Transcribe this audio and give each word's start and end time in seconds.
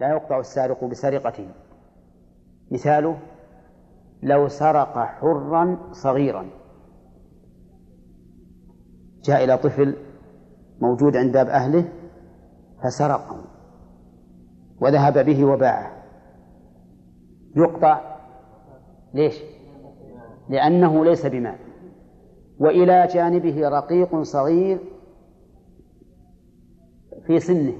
لا 0.00 0.10
يقطع 0.10 0.38
السارق 0.38 0.84
بسرقته 0.84 1.48
مثاله 2.70 3.18
لو 4.22 4.48
سرق 4.48 4.98
حرا 4.98 5.78
صغيرا. 5.92 6.50
جاء 9.24 9.44
إلى 9.44 9.58
طفل 9.58 9.96
موجود 10.80 11.16
عند 11.16 11.32
باب 11.32 11.46
أهله 11.46 11.88
فسرقه 12.84 13.44
وذهب 14.80 15.18
به 15.18 15.44
وباعه. 15.44 16.04
يقطع 17.56 18.16
ليش؟ 19.14 19.42
لأنه 20.48 21.04
ليس 21.04 21.26
بمال. 21.26 21.58
وإلى 22.58 23.06
جانبه 23.06 23.68
رقيق 23.68 24.22
صغير 24.22 24.78
في 27.26 27.40
سنه. 27.40 27.74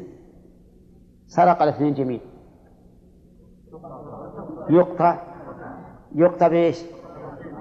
سرق 1.27 1.63
الاثنين 1.63 1.95
جميل. 1.95 2.21
يقطع 4.71 5.23
يقطع 6.15 6.49
بإيش؟ 6.49 6.85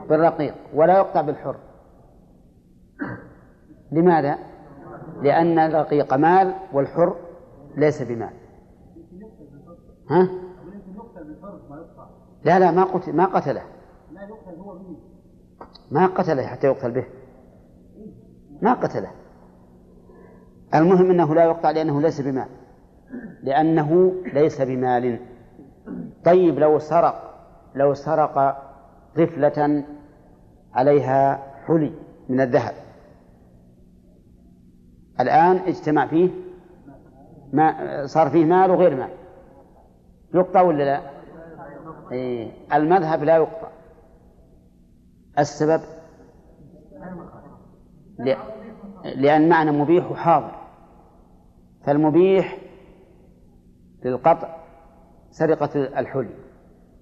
بالرقيق 0.10 0.56
ولا 0.74 0.98
يقطع 0.98 1.22
بالحر. 1.22 1.56
لماذا؟ 3.92 4.38
لأن 5.22 5.60
الرقيق 5.60 6.14
مال 6.14 6.54
والحر 6.74 7.16
ليس 7.78 8.02
بمال. 8.02 8.34
ها؟ 10.10 10.30
لا 12.44 12.60
لا 12.60 12.72
ما 12.72 12.84
قتل 12.84 13.16
ما 13.16 13.26
قتله. 13.26 13.64
ما 15.92 16.06
قتله 16.06 16.46
حتى 16.46 16.68
يقتل 16.68 16.92
به. 16.92 17.06
ما 18.62 18.74
قتله. 18.74 19.12
المهم 20.76 21.12
إنه 21.12 21.36
لا 21.36 21.44
يقطع 21.44 21.72
لأنه 21.72 22.02
ليس 22.02 22.22
بمال. 22.22 22.48
لأنه 23.44 24.14
ليس 24.34 24.62
بمال. 24.62 25.20
طيب 26.26 26.60
لو 26.60 26.80
سرق 26.80 27.36
لو 27.76 27.94
سرق 27.94 28.58
طفلة 29.16 29.84
عليها 30.74 31.54
حلي 31.68 31.94
من 32.30 32.42
الذهب. 32.42 32.74
الآن 35.20 35.56
اجتمع 35.56 36.08
فيه 36.08 36.30
ما 37.54 38.06
صار 38.06 38.30
فيه 38.30 38.46
مال 38.46 38.72
وغير 38.72 38.96
مال. 38.96 39.10
يقطع 40.34 40.62
ولا 40.62 40.84
لا؟ 40.84 41.02
إيه. 42.12 42.52
المذهب 42.74 43.24
لا 43.24 43.36
يقطع. 43.36 43.68
السبب؟ 45.40 45.82
لأن 49.16 49.50
معنى 49.50 49.72
مبيح 49.72 50.12
وحاضر. 50.12 50.56
فالمبيح 51.86 52.58
للقطع 54.06 54.56
سرقة 55.32 56.00
الحلي 56.00 56.36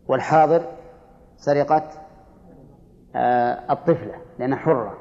والحاضر 0.08 0.66
سرقة 1.36 1.90
آه، 3.16 3.73
الطفلة 3.73 4.16
لأنها 4.40 4.58
حرة. 4.58 4.98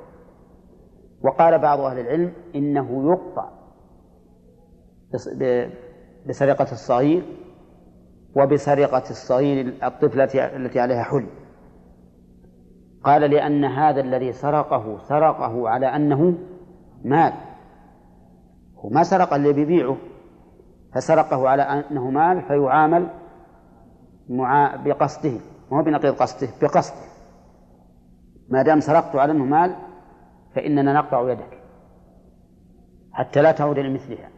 وقال 1.22 1.58
بعض 1.58 1.80
أهل 1.80 1.98
العلم 1.98 2.32
إنه 2.54 3.12
يقطع 3.12 3.48
بسرقة 6.26 6.72
الصغير 6.72 7.22
وبسرقة 8.36 9.10
الصغير 9.10 9.74
الطفلة 9.84 10.56
التي 10.56 10.80
عليها 10.80 11.02
حلي. 11.02 11.28
قال 13.04 13.30
لأن 13.30 13.64
هذا 13.64 14.00
الذي 14.00 14.32
سرقه 14.32 14.98
سرقه 14.98 15.68
على 15.68 15.86
أنه 15.86 16.34
مال 17.04 17.32
هو 18.76 18.88
ما 18.88 19.02
سرق 19.02 19.34
اللي 19.34 19.52
بيبيعه. 19.52 19.96
فسرقه 20.94 21.48
على 21.48 21.62
أنه 21.62 22.10
مال 22.10 22.42
فيعامل 22.42 23.08
مع 24.28 24.76
بقصده 24.76 25.40
مو 25.70 25.82
بنقيض 25.82 26.14
قصده 26.14 26.48
بقصده. 26.62 27.12
ما 28.48 28.62
دام 28.62 28.80
سرقت 28.80 29.16
على 29.16 29.32
أنه 29.32 29.44
مال 29.44 29.76
فإننا 30.54 30.92
نقطع 30.92 31.30
يدك 31.30 31.58
حتى 33.12 33.42
لا 33.42 33.52
تعود 33.52 33.78
لمثلها. 33.78 34.28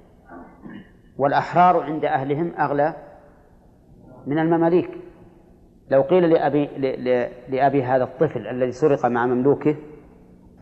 والأحرار 1.19 1.83
عند 1.83 2.05
أهلهم 2.05 2.53
أغلى 2.59 2.95
من 4.27 4.39
المماليك. 4.39 4.91
لو 5.91 6.03
قيل 6.03 6.31
لأبي 6.31 6.67
لأبي 7.49 7.83
هذا 7.83 8.05
الطفل 8.05 8.47
الذي 8.47 8.73
سرق 8.73 9.07
مع 9.07 9.27
مملوكه 9.27 9.77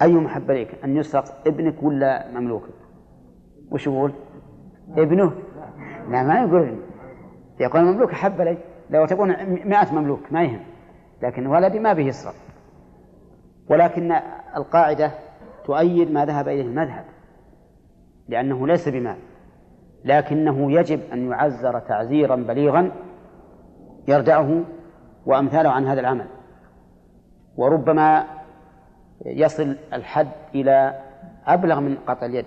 أي 0.02 0.12
محب 0.12 0.50
لك 0.50 0.84
أن 0.84 0.96
يسرق 0.96 1.24
ابنك 1.46 1.82
ولا 1.82 2.30
مملوكك؟ 2.30 2.74
وش 3.70 3.86
يقول؟ 3.86 4.12
ابنه. 4.96 5.32
لا 6.08 6.22
ما 6.22 6.40
يقول. 6.40 6.78
يقول 7.60 7.80
المملوك 7.80 8.12
أحب 8.12 8.40
لي 8.40 8.58
لو 8.90 9.06
تكون 9.06 9.28
مئة 9.46 9.92
مملوك 9.92 10.32
ما 10.32 10.42
يهم. 10.42 10.60
لكن 11.22 11.46
ولدي 11.46 11.78
ما 11.78 11.92
به 11.92 12.02
يسرق 12.02 12.34
ولكن 13.68 14.12
القاعدة 14.56 15.10
تؤيد 15.64 16.10
ما 16.10 16.24
ذهب 16.24 16.48
إليه 16.48 16.62
المذهب. 16.62 17.04
لأنه 18.28 18.66
ليس 18.66 18.88
بمال. 18.88 19.16
لكنه 20.04 20.72
يجب 20.72 21.00
أن 21.12 21.30
يعزر 21.30 21.78
تعزيرا 21.78 22.36
بليغا 22.36 22.92
يردعه 24.08 24.62
وأمثاله 25.26 25.70
عن 25.70 25.86
هذا 25.86 26.00
العمل. 26.00 26.26
وربما 27.56 28.26
يصل 29.26 29.76
الحد 29.92 30.28
إلى 30.54 31.00
أبلغ 31.46 31.80
من 31.80 31.96
قطع 32.06 32.26
اليد. 32.26 32.46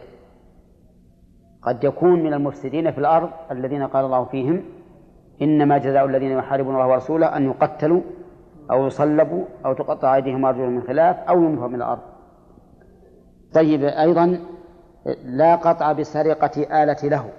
قد 1.66 1.84
يكون 1.84 2.24
من 2.24 2.34
المفسدين 2.34 2.92
في 2.92 2.98
الأرض 2.98 3.30
الذين 3.52 3.84
قال 3.88 4.06
الله 4.06 4.26
فيهم 4.26 4.64
إنما 5.42 5.78
جزاء 5.78 6.06
الذين 6.06 6.32
يحاربون 6.32 6.76
الله 6.76 6.88
ورسوله 6.88 7.38
أن 7.38 7.46
يقتلوا 7.46 8.02
أو 8.72 8.88
يصلبوا 8.88 9.46
أو 9.66 9.74
تقطع 9.74 10.16
أيديهم 10.16 10.44
وأرجلهم 10.44 10.72
من 10.76 10.82
خلاف 10.82 11.16
أو 11.16 11.44
ينفوا 11.44 11.68
من 11.68 11.76
الأرض. 11.76 12.02
طيب 13.54 13.84
أيضا 13.84 14.40
لا 15.24 15.56
قطع 15.56 15.92
بسرقة 15.92 16.84
آلة 16.84 17.10
له. 17.10 17.30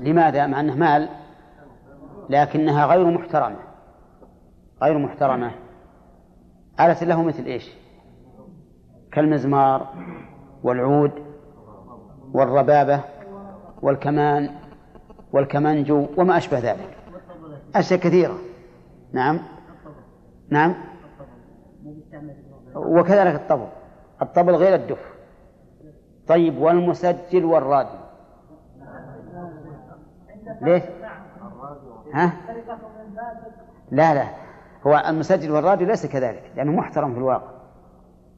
لماذا؟ 0.00 0.46
مع 0.46 0.60
أنه 0.60 0.74
مال 0.74 1.08
لكنها 2.30 2.86
غير 2.86 3.10
محترمة. 3.10 3.56
غير 4.82 4.98
محترمة. 4.98 5.50
آلة 6.80 7.04
له 7.04 7.22
مثل 7.22 7.44
إيش؟ 7.44 7.74
كالمزمار 9.12 9.86
والعود. 10.62 11.29
والربابة 12.32 13.00
والكمان 13.82 14.50
والكمنجو 15.32 16.06
وما 16.16 16.36
أشبه 16.36 16.58
ذلك. 16.58 16.96
أشياء 17.74 18.00
كثيرة. 18.00 18.38
نعم. 19.12 19.40
نعم. 20.50 20.74
وكذلك 22.74 23.34
الطبل. 23.34 23.68
الطبل 24.22 24.54
غير 24.54 24.74
الدف. 24.74 25.14
طيب 26.26 26.58
والمسجل 26.58 27.44
والرادي 27.44 27.98
ليش؟ 30.62 30.82
ها؟ 32.14 32.32
لا 33.90 34.14
لا. 34.14 34.28
هو 34.86 35.02
المسجل 35.08 35.50
والراديو 35.50 35.86
ليس 35.86 36.06
كذلك 36.06 36.52
لأنه 36.56 36.72
محترم 36.72 37.12
في 37.12 37.18
الواقع. 37.18 37.60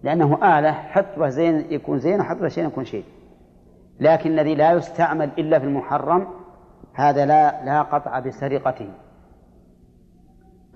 لأنه 0.02 0.58
آلة 0.58 0.72
حط 0.72 1.22
زين 1.22 1.66
يكون 1.70 1.98
زين 1.98 2.20
وحط 2.20 2.46
شيء 2.46 2.66
يكون 2.66 2.84
شيء 2.84 3.04
لكن 4.02 4.30
الذي 4.30 4.54
لا 4.54 4.72
يستعمل 4.72 5.30
إلا 5.38 5.58
في 5.58 5.64
المحرم 5.64 6.28
هذا 6.94 7.26
لا 7.26 7.64
لا 7.64 7.82
قطع 7.82 8.18
بسرقته 8.18 8.94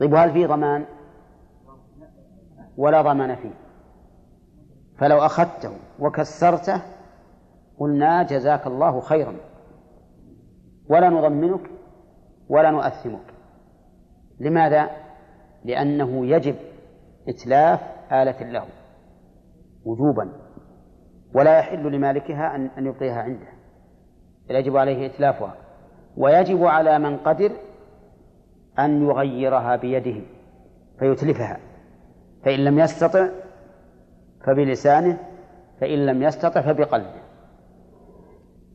طيب 0.01 0.13
وهل 0.13 0.33
في 0.33 0.47
ضمان؟ 0.47 0.87
ولا 2.77 3.03
ضمان 3.03 3.35
فيه. 3.35 3.55
فلو 4.99 5.19
أخذته 5.19 5.77
وكسرته 5.99 6.83
قلنا 7.79 8.23
جزاك 8.23 8.67
الله 8.67 9.01
خيرا. 9.01 9.37
ولا 10.89 11.09
نضمنك 11.09 11.71
ولا 12.49 12.71
نؤثمك. 12.71 13.35
لماذا؟ 14.41 14.91
لأنه 15.65 16.27
يجب 16.27 16.57
إتلاف 17.29 17.81
آلة 18.13 18.53
له 18.53 18.65
وجوبا. 19.85 20.46
ولا 21.35 21.59
يحل 21.59 21.93
لمالكها 21.93 22.57
أن 22.57 22.71
أن 22.79 22.87
يبقيها 22.87 23.23
عنده. 23.23 23.47
يجب 24.51 24.77
عليه 24.77 25.07
إتلافها. 25.07 25.55
ويجب 26.17 26.65
على 26.65 26.99
من 26.99 27.17
قدر 27.17 27.51
أن 28.79 29.07
يغيرها 29.07 29.77
بيده 29.77 30.21
فيتلفها. 30.99 31.59
فإن 32.45 32.65
لم 32.65 32.79
يستطع 32.79 33.29
فبلسانه 34.45 35.19
فإن 35.81 36.07
لم 36.07 36.23
يستطع 36.23 36.61
فبقلبه. 36.61 37.27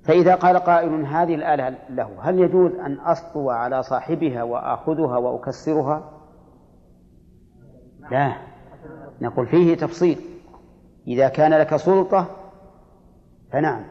فإذا 0.04 0.36
قال 0.36 0.58
قائل 0.58 1.06
هذه 1.06 1.36
الآلة 1.36 1.78
له 1.90 2.10
هل 2.22 2.40
يجوز 2.40 2.72
أن 2.72 3.00
أسطو 3.00 3.50
على 3.50 3.84
صاحبها 3.84 4.44
وآخذها 4.44 5.18
وأكسرها؟ 5.18 6.12
لا. 8.12 8.34
نقول 9.22 9.48
فيه 9.48 9.76
تفصيل. 9.76 10.18
إذا 11.08 11.30
كان 11.30 11.54
لك 11.54 11.76
سلطة 11.76 12.41
فنعم. 13.52 13.86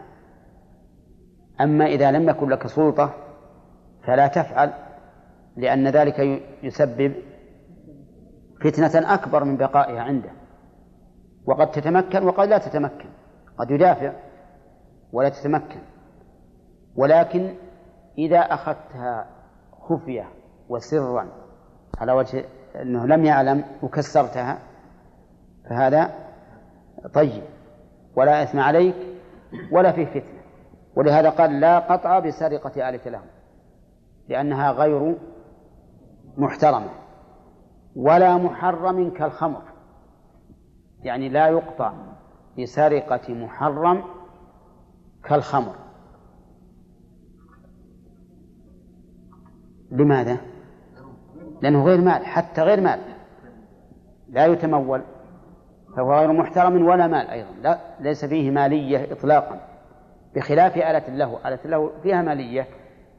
أما 1.60 1.86
إذا 1.86 2.10
لم 2.10 2.28
يكن 2.28 2.48
لك 2.48 2.66
سلطة 2.66 3.14
فلا 4.06 4.26
تفعل 4.26 4.72
لأن 5.56 5.88
ذلك 5.88 6.42
يسبب 6.62 7.14
فتنة 8.64 9.14
أكبر 9.14 9.44
من 9.44 9.56
بقائها 9.56 10.00
عنده. 10.00 10.30
وقد 11.46 11.70
تتمكن 11.70 12.24
وقد 12.24 12.48
لا 12.48 12.58
تتمكن. 12.58 13.08
قد 13.58 13.70
يدافع 13.70 14.12
ولا 15.12 15.28
تتمكن. 15.28 15.80
ولكن 16.96 17.54
إذا 18.18 18.38
أخذتها 18.38 19.26
خفية 19.72 20.28
وسرا 20.68 21.28
على 21.98 22.12
وجه 22.12 22.44
أنه 22.82 23.06
لم 23.06 23.24
يعلم 23.24 23.64
وكسرتها 23.82 24.58
فهذا 25.70 26.10
طيب. 27.14 27.42
ولا 28.16 28.42
إثم 28.42 28.60
عليك 28.60 29.09
ولا 29.72 29.92
فيه 29.92 30.06
فتنة. 30.06 30.40
ولهذا 30.96 31.30
قال 31.30 31.60
لا 31.60 31.78
قطع 31.78 32.18
بسرقة 32.18 32.88
آلة 32.88 33.10
لهم 33.10 33.26
لأنها 34.28 34.72
غير 34.72 35.16
محترمة 36.36 36.90
ولا 37.96 38.36
محرم 38.36 39.10
كالخمر. 39.10 39.62
يعني 41.02 41.28
لا 41.28 41.48
يقطع 41.48 41.92
بسرقة 42.58 43.34
محرم 43.34 44.02
كالخمر. 45.24 45.74
لماذا؟ 49.90 50.40
لأنه 51.62 51.84
غير 51.84 52.00
مال 52.00 52.26
حتى 52.26 52.62
غير 52.62 52.80
مال. 52.80 53.00
لا 54.28 54.46
يتمول. 54.46 55.02
فهو 55.96 56.14
غير 56.14 56.32
محترم 56.32 56.86
ولا 56.86 57.06
مال 57.06 57.26
أيضا. 57.28 57.50
لا 57.62 57.78
ليس 58.00 58.24
فيه 58.24 58.50
مالية 58.50 59.12
إطلاقا. 59.12 59.60
بخلاف 60.34 60.76
آلة 60.76 61.08
اللهو 61.08 61.38
آلة 61.46 61.58
اللهو 61.64 61.90
فيها 62.02 62.22
مالية 62.22 62.66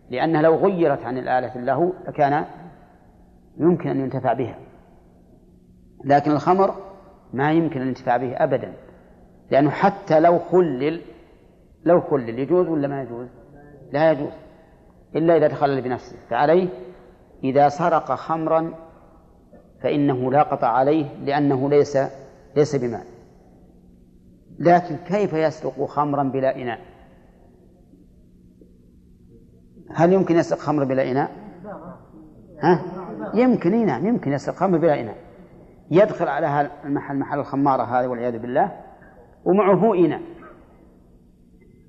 لأنها 0.09 0.41
لو 0.41 0.55
غيرت 0.55 1.05
عن 1.05 1.17
الآلة 1.17 1.55
اللهو 1.55 1.91
لكان 2.07 2.45
يمكن 3.57 3.89
أن 3.89 3.99
ينتفع 3.99 4.33
بها. 4.33 4.55
لكن 6.05 6.31
الخمر 6.31 6.75
ما 7.33 7.51
يمكن 7.51 7.81
الانتفاع 7.81 8.17
به 8.17 8.43
أبدا. 8.43 8.73
لأنه 9.51 9.69
حتى 9.69 10.19
لو 10.19 10.39
خلل 10.39 11.01
لو 11.85 12.01
خلل 12.01 12.39
يجوز 12.39 12.67
ولا 12.67 12.87
ما 12.87 13.01
يجوز؟ 13.01 13.27
لا 13.91 14.11
يجوز. 14.11 14.31
إلا 15.15 15.37
إذا 15.37 15.47
تخلل 15.47 15.81
بنفسه. 15.81 16.15
فعليه 16.29 16.67
إذا 17.43 17.69
سرق 17.69 18.11
خمرا 18.11 18.73
فإنه 19.81 20.31
لا 20.31 20.43
قطع 20.43 20.67
عليه 20.67 21.05
لأنه 21.25 21.69
ليس 21.69 21.97
ليس 22.55 22.75
بمال 22.75 23.03
لكن 24.59 24.95
كيف 24.95 25.33
يسرق 25.33 25.85
خمرا 25.85 26.23
بلا 26.23 26.55
إناء؟ 26.55 26.79
هل 29.95 30.13
يمكن 30.13 30.35
يسرق 30.35 30.59
خمر 30.59 30.83
بلا 30.83 31.11
إناء؟ 31.11 31.31
ها؟ 32.59 32.81
يمكن 33.33 33.73
إناء 33.73 33.85
نعم 33.85 34.07
يمكن 34.07 34.31
يسرق 34.31 34.55
خمر 34.55 34.77
بلا 34.77 35.01
إناء. 35.01 35.15
يدخل 35.91 36.27
على 36.27 36.71
المحل 36.85 37.19
محل 37.19 37.39
الخمارة 37.39 37.83
هذا 37.83 38.07
والعياذ 38.07 38.39
بالله 38.39 38.71
ومعه 39.45 39.95
إناء. 39.95 40.21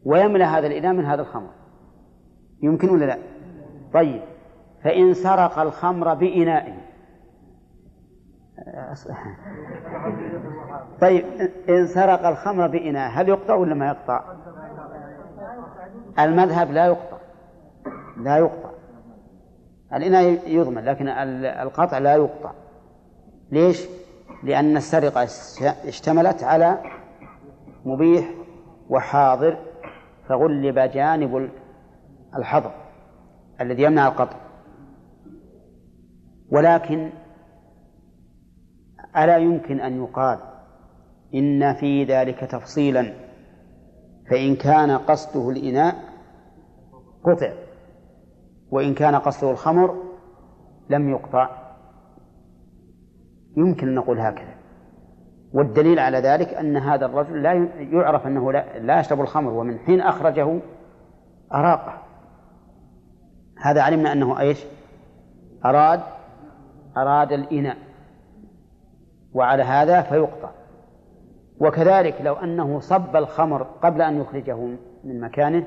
ويملأ 0.04 0.58
هذا 0.58 0.66
الإناء 0.66 0.92
من 0.92 1.04
هذا 1.04 1.22
الخمر. 1.22 1.50
يمكن 2.62 2.88
ولا 2.88 3.04
لا؟ 3.04 3.18
طيب. 3.94 4.22
فإن 4.84 5.14
سرق 5.14 5.58
الخمر 5.58 6.14
بإناء 6.14 6.81
طيب 11.00 11.24
إن 11.68 11.86
سرق 11.86 12.26
الخمر 12.26 12.66
بإناء 12.66 13.10
هل 13.10 13.28
يقطع 13.28 13.54
ولا 13.54 13.74
ما 13.74 13.86
يقطع؟ 13.86 14.24
المذهب 16.18 16.70
لا 16.70 16.86
يقطع 16.86 17.16
لا 18.16 18.38
يقطع 18.38 18.70
الإناء 19.94 20.40
يضمن 20.46 20.84
لكن 20.84 21.08
القطع 21.08 21.98
لا 21.98 22.14
يقطع 22.16 22.52
ليش؟ 23.52 23.86
لأن 24.42 24.76
السرقة 24.76 25.22
اشتملت 25.88 26.44
على 26.44 26.78
مبيح 27.84 28.30
وحاضر 28.88 29.56
فغلب 30.28 30.78
جانب 30.78 31.50
الحظر 32.36 32.72
الذي 33.60 33.82
يمنع 33.82 34.08
القطع 34.08 34.36
ولكن 36.50 37.10
ألا 39.16 39.36
يمكن 39.36 39.80
أن 39.80 40.02
يقال 40.04 40.38
إن 41.34 41.74
في 41.74 42.04
ذلك 42.04 42.40
تفصيلا؟ 42.40 43.12
فإن 44.30 44.56
كان 44.56 44.90
قصده 44.90 45.50
الإناء 45.50 45.94
قطع 47.24 47.52
وإن 48.70 48.94
كان 48.94 49.14
قصده 49.14 49.50
الخمر 49.50 50.02
لم 50.90 51.10
يقطع. 51.10 51.48
يمكن 53.56 53.88
أن 53.88 53.94
نقول 53.94 54.20
هكذا. 54.20 54.54
والدليل 55.54 55.98
على 55.98 56.18
ذلك 56.18 56.48
أن 56.48 56.76
هذا 56.76 57.06
الرجل 57.06 57.42
لا 57.42 57.52
يعرف 57.78 58.26
أنه 58.26 58.52
لا, 58.52 58.78
لا 58.78 59.00
يشرب 59.00 59.20
الخمر 59.20 59.52
ومن 59.52 59.78
حين 59.78 60.00
أخرجه 60.00 60.60
أراقه. 61.54 62.02
هذا 63.62 63.82
علمنا 63.82 64.12
أنه 64.12 64.40
إيش؟ 64.40 64.64
أراد 65.64 66.00
أراد 66.96 67.32
الإناء. 67.32 67.91
وعلى 69.34 69.62
هذا 69.62 70.02
فيقطع. 70.02 70.50
وكذلك 71.60 72.20
لو 72.20 72.34
أنه 72.34 72.80
صب 72.80 73.16
الخمر 73.16 73.62
قبل 73.62 74.02
أن 74.02 74.20
يخرجه 74.20 74.56
من 75.04 75.20
مكانه 75.20 75.66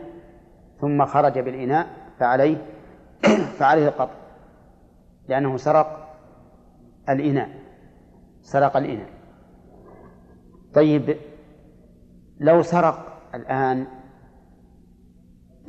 ثم 0.81 1.05
خرج 1.05 1.39
بالإناء 1.39 1.87
فعليه 2.19 2.57
فعليه 3.59 3.87
القطع 3.87 4.15
لأنه 5.27 5.57
سرق 5.57 6.15
الإناء 7.09 7.49
سرق 8.41 8.77
الإناء. 8.77 9.09
طيب 10.73 11.17
لو 12.39 12.61
سرق 12.61 13.21
الآن 13.35 13.87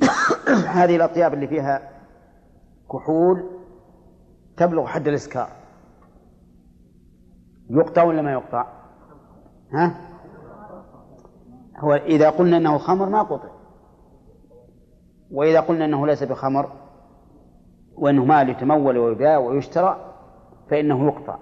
هذه 0.77 0.95
الأطياب 0.95 1.33
اللي 1.33 1.47
فيها 1.47 1.89
كحول 2.91 3.49
تبلغ 4.57 4.85
حد 4.85 5.07
الإسكار. 5.07 5.49
يقطع 7.69 8.03
ولا 8.03 8.21
ما 8.21 8.31
يقطع؟ 8.31 8.65
ها؟ 9.73 9.95
هو 11.77 11.93
إذا 11.93 12.29
قلنا 12.29 12.57
أنه 12.57 12.77
خمر 12.77 13.09
ما 13.09 13.21
قطع. 13.21 13.49
وإذا 15.31 15.59
قلنا 15.59 15.85
أنه 15.85 16.07
ليس 16.07 16.23
بخمر 16.23 16.71
وأنه 17.95 18.25
مال 18.25 18.49
يتمول 18.49 18.97
ويباع 18.97 19.37
ويشترى 19.37 20.13
فإنه 20.69 21.07
يقطع. 21.07 21.37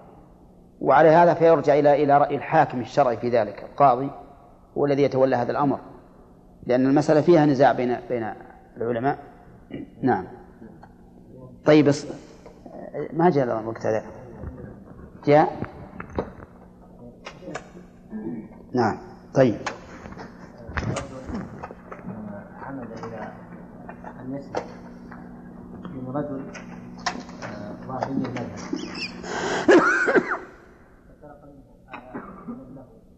وعلى 0.81 1.09
هذا 1.09 1.33
فيرجع 1.33 1.79
إلى 1.79 2.03
إلى 2.03 2.17
رأي 2.17 2.35
الحاكم 2.35 2.79
الشرعي 2.79 3.17
في 3.17 3.29
ذلك 3.29 3.63
القاضي 3.63 4.09
هو 4.77 4.85
الذي 4.85 5.03
يتولى 5.03 5.35
هذا 5.35 5.51
الأمر. 5.51 5.79
لأن 6.67 6.85
المسألة 6.85 7.21
فيها 7.21 7.45
نزاع 7.45 7.71
بين 7.71 7.97
بين 8.09 8.33
العلماء. 8.77 9.17
نعم. 10.01 10.27
طيب 11.65 11.91
ما 13.13 13.29
جاء 13.29 13.59
الوقت 13.59 13.85
هذا؟ 13.85 14.03
جاء؟ 15.25 15.75
نعم. 18.75 18.98
طيب. 19.34 19.55
حمد 22.60 22.91
إلى 23.03 23.32
أن 24.22 24.34
يسمع 24.36 24.63
من 25.86 26.10
رجل 26.15 26.44
آه، 27.44 27.88
ظاهري 27.88 28.12
المذهب. 28.12 28.50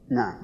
نعم. 0.10 0.36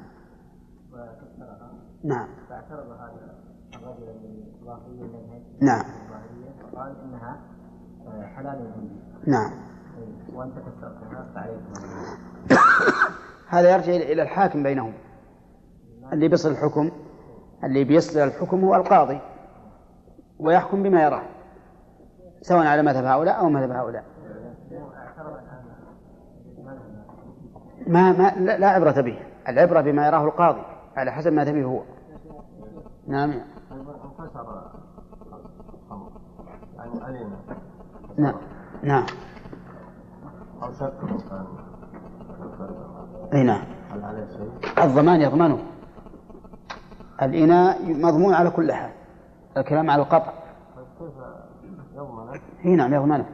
نعم. 2.03 2.27
فاعترض 2.49 2.91
هذا 2.91 3.35
الرجل 3.75 4.05
من 4.05 4.65
ظاهري 4.65 5.01
المذهب. 5.01 5.41
نعم. 5.61 5.85
وقال 6.63 6.95
إنها 7.03 7.41
آه، 8.07 8.25
حلال 8.35 8.89
نعم. 9.27 9.51
وأنت 10.33 10.53
كسرتها 10.53 11.31
فعليك. 11.35 11.59
هذا 13.53 13.73
يرجع 13.73 13.93
إلى 13.95 14.21
الحاكم 14.21 14.63
بينهم. 14.63 14.93
اللي 16.13 16.27
بيصل 16.27 16.51
الحكم 16.51 16.91
اللي 17.63 17.83
بيصل 17.83 18.19
الحكم 18.19 18.63
هو 18.63 18.75
القاضي 18.75 19.19
ويحكم 20.39 20.83
بما 20.83 21.03
يراه 21.03 21.21
سواء 22.41 22.67
على 22.67 22.81
مذهب 22.81 23.05
هؤلاء 23.05 23.39
أو 23.39 23.49
مذهب 23.49 23.71
هؤلاء. 23.71 24.03
ما 27.87 28.11
ما 28.11 28.33
لا, 28.39 28.57
لا 28.57 28.67
عبرة 28.67 29.01
به. 29.01 29.19
العبرة 29.47 29.81
بما 29.81 30.07
يراه 30.07 30.25
القاضي 30.25 30.61
على 30.97 31.11
حسب 31.11 31.33
مذهبه 31.33 31.63
هو. 31.63 31.81
نعم. 33.07 33.33
نعم. 38.17 38.35
نعم. 38.83 39.05
نعم. 43.41 43.63
الضمان 44.83 45.21
يضمنه. 45.21 45.59
الإناء 47.21 47.93
مضمون 47.93 48.33
على 48.33 48.49
كل 48.49 48.71
حال. 48.71 48.91
الكلام 49.57 49.89
على 49.89 50.01
القطع. 50.01 50.33
إي 52.65 52.75
نعم 52.75 52.93
يضمنه. 52.93 53.25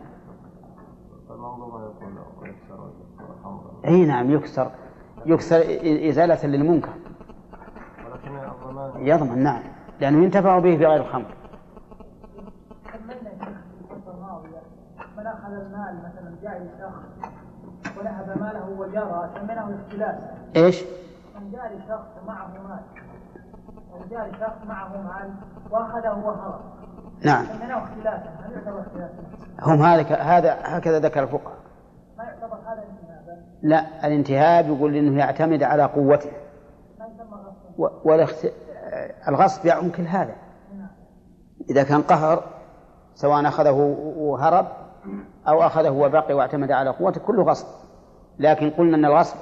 إي 3.85 4.05
نعم 4.05 4.31
يكسر 4.31 4.71
يكسر 5.25 5.61
إزالة 6.09 6.45
للمنكر. 6.45 6.89
يضمن 8.95 9.43
نعم. 9.43 9.61
لأنه 10.01 10.23
ينتفع 10.23 10.59
به 10.59 10.75
بغير 10.75 11.01
الخمر 11.01 11.33
من 15.17 15.27
أخذ 15.27 15.51
المال 15.51 15.97
مثلا 16.03 16.35
جاء 16.43 16.69
شخص 16.79 17.29
ونهب 17.99 18.41
ماله 18.41 18.89
سميناه 19.39 19.69
اختلاس. 19.85 20.21
إيش؟ 20.55 20.83
من 21.35 21.51
جاء 21.51 21.77
لشخص 21.77 22.27
معه 22.27 22.47
مال. 22.47 22.79
من 23.99 24.09
جاء 24.09 24.29
لشخص 24.29 24.67
معه 24.67 24.87
مال 24.87 25.31
وأخذه 25.71 26.25
وهرب. 26.25 26.61
نعم. 27.25 27.45
سميناه 27.45 27.83
اختلاسا 27.83 28.29
هل 28.45 28.51
يعتبر 28.53 28.81
اختلاسا؟ 28.81 29.23
هم 29.61 29.81
هذا 29.81 30.15
هذا 30.15 30.57
هكذا 30.61 30.99
ذكر 30.99 31.23
الفقهاء. 31.23 31.57
ما 32.17 32.23
يعتبر 32.23 32.55
هذا 32.55 32.83
انتهابا؟ 32.91 33.41
لا 33.61 34.07
الانتهاب 34.07 34.67
يقول 34.67 34.95
إنه 34.95 35.19
يعتمد 35.19 35.63
على 35.63 35.83
قوته. 35.83 36.31
والاخت... 37.77 38.47
الغصب 39.27 39.65
يعم 39.65 39.89
كل 39.89 40.03
هذا. 40.03 40.35
نعم. 40.77 40.87
إذا 41.69 41.83
كان 41.83 42.01
قهر 42.01 42.43
سواء 43.13 43.47
أخذه 43.47 43.95
وهرب 44.17 44.67
أو 45.47 45.63
أخذه 45.63 45.89
وبقي 45.89 46.33
واعتمد 46.33 46.71
على 46.71 46.89
قوته 46.89 47.21
كله 47.21 47.43
غصب. 47.43 47.67
لكن 48.39 48.69
قلنا 48.69 48.97
أن 48.97 49.05
الغصب 49.05 49.37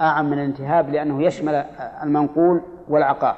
أعم 0.00 0.30
من 0.30 0.38
الانتهاب 0.38 0.88
لأنه 0.88 1.22
يشمل 1.22 1.54
المنقول 2.02 2.60
والعقار 2.88 3.36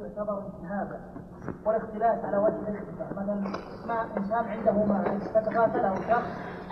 يعتبر 0.00 0.42
والاختلاس 1.64 2.24
على 2.24 2.38
مثلا 3.10 3.34
ما 3.86 4.06
انسان 4.16 4.44
عنده 4.44 4.72
شخص 6.08 6.22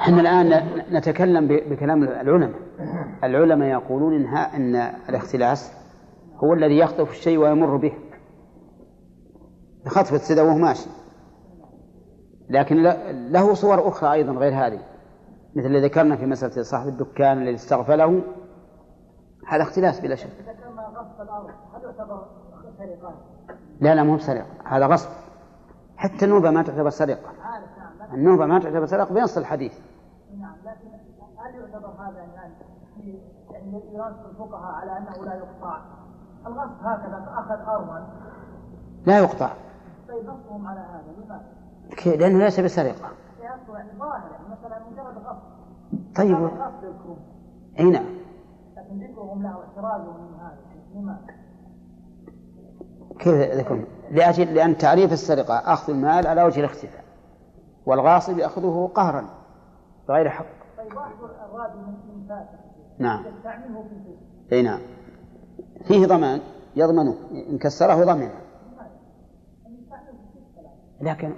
إحنا 0.00 0.20
الآن 0.20 0.66
نتكلم 0.92 1.46
بكلام 1.48 2.02
العلماء. 2.02 2.50
العلماء 3.24 3.68
يقولون 3.68 4.14
انها 4.14 4.56
إن 4.56 4.76
الاختلاس 5.08 5.72
هو 6.36 6.54
الذي 6.54 6.78
يخطف 6.78 7.10
الشيء 7.10 7.38
ويمر 7.38 7.76
به. 7.76 7.92
يخطف 9.86 10.14
السدى 10.14 10.40
وهو 10.40 10.58
ماشي. 10.58 10.88
لكن 12.50 12.82
له 13.30 13.54
صور 13.54 13.88
أخرى 13.88 14.12
أيضا 14.12 14.32
غير 14.32 14.66
هذه 14.66 14.80
مثل 15.54 15.66
اللي 15.66 15.80
ذكرنا 15.80 16.16
في 16.16 16.26
مسألة 16.26 16.62
صاحب 16.62 16.88
الدكان 16.88 17.42
الذي 17.42 17.54
استغفله. 17.54 18.22
هذا 19.48 19.62
اختلاس 19.62 20.00
بلا 20.00 20.14
شك. 20.14 20.30
ذكرنا 20.40 20.82
غصب 20.82 21.20
الأرض 21.20 21.46
هل 21.46 21.82
يعتبر 21.82 22.26
سرقة؟ 22.78 23.14
لا 23.80 23.94
لا 23.94 24.02
مو 24.02 24.18
سرقة 24.18 24.46
هذا 24.64 24.86
غصب. 24.86 25.10
حتى 25.96 26.24
النوبة 26.24 26.50
ما 26.50 26.62
تعتبر 26.62 26.90
سرقة. 26.90 27.30
النوبة 28.12 28.46
ما 28.46 28.58
تعتبر 28.58 28.86
سرقة 28.86 29.14
بنص 29.14 29.36
الحديث. 29.36 29.78
نعم 30.38 30.56
لكن 30.64 30.88
هل 31.38 31.54
يعتبر 31.60 31.88
هذا 31.88 32.18
يعني 33.50 33.82
يراد 33.92 34.14
الفقهاء 34.30 34.74
على 34.74 34.98
أنه 34.98 35.24
لا 35.24 35.34
يقطع 35.34 35.80
الغصب 36.46 36.82
هكذا 36.82 37.32
أخذ 37.38 37.68
أرضا 37.68 38.08
لا 39.06 39.18
يقطع. 39.18 39.50
طيب 40.08 40.24
نصهم 40.24 40.66
على 40.66 40.80
هذا 40.80 41.24
لماذا؟ 41.24 41.59
لأنه 42.06 42.38
ليس 42.38 42.60
بسرقة 42.60 43.10
طيب. 46.16 46.50
أي 47.78 47.90
نعم. 47.90 48.04
لكن 48.76 49.00
ذكرهم 49.00 49.42
له؟ 49.42 49.58
كيف 53.18 53.58
ذكرهم؟ 53.58 53.84
لأجل 54.10 54.54
لأن 54.54 54.78
تعريف 54.78 55.12
السرقة 55.12 55.54
أخذ 55.54 55.92
المال 55.92 56.26
على 56.26 56.44
وجه 56.44 56.60
الاختفاء. 56.60 57.04
والغاصب 57.86 58.38
يأخذه 58.38 58.90
قهرا 58.94 59.24
بغير 60.08 60.28
حق. 60.28 60.46
طيب 60.78 60.92
الراد 60.92 61.76
من 61.76 62.26
فاتح 62.28 62.58
نعم. 62.98 63.24
يستعمله 63.26 63.84
في 64.48 64.54
أي 64.54 64.62
نعم. 64.62 64.80
فيه 65.84 66.06
ضمان 66.06 66.40
يضمنه 66.76 67.14
إن 67.50 67.58
كسره 67.58 68.04
ضمنه. 68.04 68.49
لكن 71.00 71.32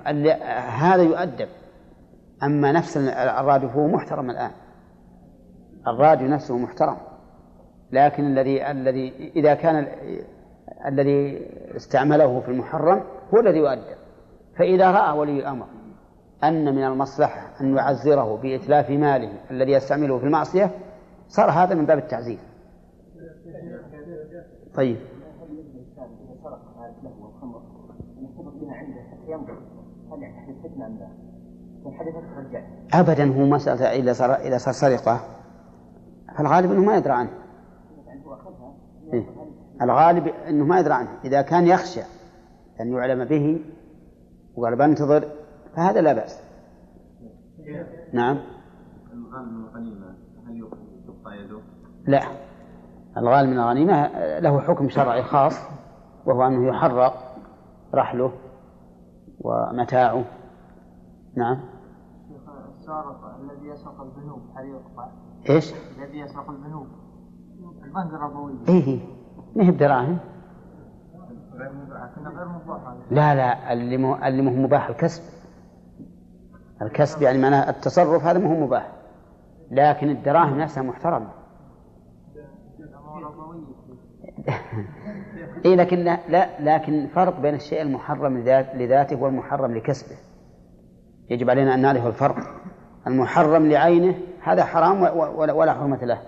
هذا 0.69 1.03
يؤدب. 1.03 1.49
أما 2.43 2.73
نفس 2.73 2.97
الراديو 2.97 3.69
فهو 3.69 3.87
محترم 3.87 4.31
الآن. 4.31 4.51
الراديو 5.87 6.29
نفسه 6.29 6.59
محترم. 6.59 6.97
لكن 7.93 8.25
الذي 8.25 8.71
الذي 8.71 9.33
إذا 9.37 9.55
كان 9.55 9.87
الذي 10.87 11.49
استعمله 11.77 12.41
في 12.41 12.49
المحرم 12.49 13.03
هو 13.35 13.41
الذي 13.41 13.59
يؤدب. 13.59 13.97
فإذا 14.59 14.91
رأى 14.91 15.19
ولي 15.19 15.39
الأمر 15.41 15.67
أن 16.45 16.75
من 16.75 16.85
المصلحة 16.85 17.61
أن 17.61 17.77
يعزره 17.77 18.37
بإتلاف 18.37 18.91
ماله 18.91 19.33
الذي 19.51 19.73
يستعمله 19.73 20.19
في 20.19 20.25
المعصية 20.25 20.71
صار 21.29 21.51
هذا 21.51 21.75
من 21.75 21.87
باب 21.87 21.99
التعزير 21.99 22.39
طيب. 24.75 24.97
أبدا 32.95 33.35
هو 33.35 33.47
مسألة 33.47 33.87
إذا 33.87 34.13
صار 34.13 34.35
إذا 34.35 34.59
صار 34.59 34.75
سرقة. 34.75 35.21
فالغالب 36.39 36.73
أنه 36.73 36.81
ما 36.81 36.97
يدرى 36.97 37.13
عنه. 37.13 37.31
إيه؟ 39.13 39.25
الغالب 39.83 40.27
أنه 40.27 40.65
ما 40.65 40.81
يدرى 40.81 40.95
عنه. 40.95 41.09
إذا 41.25 41.43
كان 41.43 41.67
يخشى 41.67 42.01
أن 42.81 42.93
يعلم 42.93 43.25
به 43.25 43.61
وقال 44.57 44.77
بنتظر 44.77 45.29
فهذا 45.77 46.01
لا 46.01 46.13
بأس. 46.13 46.43
نعم. 48.13 48.39
الغالب 49.13 49.53
من 49.53 49.65
الغنيمة 49.65 50.15
هل 50.47 50.57
يده؟ 51.45 51.61
لا. 52.07 52.23
الغالب 53.17 53.49
من 53.49 53.59
الغنيمة 53.59 54.09
له 54.39 54.61
حكم 54.61 54.89
شرعي 54.89 55.23
خاص 55.23 55.55
وهو 56.27 56.47
أنه 56.47 56.69
يحرق 56.69 57.37
رحله. 57.95 58.33
ومتاعه. 59.45 60.25
نعم. 61.37 61.61
السارق 62.79 63.37
الذي 63.41 63.69
يسرق 63.69 64.01
البنوك 64.01 64.43
هل 64.57 64.67
يقطع؟ 64.67 65.09
إيش؟ 65.51 65.75
الذي 65.99 66.19
يسرق 66.19 66.51
البنوك. 66.51 66.87
البنك 67.85 68.15
الربوي 68.15 68.53
إيه 68.69 69.01
ما 69.57 69.65
هي 69.65 69.71
بدراهم؟ 69.71 70.19
غير 71.55 71.73
مباح 71.73 72.19
غير 72.19 72.49
مباح. 72.49 72.95
لا 73.11 73.35
لا 73.35 73.73
اللي 73.73 73.97
مو 73.97 74.15
اللي 74.15 74.43
مو 74.43 74.51
مباح 74.51 74.89
الكسب. 74.89 75.23
الكسب 76.83 77.23
يعني 77.23 77.39
معناه 77.39 77.71
التصرف 77.71 78.25
هذا 78.25 78.39
مو 78.39 78.67
مباح. 78.67 78.93
لكن 79.71 80.11
الدراهم 80.11 80.59
نفسها 80.59 80.83
محترمة. 80.83 81.29
اي 85.65 85.77
لكن 85.77 85.99
لا, 85.99 86.19
لا 86.29 86.49
لكن 86.61 87.07
فرق 87.07 87.41
بين 87.41 87.55
الشيء 87.55 87.83
المحرم 87.83 88.39
لذاته 88.75 89.23
والمحرم 89.23 89.75
لكسبه. 89.75 90.17
يجب 91.31 91.51
علينا 91.51 91.75
أن 91.75 91.83
نعرف 91.83 92.07
الفرق. 92.07 92.37
المحرم 93.07 93.67
لعينه 93.67 94.15
هذا 94.43 94.65
حرام 94.65 95.03
ولا 95.39 95.73
حرمة 95.73 96.05
له. 96.05 96.19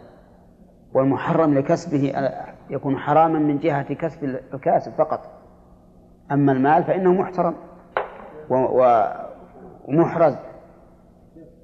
والمحرم 0.94 1.54
لكسبه 1.54 2.12
يكون 2.70 2.98
حراما 2.98 3.38
من 3.38 3.58
جهة 3.58 3.94
كسب 3.94 4.24
الكاسب 4.54 4.92
فقط. 4.92 5.20
أما 6.32 6.52
المال 6.52 6.84
فإنه 6.84 7.12
محترم 7.12 7.54
ومحرز. 9.88 10.34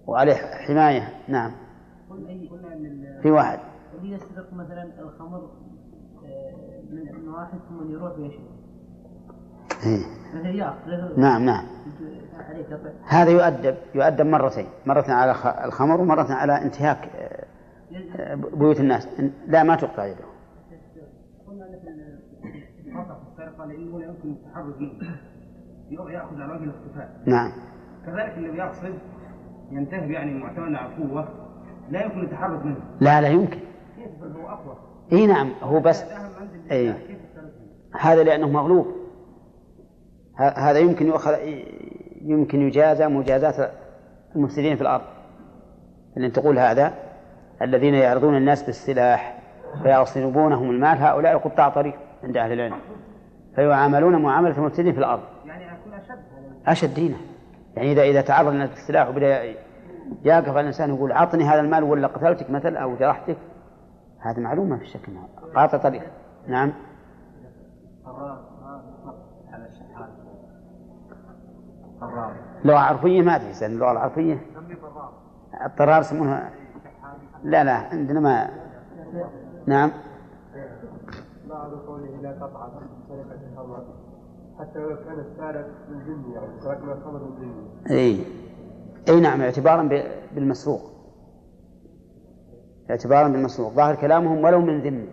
وعليه 0.06 0.34
حماية. 0.66 1.08
نعم. 1.28 1.52
في 3.22 3.30
واحد. 3.30 3.58
يسرق 4.02 4.52
مثلا 4.52 4.90
الخمر 4.98 5.50
من 6.90 7.28
واحد 7.28 7.58
ثم 7.68 7.90
يروح 7.90 8.18
ويشرب 8.18 8.60
إيه. 9.86 10.04
نعم 11.16 11.44
نعم. 11.44 11.64
هذا 13.06 13.30
يؤدب 13.30 13.76
يؤدب 13.94 14.26
مرتين 14.26 14.66
مرة 14.86 15.04
على 15.08 15.30
الخمر 15.64 16.00
ومرة 16.00 16.32
على 16.32 16.62
انتهاك 16.62 17.10
آه، 18.16 18.34
بيوت 18.34 18.80
الناس. 18.80 19.08
لا 19.46 19.62
ما 19.62 19.76
تقطع 19.76 20.06
يده. 20.06 20.24
لأنه 23.58 24.02
يمكن 24.02 24.30
التحرز 24.30 24.74
منه. 24.78 25.16
يأخذ 25.90 26.40
على 26.40 26.52
وجه 26.52 26.64
الاختفاء 26.64 27.22
نعم. 27.26 27.52
كذلك 28.06 28.38
الذي 28.38 28.56
يقصد 28.56 28.94
ينتهب 29.70 30.10
يعني 30.10 30.34
معتمدا 30.34 30.78
على 30.78 30.92
القوه 30.92 31.28
لا 31.90 32.04
يمكن 32.04 32.20
التحرز 32.20 32.64
منه. 32.64 32.80
لا 33.00 33.20
لا 33.20 33.28
يمكن. 33.28 33.60
كيف؟ 33.96 34.36
هو 34.36 34.48
أقوى. 34.48 34.89
إي 35.12 35.26
نعم 35.26 35.50
هو 35.62 35.80
بس 35.80 36.04
إي. 36.70 36.94
هذا 38.00 38.22
لأنه 38.22 38.48
مغلوب. 38.48 38.86
هذا 40.36 40.78
يمكن 40.78 41.06
يؤخذ 41.06 41.34
يمكن 42.22 42.62
يجازى 42.62 43.06
مجازاة 43.06 43.70
المفسدين 44.36 44.76
في 44.76 44.82
الأرض. 44.82 45.04
أن 46.16 46.32
تقول 46.32 46.58
هذا 46.58 46.94
الذين 47.62 47.94
يعرضون 47.94 48.36
الناس 48.36 48.62
بالسلاح 48.62 49.38
فيغصبونهم 49.82 50.70
المال 50.70 50.98
هؤلاء 50.98 51.38
قطاع 51.38 51.68
طريق 51.68 51.94
عند 52.24 52.36
أهل 52.36 52.52
العلم. 52.52 52.76
فيعاملون 53.54 54.22
معاملة 54.22 54.58
المفسدين 54.58 54.92
في 54.92 54.98
الأرض. 54.98 55.22
يعني 55.46 55.64
أكون 55.72 55.92
أشد 55.92 56.18
أشد 56.66 56.94
دينه 56.94 57.16
يعني 57.76 57.92
إذا 57.92 58.02
إذا 58.02 58.20
تعرض 58.20 58.54
لك 58.54 58.72
السلاح 58.72 59.08
وبدأ 59.08 59.54
يقف 60.24 60.56
الإنسان 60.56 60.94
يقول 60.94 61.12
أعطني 61.12 61.44
هذا 61.44 61.60
المال 61.60 61.84
ولا 61.84 62.06
قتلتك 62.06 62.50
مثلا 62.50 62.78
أو 62.78 62.96
جرحتك 62.96 63.36
هذا 64.20 64.40
معلومة 64.40 64.76
في 64.76 64.82
الشك 64.82 65.10
قاطع 65.54 65.78
طريق 65.78 66.02
نعم. 66.46 66.72
لغة 72.64 72.78
عرفية 72.78 73.22
ما 73.22 73.36
أدري 73.36 73.66
اللغة 73.66 73.92
العرفية. 73.92 74.38
الطرار 75.66 76.00
يسمونها. 76.00 76.50
لا 77.44 77.64
لا 77.64 77.72
عندنا 77.72 78.20
ما. 78.20 78.50
نعم. 79.66 79.90
بعض 81.48 81.70
قوله 81.70 82.20
لا 82.22 82.32
تقطع 82.32 82.68
سرقة 83.08 83.38
الخمر 83.52 83.84
حتى 84.58 84.78
لو 84.78 84.96
كان 84.96 85.18
السارق 85.18 85.66
من 85.90 86.00
ذمي 86.00 86.34
يعني 86.34 86.60
سرقنا 86.60 86.92
الخمر 86.92 87.18
من 87.18 87.36
ذمي 87.40 87.98
اي 87.98 88.24
اي 89.08 89.20
نعم 89.20 89.40
اعتبارا 89.40 89.88
بالمسروق. 90.34 90.80
اعتبارا 92.90 93.28
بالمسروق 93.28 93.72
ظاهر 93.72 93.94
كلامهم 93.94 94.44
ولو 94.44 94.60
من 94.60 94.80
ذمي 94.80 95.08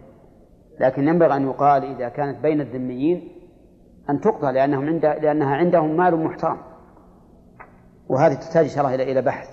لكن 0.80 1.08
ينبغي 1.08 1.36
أن 1.36 1.48
يقال 1.48 1.84
إذا 1.84 2.10
كانت 2.10 2.40
بين 2.40 2.62
الذميين 2.62 3.32
أن 4.10 4.22
تقطع 4.22 4.50
لأنهم 4.50 4.86
عند 4.86 5.06
لأنها 5.06 5.56
عندهم 5.56 5.98
مال 5.98 6.16
محترم. 6.16 6.58
وهذه 8.10 8.34
تحتاج 8.34 8.68
شاء 8.68 8.80
الله 8.80 8.96
إلى 8.96 9.12
إلى 9.12 9.22
بحث 9.22 9.50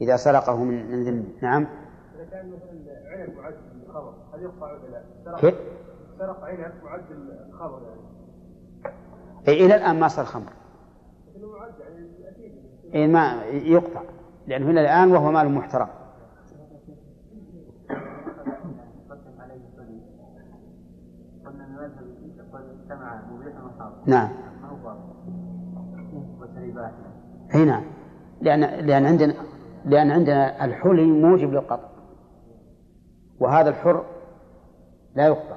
إذا 0.00 0.16
سرقه 0.16 0.64
من 0.64 0.90
من 0.90 1.04
ذمي 1.04 1.34
نعم؟ 1.42 1.66
إذا 2.14 2.24
كان 2.30 2.50
مثلا 2.50 3.20
عنب 3.20 3.36
معد 3.36 3.54
هل 4.34 4.42
يقطع 4.42 4.72
ولا 4.72 4.88
لا؟ 5.26 5.36
كيف؟ 5.40 5.54
سرق 6.18 6.44
عنب 6.44 6.72
معد 6.84 7.04
الخمر 7.48 7.82
يعني. 7.82 9.64
إلى 9.64 9.74
الآن 9.74 10.00
ما 10.00 10.08
صار 10.08 10.24
خمر. 10.24 10.52
إيه 12.94 13.06
ما 13.06 13.44
يقطع 13.44 14.02
لأنه 14.46 14.70
إلى 14.70 14.80
الآن 14.80 15.12
وهو 15.12 15.30
مال 15.30 15.52
محترم. 15.52 15.88
نعم. 24.06 24.28
إي 27.54 27.64
نعم. 27.64 27.84
لأن 28.40 28.60
لأن 28.60 29.06
عندنا 29.06 29.34
لأن 29.84 30.10
عندنا 30.10 30.64
الحلي 30.64 31.06
موجب 31.06 31.52
للقطع. 31.52 31.88
وهذا 33.40 33.68
الحر 33.68 34.04
لا 35.14 35.26
يقطع. 35.26 35.56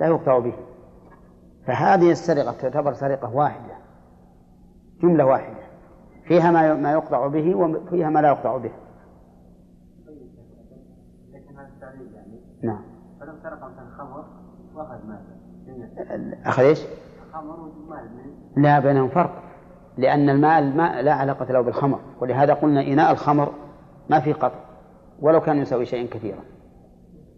لا 0.00 0.06
يقطع 0.06 0.38
به. 0.38 0.54
فهذه 1.66 2.10
السرقة 2.10 2.52
تعتبر 2.52 2.92
سرقة 2.92 3.36
واحدة. 3.36 3.74
جملة 5.02 5.24
واحدة. 5.24 5.62
فيها 6.24 6.50
ما 6.50 6.74
ما 6.74 6.92
يقطع 6.92 7.26
به 7.26 7.54
وفيها 7.54 8.10
ما 8.10 8.20
لا 8.22 8.28
يقطع 8.28 8.56
به. 8.56 8.72
نعم. 12.62 12.82
فلو 13.20 13.32
سرق 13.42 13.64
مثلا 13.64 13.90
خمر 13.98 14.41
إيش؟ 16.58 16.80
خمر 17.32 17.60
ومال 17.60 18.10
لا 18.56 18.80
بينهم 18.80 19.08
فرق. 19.08 19.42
لأن 19.98 20.30
المال 20.30 20.76
ما 20.76 21.02
لا 21.02 21.12
علاقة 21.12 21.52
له 21.52 21.60
بالخمر. 21.60 22.00
ولهذا 22.20 22.54
قلنا 22.54 22.80
إناء 22.80 23.12
الخمر 23.12 23.52
ما 24.10 24.20
في 24.20 24.32
قطع 24.32 24.58
ولو 25.20 25.40
كان 25.40 25.58
يساوي 25.58 25.86
شيئا 25.86 26.08
كثيرا. 26.10 26.40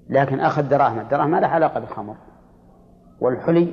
لكن 0.08 0.40
أخذ 0.40 0.68
دراهم. 0.68 1.00
الدراهم 1.00 1.30
ما 1.30 1.40
لها 1.40 1.48
علاقة 1.48 1.80
بالخمر. 1.80 2.16
والحلي 3.20 3.72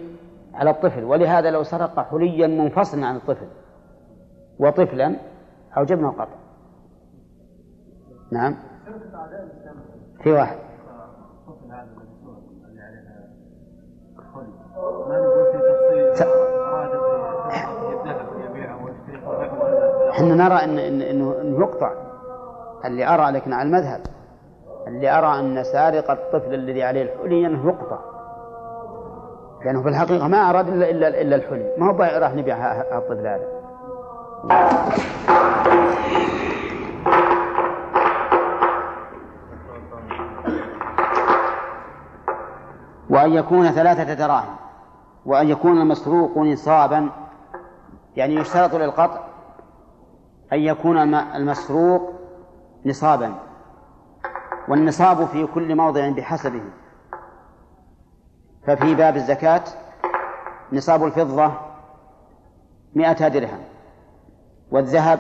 على 0.54 0.70
الطفل. 0.70 1.04
ولهذا 1.04 1.52
لو 1.52 1.64
سرق 1.64 2.00
حليا 2.00 2.48
منفصلا 2.48 3.06
عن 3.06 3.16
الطفل 3.16 3.48
وطفلا 4.60 5.16
أوجبنا 5.78 6.10
القطع 6.10 6.36
نعم. 8.32 8.56
في 10.24 10.32
واحد. 10.32 10.71
إحنا 20.12 20.36
نرى 20.36 20.64
ان 20.64 20.80
انه 20.80 21.36
انه 21.42 21.60
يقطع. 21.60 21.92
اللي 22.86 23.08
أرى 23.08 23.32
لكن 23.32 23.54
على 23.54 23.68
المذهب. 23.68 24.02
اللي 24.88 25.18
أرى 25.18 25.40
أن 25.40 25.64
سارق 25.64 26.12
الطفل 26.12 26.54
الذي 26.54 26.84
عليه 26.84 27.02
الحلي 27.04 27.46
انه 27.46 27.68
يقطع. 27.68 28.00
لأنه 29.66 29.82
في 29.82 29.90
الحقيقة 29.90 30.28
ما 30.28 30.50
أراد 30.50 30.68
إلا 30.68 30.90
إلا, 30.90 31.22
إلا 31.22 31.36
الحلي. 31.36 31.74
ما 31.78 31.92
هو 31.92 32.20
راح 32.20 32.34
نبيع 32.34 32.82
الطفل 32.98 33.28
هذا. 33.28 33.62
وأن 43.10 43.34
يكون 43.34 43.72
ثلاثة 43.72 44.14
دراهم. 44.14 44.61
وأن 45.26 45.50
يكون 45.50 45.82
المسروق 45.82 46.38
نصابا 46.38 47.10
يعني 48.16 48.36
يشترط 48.36 48.76
للقطع 48.76 49.20
أن 50.54 50.60
يكون 50.60 51.14
المسروق 51.16 52.14
نصابا 52.86 53.36
والنصاب 54.68 55.26
في 55.26 55.48
كل 55.48 55.76
موضع 55.76 56.10
بحسبه. 56.10 56.62
ففي 58.68 58.96
باب 58.96 59.16
الزكاة 59.16 59.64
نصاب 60.74 61.04
الفضة 61.04 61.52
مئة 62.96 63.28
درهم 63.28 63.60
والذهب 64.72 65.20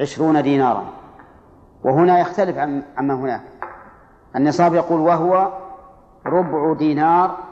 عشرون 0.00 0.42
دينارا. 0.42 0.84
وهنا 1.84 2.18
يختلف 2.20 2.58
عما 2.98 3.14
هناك. 3.14 3.42
النصاب 4.36 4.74
يقول 4.74 5.00
وهو 5.00 5.52
ربع 6.26 6.72
دينار 6.72 7.45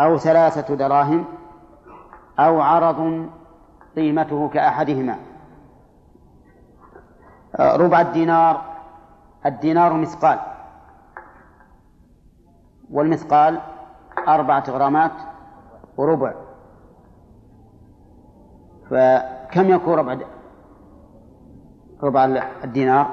أو 0.00 0.18
ثلاثة 0.18 0.74
دراهم 0.74 1.24
أو 2.38 2.60
عرض 2.60 3.28
قيمته 3.96 4.48
كأحدهما. 4.48 5.18
ربع 7.60 8.00
الدينار 8.00 8.62
الدينار 9.46 9.92
مثقال. 9.92 10.38
والمثقال 12.90 13.60
أربعة 14.28 14.64
غرامات 14.70 15.12
وربع. 15.96 16.34
فكم 18.90 19.68
يكون 19.68 19.94
ربع 19.94 20.18
ربع 22.02 22.24
الدينار؟ 22.64 23.06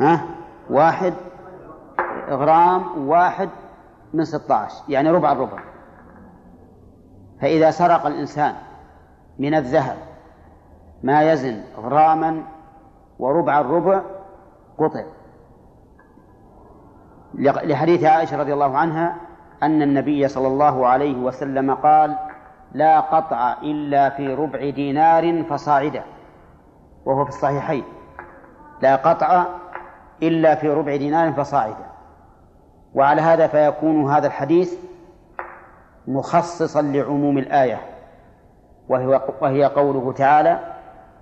ها؟ 0.00 0.20
واحد 0.70 1.14
غرام 2.28 3.08
واحد 3.08 3.48
من 4.16 4.24
16 4.24 4.84
يعني 4.88 5.10
ربع 5.10 5.32
الربع. 5.32 5.58
فإذا 7.40 7.70
سرق 7.70 8.06
الإنسان 8.06 8.54
من 9.38 9.54
الذهب 9.54 9.96
ما 11.02 11.32
يزن 11.32 11.62
غراما 11.76 12.42
وربع 13.18 13.60
الربع 13.60 14.02
قطع. 14.78 15.04
لحديث 17.34 18.04
عائشة 18.04 18.36
رضي 18.36 18.52
الله 18.52 18.78
عنها 18.78 19.16
أن 19.62 19.82
النبي 19.82 20.28
صلى 20.28 20.46
الله 20.46 20.86
عليه 20.86 21.16
وسلم 21.16 21.74
قال 21.74 22.16
لا 22.72 23.00
قطع 23.00 23.56
إلا 23.62 24.10
في 24.10 24.34
ربع 24.34 24.70
دينار 24.70 25.42
فصاعدا. 25.42 26.02
وهو 27.04 27.24
في 27.24 27.30
الصحيحين. 27.30 27.84
لا 28.82 28.96
قطع 28.96 29.44
إلا 30.22 30.54
في 30.54 30.68
ربع 30.68 30.96
دينار 30.96 31.32
فصاعدا. 31.32 31.95
وعلى 32.96 33.20
هذا 33.22 33.46
فيكون 33.46 34.10
هذا 34.10 34.26
الحديث 34.26 34.74
مخصصا 36.06 36.82
لعموم 36.82 37.38
الآية 37.38 37.80
وهي, 38.88 39.20
وهي 39.40 39.64
قوله 39.64 40.12
تعالى 40.12 40.60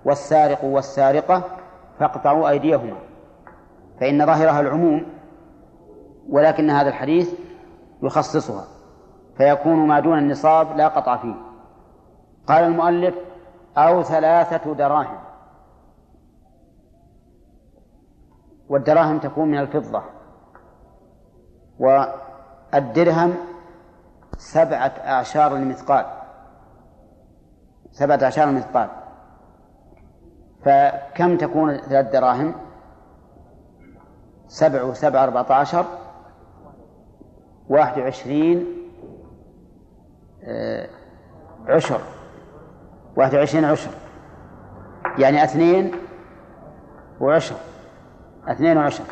والسارق 0.05 0.63
والسارقة 0.63 1.43
فاقطعوا 1.99 2.49
أيديهما 2.49 2.97
فإن 3.99 4.25
ظاهرها 4.25 4.59
العموم 4.59 5.05
ولكن 6.29 6.69
هذا 6.69 6.89
الحديث 6.89 7.33
يخصصها 8.03 8.63
فيكون 9.37 9.87
ما 9.87 9.99
دون 9.99 10.17
النصاب 10.17 10.77
لا 10.77 10.87
قطع 10.87 11.17
فيه. 11.17 11.35
قال 12.47 12.63
المؤلف 12.63 13.15
أو 13.77 14.03
ثلاثة 14.03 14.73
دراهم 14.73 15.17
والدراهم 18.69 19.19
تكون 19.19 19.47
من 19.47 19.57
الفضة. 19.57 20.14
والدرهم 21.79 23.35
سبعة 24.37 24.93
أعشار 25.05 25.55
المثقال. 25.55 26.05
سبعة 27.91 28.19
أعشار 28.23 28.49
المثقال. 28.49 28.89
فكم 30.65 31.37
تكون 31.37 31.77
ثلاث 31.77 32.11
دراهم؟ 32.11 32.55
سبع 34.47 34.83
وسبع 34.83 35.23
أربعة 35.23 35.53
عشر. 35.53 35.85
واحد 37.69 38.01
وعشرين 38.01 38.65
آه، 40.43 40.89
عشر. 41.67 42.01
واحد 43.17 43.35
وعشرين 43.35 43.65
عشر. 43.65 43.91
يعني 45.17 45.43
اثنين 45.43 45.91
وعشر. 47.21 47.55
اثنين 48.47 48.77
وعشر. 48.77 49.03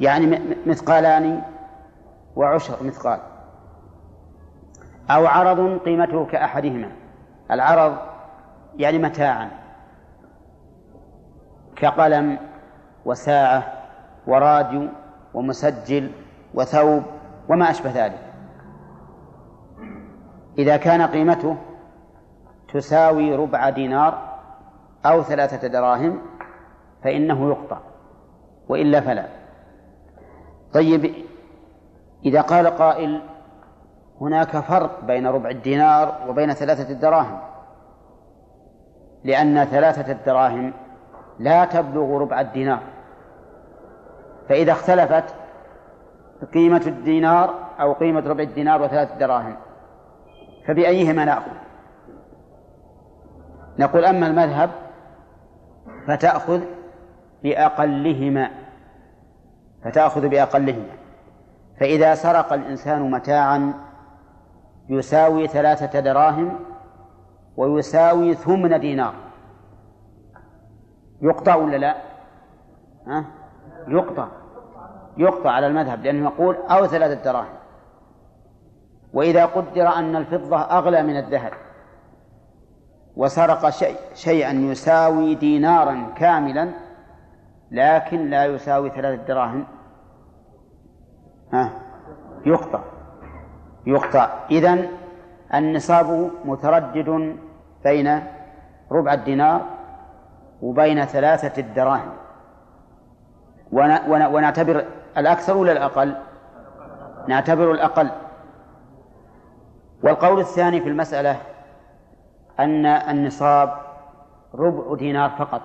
يعني 0.00 0.40
مثقالان 0.66 1.42
وعشر 2.36 2.84
مثقال. 2.84 3.20
أو 5.10 5.26
عرض 5.26 5.78
قيمته 5.78 6.26
كأحدهما. 6.26 6.92
العرض 7.50 7.96
يعني 8.76 8.98
متاعا. 8.98 9.50
كقلم 11.76 12.38
وساعة 13.04 13.72
وراديو 14.26 14.88
ومسجل 15.34 16.10
وثوب 16.54 17.02
وما 17.48 17.70
أشبه 17.70 18.06
ذلك. 18.06 18.32
إذا 20.58 20.76
كان 20.76 21.02
قيمته 21.02 21.56
تساوي 22.74 23.34
ربع 23.34 23.70
دينار 23.70 24.38
أو 25.06 25.22
ثلاثة 25.22 25.68
دراهم 25.68 26.18
فإنه 27.04 27.48
يقطع 27.48 27.78
وإلا 28.68 29.00
فلا. 29.00 29.28
طيب 30.74 31.14
إذا 32.24 32.40
قال 32.40 32.66
قائل 32.66 33.20
هناك 34.20 34.56
فرق 34.56 35.04
بين 35.04 35.26
ربع 35.26 35.50
الدينار 35.50 36.14
وبين 36.28 36.52
ثلاثة 36.52 36.92
الدراهم 36.92 37.38
لأن 39.24 39.64
ثلاثة 39.64 40.12
الدراهم 40.12 40.72
لا 41.38 41.64
تبلغ 41.64 42.18
ربع 42.18 42.40
الدينار. 42.40 42.82
فإذا 44.48 44.72
اختلفت 44.72 45.34
قيمة 46.54 46.82
الدينار 46.86 47.54
أو 47.80 47.92
قيمة 47.92 48.20
ربع 48.20 48.42
الدينار 48.42 48.82
وثلاثة 48.82 49.18
دراهم 49.18 49.56
فبأيهما 50.66 51.24
نأخذ؟ 51.24 51.52
نقول 53.78 54.04
أما 54.04 54.26
المذهب 54.26 54.70
فتأخذ 56.06 56.60
بأقلهما 57.42 58.50
فتأخذ 59.84 60.28
بأقلهما. 60.28 61.01
فإذا 61.82 62.14
سرق 62.14 62.52
الإنسان 62.52 63.10
متاعا 63.10 63.74
يساوي 64.88 65.46
ثلاثة 65.46 66.00
دراهم 66.00 66.58
ويساوي 67.56 68.34
ثمن 68.34 68.80
دينار 68.80 69.14
يقطع 71.22 71.54
ولا 71.54 71.76
لا؟ 71.76 71.96
ها؟ 73.06 73.24
يقطع 73.88 74.28
يقطع 75.16 75.50
على 75.50 75.66
المذهب 75.66 76.02
لأنه 76.04 76.24
يقول 76.30 76.56
أو 76.56 76.86
ثلاثة 76.86 77.24
دراهم 77.24 77.54
وإذا 79.12 79.44
قدر 79.44 79.88
أن 79.88 80.16
الفضة 80.16 80.60
أغلى 80.60 81.02
من 81.02 81.16
الذهب 81.16 81.52
وسرق 83.16 83.70
شيء 83.70 83.96
شيئا 84.14 84.52
يساوي 84.52 85.34
دينارا 85.34 86.12
كاملا 86.16 86.70
لكن 87.70 88.30
لا 88.30 88.44
يساوي 88.44 88.90
ثلاثة 88.90 89.22
دراهم 89.22 89.66
ها؟ 91.52 91.70
يقطع 92.46 92.80
يقطع 93.86 94.30
إذن 94.50 94.88
النصاب 95.54 96.30
متردد 96.44 97.36
بين 97.84 98.22
ربع 98.92 99.12
الدينار 99.12 99.64
وبين 100.62 101.04
ثلاثة 101.04 101.60
الدراهم. 101.60 102.12
ونعتبر 104.08 104.84
الأكثر 105.16 105.56
ولا 105.56 105.72
الأقل؟ 105.72 106.14
نعتبر 107.28 107.72
الأقل. 107.72 108.10
والقول 110.02 110.40
الثاني 110.40 110.80
في 110.80 110.88
المسألة 110.88 111.36
أن 112.60 112.86
النصاب 112.86 113.74
ربع 114.54 114.94
دينار 114.96 115.30
فقط. 115.30 115.62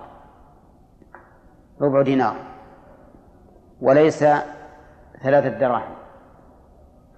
ربع 1.80 2.02
دينار. 2.02 2.34
وليس 3.80 4.24
ثلاثة 5.22 5.48
دراهم. 5.48 5.94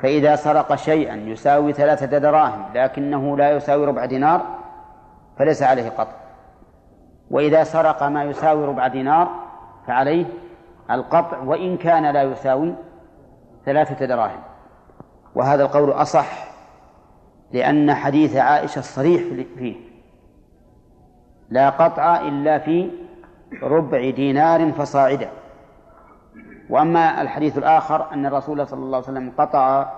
فإذا 0.00 0.36
سرق 0.36 0.74
شيئا 0.74 1.16
يساوي 1.16 1.72
ثلاثة 1.72 2.18
دراهم 2.18 2.64
لكنه 2.74 3.36
لا 3.36 3.50
يساوي 3.50 3.86
ربع 3.86 4.04
دينار 4.04 4.42
فليس 5.38 5.62
عليه 5.62 5.88
قطع. 5.90 6.16
وإذا 7.30 7.64
سرق 7.64 8.02
ما 8.02 8.24
يساوي 8.24 8.64
ربع 8.64 8.86
دينار 8.86 9.28
فعليه 9.86 10.26
القطع 10.90 11.38
وإن 11.38 11.76
كان 11.76 12.12
لا 12.12 12.22
يساوي 12.22 12.74
ثلاثة 13.64 14.06
دراهم. 14.06 14.40
وهذا 15.34 15.62
القول 15.62 15.90
أصح 15.90 16.50
لأن 17.52 17.94
حديث 17.94 18.36
عائشة 18.36 18.78
الصريح 18.78 19.22
فيه. 19.58 19.76
لا 21.50 21.70
قطع 21.70 22.20
إلا 22.20 22.58
في 22.58 22.90
ربع 23.62 24.10
دينار 24.10 24.72
فصاعدا 24.72 25.28
وأما 26.70 27.22
الحديث 27.22 27.58
الآخر 27.58 28.12
أن 28.12 28.26
الرسول 28.26 28.66
صلى 28.66 28.80
الله 28.80 28.96
عليه 28.96 29.08
وسلم 29.08 29.32
قطع 29.38 29.92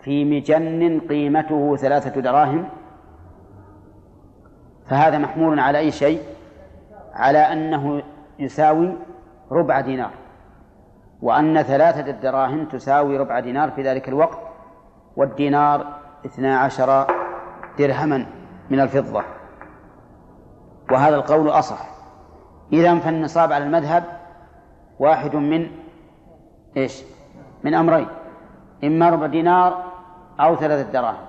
في 0.00 0.24
مجن 0.24 1.00
قيمته 1.08 1.76
ثلاثة 1.76 2.20
دراهم 2.20 2.68
فهذا 4.86 5.18
محمول 5.18 5.60
على 5.60 5.78
أي 5.78 5.90
شيء؟ 5.90 6.22
على 7.14 7.38
أنه 7.38 8.02
يساوي 8.38 8.96
ربع 9.52 9.80
دينار 9.80 10.10
وأن 11.22 11.62
ثلاثة 11.62 12.10
الدراهم 12.10 12.64
تساوي 12.64 13.16
ربع 13.16 13.40
دينار 13.40 13.70
في 13.70 13.82
ذلك 13.82 14.08
الوقت 14.08 14.38
والدينار 15.16 15.86
اثنا 16.26 16.58
عشر 16.58 17.06
درهما 17.78 18.26
من 18.70 18.80
الفضة. 18.80 19.22
وهذا 20.90 21.16
القول 21.16 21.48
أصح. 21.48 21.86
إذا 22.72 22.98
فالنصاب 22.98 23.52
على 23.52 23.64
المذهب 23.64 24.04
واحد 24.98 25.36
من 25.36 25.70
إيش؟ 26.76 27.04
من 27.64 27.74
أمرين. 27.74 28.06
إما 28.84 29.10
ربع 29.10 29.26
دينار 29.26 29.84
أو 30.40 30.56
ثلاثة 30.56 30.92
دراهم. 30.92 31.24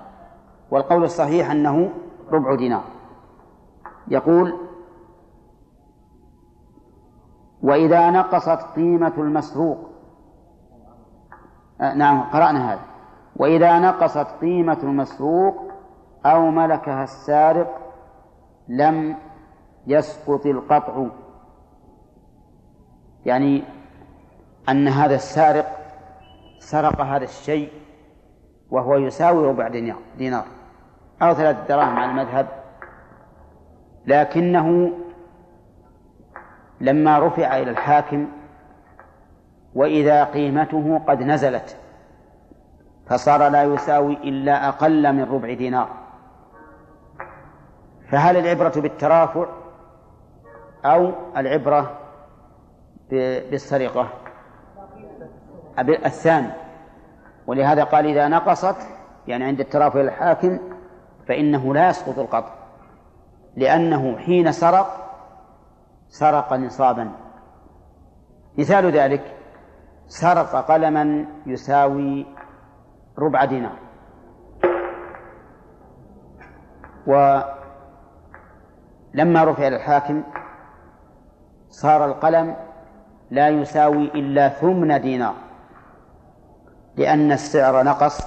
والقول 0.70 1.04
الصحيح 1.04 1.50
أنه 1.50 1.90
ربع 2.30 2.54
دينار. 2.54 2.84
يقول 4.08 4.54
وإذا 7.62 8.10
نقصت 8.10 8.62
قيمة 8.76 9.12
المسروق. 9.18 9.78
آه 11.80 11.94
نعم 11.94 12.22
قرأنا 12.22 12.72
هذا. 12.72 12.80
وإذا 13.36 13.78
نقصت 13.78 14.26
قيمة 14.40 14.78
المسروق 14.82 15.72
أو 16.26 16.50
ملكها 16.50 17.04
السارق 17.04 17.92
لم 18.68 19.16
يسقط 19.86 20.46
القطع. 20.46 21.06
يعني 23.26 23.64
أن 24.68 24.88
هذا 24.88 25.14
السارق 25.14 25.66
سرق 26.58 27.00
هذا 27.00 27.24
الشيء 27.24 27.72
وهو 28.70 28.96
يساوي 28.96 29.46
ربع 29.46 29.68
دينار 30.18 30.44
أو 31.22 31.34
ثلاثة 31.34 31.66
دراهم 31.68 31.98
على 31.98 32.10
المذهب. 32.10 32.46
لكنه 34.06 34.92
لما 36.80 37.18
رفع 37.18 37.56
إلى 37.58 37.70
الحاكم 37.70 38.28
وإذا 39.74 40.24
قيمته 40.24 40.98
قد 41.08 41.22
نزلت 41.22 41.76
فصار 43.06 43.48
لا 43.48 43.62
يساوي 43.62 44.12
إلا 44.14 44.68
أقل 44.68 45.12
من 45.12 45.22
ربع 45.22 45.54
دينار. 45.54 45.88
فهل 48.10 48.36
العبرة 48.36 48.80
بالترافع 48.80 49.46
أو 50.84 51.12
العبرة 51.36 51.98
بالسرقة؟ 53.50 54.23
الثاني. 55.78 56.50
ولهذا 57.46 57.84
قال 57.84 58.06
إذا 58.06 58.28
نقصت 58.28 58.76
يعني 59.26 59.44
عند 59.44 59.60
الترافع 59.60 60.00
الحاكم 60.00 60.58
فإنه 61.28 61.74
لا 61.74 61.88
يسقط 61.88 62.18
القطع. 62.18 62.52
لأنه 63.56 64.18
حين 64.18 64.52
سرق 64.52 65.00
سرق 66.08 66.52
نصابا. 66.52 67.12
مثال 68.58 68.90
ذلك 68.90 69.36
سرق 70.06 70.56
قلما 70.56 71.26
يساوي 71.46 72.26
ربع 73.18 73.44
دينار. 73.44 73.78
ولما 77.06 77.44
رفع 79.44 79.68
إلى 79.68 79.76
الحاكم 79.76 80.22
صار 81.68 82.04
القلم 82.04 82.56
لا 83.30 83.48
يساوي 83.48 84.04
إلا 84.04 84.48
ثمن 84.48 85.00
دينار. 85.00 85.34
لأن 86.96 87.32
السعر 87.32 87.82
نقص 87.82 88.20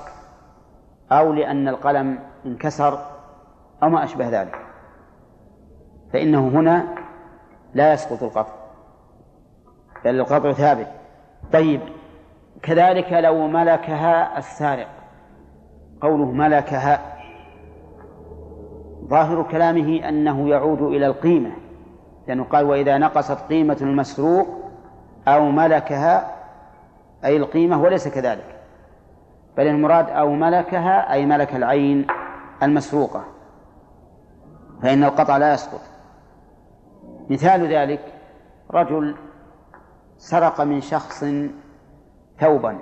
أو 1.11 1.33
لأن 1.33 1.67
القلم 1.67 2.19
انكسر 2.45 2.99
أو 3.83 3.89
ما 3.89 4.03
أشبه 4.03 4.41
ذلك. 4.41 4.55
فإنه 6.13 6.47
هنا 6.47 6.85
لا 7.73 7.93
يسقط 7.93 8.23
القطع 8.23 8.53
بل 10.05 10.19
القطع 10.19 10.51
ثابت. 10.51 10.87
طيب 11.53 11.81
كذلك 12.61 13.13
لو 13.13 13.47
ملكها 13.47 14.37
السارق 14.37 14.87
قوله 16.01 16.25
ملكها 16.25 17.17
ظاهر 19.05 19.43
كلامه 19.43 20.09
أنه 20.09 20.49
يعود 20.49 20.81
إلى 20.81 21.07
القيمة 21.07 21.51
لأنه 22.27 22.43
قال 22.43 22.65
وإذا 22.65 22.97
نقصت 22.97 23.37
قيمة 23.49 23.77
المسروق 23.81 24.47
أو 25.27 25.51
ملكها 25.51 26.35
أي 27.25 27.37
القيمة 27.37 27.81
وليس 27.81 28.07
كذلك. 28.07 28.56
بل 29.57 29.67
المراد 29.67 30.09
أو 30.09 30.33
ملكها 30.33 31.13
أي 31.13 31.25
ملك 31.25 31.55
العين 31.55 32.07
المسروقة 32.63 33.23
فإن 34.81 35.03
القطع 35.03 35.37
لا 35.37 35.53
يسقط. 35.53 35.81
مثال 37.29 37.73
ذلك 37.73 38.13
رجل 38.71 39.15
سرق 40.17 40.61
من 40.61 40.81
شخص 40.81 41.25
ثوبا 42.39 42.79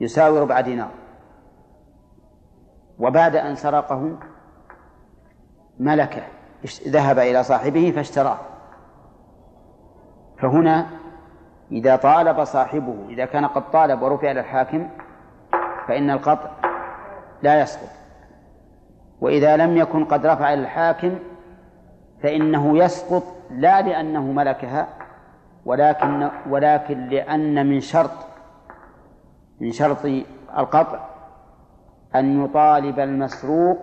يساوي 0.00 0.40
ربع 0.40 0.60
دينار 0.60 0.90
وبعد 2.98 3.36
أن 3.36 3.54
سرقه 3.54 4.18
ملكه 5.78 6.22
ذهب 6.88 7.18
إلى 7.18 7.42
صاحبه 7.42 7.92
فاشتراه. 7.96 8.38
فهنا 10.38 10.86
إذا 11.72 11.96
طالب 11.96 12.44
صاحبه 12.44 13.06
إذا 13.08 13.24
كان 13.24 13.46
قد 13.46 13.70
طالب 13.70 14.02
ورفع 14.02 14.30
إلى 14.30 14.40
الحاكم 14.40 14.88
فإن 15.88 16.10
القطع 16.10 16.50
لا 17.42 17.60
يسقط. 17.60 17.88
وإذا 19.20 19.56
لم 19.56 19.76
يكن 19.76 20.04
قد 20.04 20.26
رفع 20.26 20.54
الحاكم 20.54 21.18
فإنه 22.22 22.78
يسقط 22.78 23.22
لا 23.50 23.82
لأنه 23.82 24.22
ملكها 24.32 24.88
ولكن 25.64 26.28
ولكن 26.50 27.08
لأن 27.08 27.66
من 27.66 27.80
شرط 27.80 28.10
من 29.60 29.72
شرط 29.72 30.04
القطع 30.58 31.00
أن 32.14 32.44
يطالب 32.44 33.00
المسروق 33.00 33.78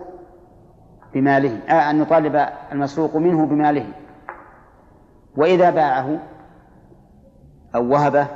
بماله 1.14 1.58
آه 1.68 1.90
أن 1.90 2.02
يطالب 2.02 2.46
المسروق 2.72 3.16
منه 3.16 3.46
بماله. 3.46 3.86
وإذا 5.36 5.70
باعه 5.70 6.18
أو 7.74 7.92
وهبه 7.92 8.26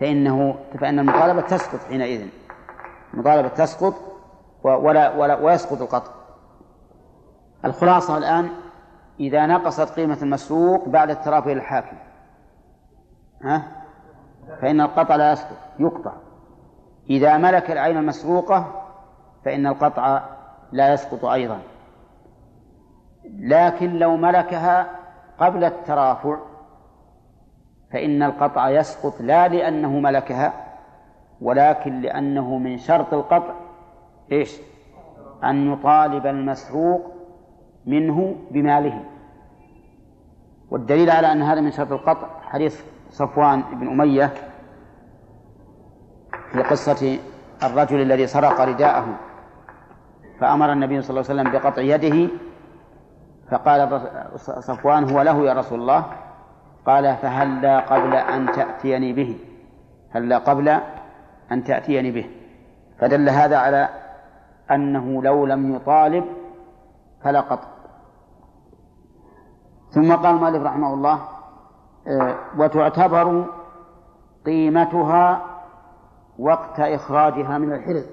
فإنه 0.00 0.56
فإن 0.80 0.98
المطالبة 0.98 1.40
تسقط 1.40 1.80
حينئذ. 1.88 2.28
المطالبة 3.14 3.48
تسقط 3.48 3.94
ولا, 4.62 5.16
ولا 5.16 5.34
ويسقط 5.34 5.82
القطع. 5.82 6.10
الخلاصة 7.64 8.18
الآن 8.18 8.48
إذا 9.20 9.46
نقصت 9.46 9.94
قيمة 9.96 10.18
المسروق 10.22 10.88
بعد 10.88 11.10
الترافع 11.10 11.46
إلى 11.46 11.60
الحاكم. 11.60 11.96
ها؟ 13.42 13.62
فإن 14.60 14.80
القطع 14.80 15.16
لا 15.16 15.32
يسقط 15.32 15.56
يقطع. 15.78 16.12
إذا 17.10 17.36
ملك 17.36 17.70
العين 17.70 17.96
المسروقة 17.96 18.84
فإن 19.44 19.66
القطع 19.66 20.22
لا 20.72 20.92
يسقط 20.92 21.24
أيضا. 21.24 21.58
لكن 23.24 23.92
لو 23.92 24.16
ملكها 24.16 24.86
قبل 25.38 25.64
الترافع 25.64 26.36
فإن 27.94 28.22
القطع 28.22 28.70
يسقط 28.70 29.20
لا 29.20 29.48
لأنه 29.48 29.98
ملكها 29.98 30.52
ولكن 31.40 32.00
لأنه 32.00 32.58
من 32.58 32.78
شرط 32.78 33.14
القطع. 33.14 33.54
إيش؟ 34.32 34.56
أن 35.44 35.72
يطالب 35.72 36.26
المسروق 36.26 37.12
منه 37.86 38.36
بماله. 38.50 39.00
والدليل 40.70 41.10
على 41.10 41.32
أن 41.32 41.42
هذا 41.42 41.60
من 41.60 41.70
شرط 41.70 41.92
القطع 41.92 42.26
حديث 42.42 42.82
صفوان 43.10 43.62
بن 43.72 43.88
أمية 43.88 44.30
في 46.52 46.62
قصة 46.62 47.18
الرجل 47.62 48.00
الذي 48.00 48.26
سرق 48.26 48.60
رداءه 48.60 49.06
فأمر 50.40 50.72
النبي 50.72 51.02
صلى 51.02 51.10
الله 51.10 51.30
عليه 51.30 51.42
وسلم 51.42 51.52
بقطع 51.52 51.82
يده 51.82 52.28
فقال 53.50 54.00
صفوان 54.60 55.10
هو 55.10 55.22
له 55.22 55.46
يا 55.46 55.52
رسول 55.52 55.80
الله 55.80 56.04
قال 56.86 57.16
فهلا 57.16 57.80
قبل 57.80 58.14
أن 58.14 58.52
تأتيني 58.52 59.12
به؟ 59.12 59.38
هلا 60.10 60.38
قبل 60.38 60.68
أن 61.52 61.64
تأتيني 61.64 62.10
به؟ 62.10 62.30
فدل 62.98 63.28
هذا 63.28 63.56
على 63.56 63.88
أنه 64.70 65.22
لو 65.22 65.46
لم 65.46 65.74
يطالب 65.74 66.24
فلا 67.22 67.40
قطع 67.40 67.68
ثم 69.90 70.12
قال 70.12 70.34
مالك 70.34 70.60
رحمه 70.60 70.94
الله 70.94 71.20
آه، 72.08 72.36
وتعتبر 72.58 73.46
قيمتها 74.46 75.42
وقت 76.38 76.80
إخراجها 76.80 77.58
من 77.58 77.72
الحرز. 77.72 78.06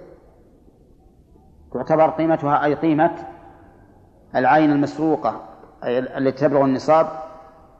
تعتبر 1.74 2.10
قيمتها 2.10 2.66
أي 2.66 2.74
قيمة 2.74 3.12
العين 4.36 4.72
المسروقة 4.72 5.42
أي 5.84 6.00
التي 6.00 6.48
تبلغ 6.48 6.66
النصاب 6.66 7.08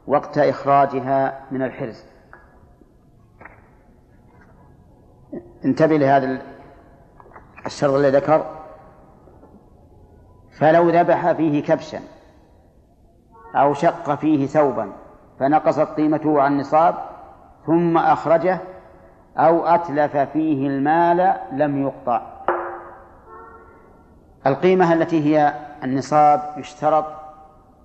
وقت 0.06 0.38
إخراجها 0.38 1.40
من 1.50 1.62
الحرز. 1.62 2.04
انتبه 5.64 5.96
لهذا 5.96 6.42
الشرط 7.66 7.94
الذي 7.94 8.16
ذكر. 8.16 8.46
فلو 10.58 10.90
ذبح 10.90 11.32
فيه 11.32 11.62
كبشا 11.62 12.00
أو 13.54 13.74
شق 13.74 14.14
فيه 14.14 14.46
ثوبا 14.46 14.92
فنقصت 15.40 15.80
قيمته 15.80 16.42
عن 16.42 16.52
النصاب 16.52 16.94
ثم 17.66 17.98
أخرجه 17.98 18.58
أو 19.36 19.66
أتلف 19.66 20.16
فيه 20.16 20.66
المال 20.66 21.36
لم 21.52 21.82
يقطع. 21.82 22.22
القيمة 24.46 24.92
التي 24.92 25.36
هي 25.36 25.54
النصاب 25.84 26.40
يشترط 26.56 27.04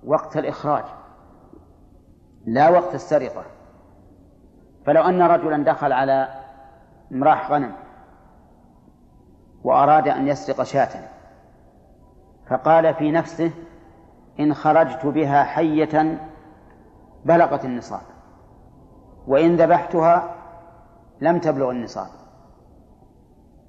وقت 0.06 0.36
الإخراج. 0.36 0.84
لا 2.52 2.68
وقت 2.68 2.94
السرقة. 2.94 3.42
فلو 4.86 5.02
أن 5.02 5.22
رجلا 5.22 5.64
دخل 5.64 5.92
على 5.92 6.28
امراح 7.12 7.50
غنم 7.50 7.72
وأراد 9.64 10.08
أن 10.08 10.28
يسرق 10.28 10.62
شاة 10.62 11.08
فقال 12.46 12.94
في 12.94 13.10
نفسه 13.10 13.50
إن 14.40 14.54
خرجت 14.54 15.06
بها 15.06 15.44
حية 15.44 16.18
بلغت 17.24 17.64
النصاب 17.64 18.00
وإن 19.26 19.56
ذبحتها 19.56 20.34
لم 21.20 21.38
تبلغ 21.38 21.70
النصاب. 21.70 22.08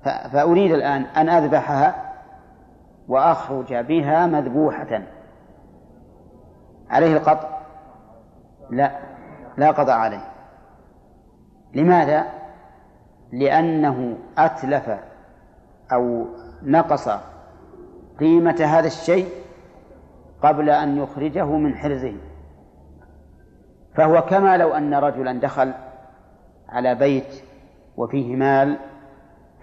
فأريد 0.04 0.72
الآن 0.72 1.02
أن 1.02 1.30
أذبحها 1.30 2.14
وأخرج 3.08 3.74
بها 3.76 4.28
مذبوحة. 4.28 5.02
عليه 6.90 7.18
القطع. 7.18 7.59
لا 8.72 9.00
لا 9.58 9.72
قضاء 9.72 9.98
عليه 9.98 10.32
لماذا؟ 11.74 12.26
لأنه 13.32 14.18
أتلف 14.38 15.00
أو 15.92 16.26
نقص 16.64 17.10
قيمة 18.20 18.56
هذا 18.66 18.88
الشيء 18.88 19.28
قبل 20.42 20.70
أن 20.70 20.98
يخرجه 20.98 21.46
من 21.46 21.76
حرزه 21.76 22.16
فهو 23.96 24.22
كما 24.22 24.58
لو 24.58 24.74
أن 24.74 24.94
رجلا 24.94 25.40
دخل 25.40 25.74
على 26.70 26.96
بيت 26.96 27.44
وفيه 27.98 28.36
مال 28.36 28.78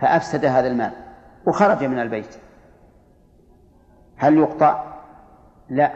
فأفسد 0.00 0.44
هذا 0.44 0.68
المال 0.68 0.92
وخرج 1.46 1.84
من 1.84 1.98
البيت 1.98 2.36
هل 4.16 4.38
يقطع؟ 4.38 4.84
لا 5.68 5.92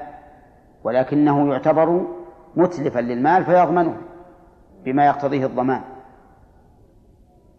ولكنه 0.85 1.53
يعتبر 1.53 2.07
متلفا 2.57 3.01
للمال 3.01 3.45
فيضمنه 3.45 3.97
بما 4.85 5.07
يقتضيه 5.07 5.47
الضمان. 5.47 5.81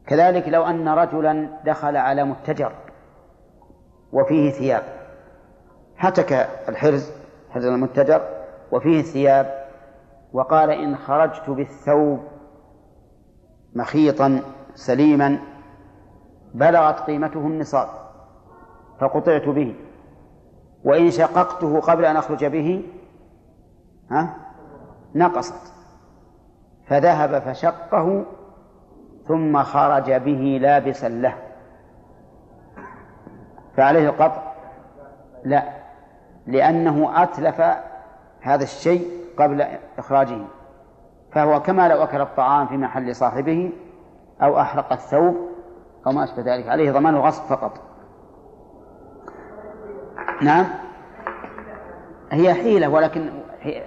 كذلك 0.08 0.50
لو 0.50 0.64
أن 0.64 0.90
رجلا 0.90 1.50
دخل 1.66 1.98
على 1.98 2.24
متجر 2.24 2.72
وفيه 4.14 4.52
ثياب 4.52 4.84
هتك 5.98 6.34
الحرز 6.70 7.12
حرز 7.50 7.66
المتجر 7.66 8.22
وفيه 8.72 9.02
ثياب 9.02 9.66
وقال 10.34 10.70
إن 10.70 10.96
خرجت 10.96 11.50
بالثوب 11.50 12.20
مخيطا 13.76 14.42
سليما 14.76 15.40
بلغت 16.54 17.00
قيمته 17.00 17.40
النصاب 17.40 17.88
فقطعت 19.02 19.48
به 19.48 19.76
وإن 20.84 21.12
شققته 21.12 21.80
قبل 21.80 22.06
أن 22.06 22.16
أخرج 22.18 22.46
به 22.46 22.84
ها؟ 24.12 24.36
نقصت. 25.16 25.74
فذهب 26.88 27.40
فشقه 27.40 28.26
ثم 29.28 29.64
خرج 29.64 30.12
به 30.12 30.60
لابسا 30.62 31.10
له. 31.10 31.34
فعليه 33.78 34.10
القطع. 34.10 34.42
لا 35.44 35.64
لأنه 36.48 37.24
أتلف 37.24 37.62
هذا 38.42 38.64
الشيء 38.64 39.08
قبل 39.38 39.66
إخراجه. 39.98 40.38
فهو 41.32 41.62
كما 41.62 41.88
لو 41.88 42.04
أكل 42.04 42.22
الطعام 42.22 42.68
في 42.68 42.78
محل 42.78 43.16
صاحبه 43.16 43.72
أو 44.42 44.60
أحرق 44.60 44.94
الثوب 44.94 45.36
أو 46.08 46.12
ما 46.12 46.24
أشبه 46.24 46.56
ذلك 46.56 46.68
عليه 46.68 46.92
ضمان 46.92 47.16
الغصب 47.16 47.44
فقط. 47.44 47.80
نعم؟ 50.42 50.66
هي 52.32 52.54
حيلة 52.54 52.90
ولكن 52.90 53.30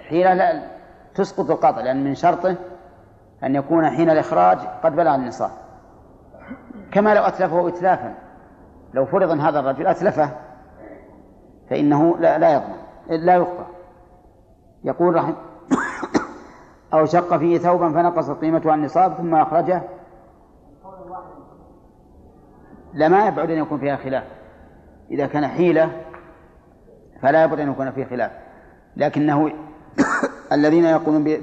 حيلة 0.09 0.33
لا 0.33 0.74
تسقط 1.15 1.51
القطع 1.51 1.81
لأن 1.81 2.03
من 2.03 2.15
شرطه 2.15 2.55
أن 3.43 3.55
يكون 3.55 3.89
حين 3.89 4.09
الإخراج 4.09 4.57
قد 4.83 4.95
بلغ 4.95 5.15
النصاب. 5.15 5.51
كما 6.91 7.13
لو 7.13 7.23
أتلفه 7.23 7.67
إتلافا 7.67 8.13
لو 8.93 9.05
فرض 9.05 9.31
أن 9.31 9.39
هذا 9.39 9.59
الرجل 9.59 9.87
أتلفه 9.87 10.29
فإنه 11.69 12.17
لا, 12.17 12.37
لا 12.37 12.53
يضمن 12.53 12.75
لا 13.25 13.35
يقطع. 13.35 13.65
يقول 14.83 15.15
رحم 15.15 15.33
أو 16.93 17.05
شق 17.05 17.37
فيه 17.37 17.57
ثوبا 17.57 17.91
فنقصت 17.91 18.41
قيمته 18.41 18.71
عن 18.71 18.79
النصاب 18.79 19.13
ثم 19.13 19.35
أخرجه. 19.35 19.81
لا 22.93 23.07
ما 23.07 23.27
يبعد 23.27 23.51
أن 23.51 23.57
يكون 23.57 23.79
فيها 23.79 23.95
خلاف. 23.95 24.23
إذا 25.11 25.27
كان 25.27 25.47
حيلة 25.47 26.01
فلا 27.21 27.43
يبعد 27.43 27.59
أن 27.59 27.71
يكون 27.71 27.91
فيه 27.91 28.05
خلاف. 28.05 28.31
لكنه 28.97 29.51
الذين 30.51 30.85
يقولون 30.85 31.37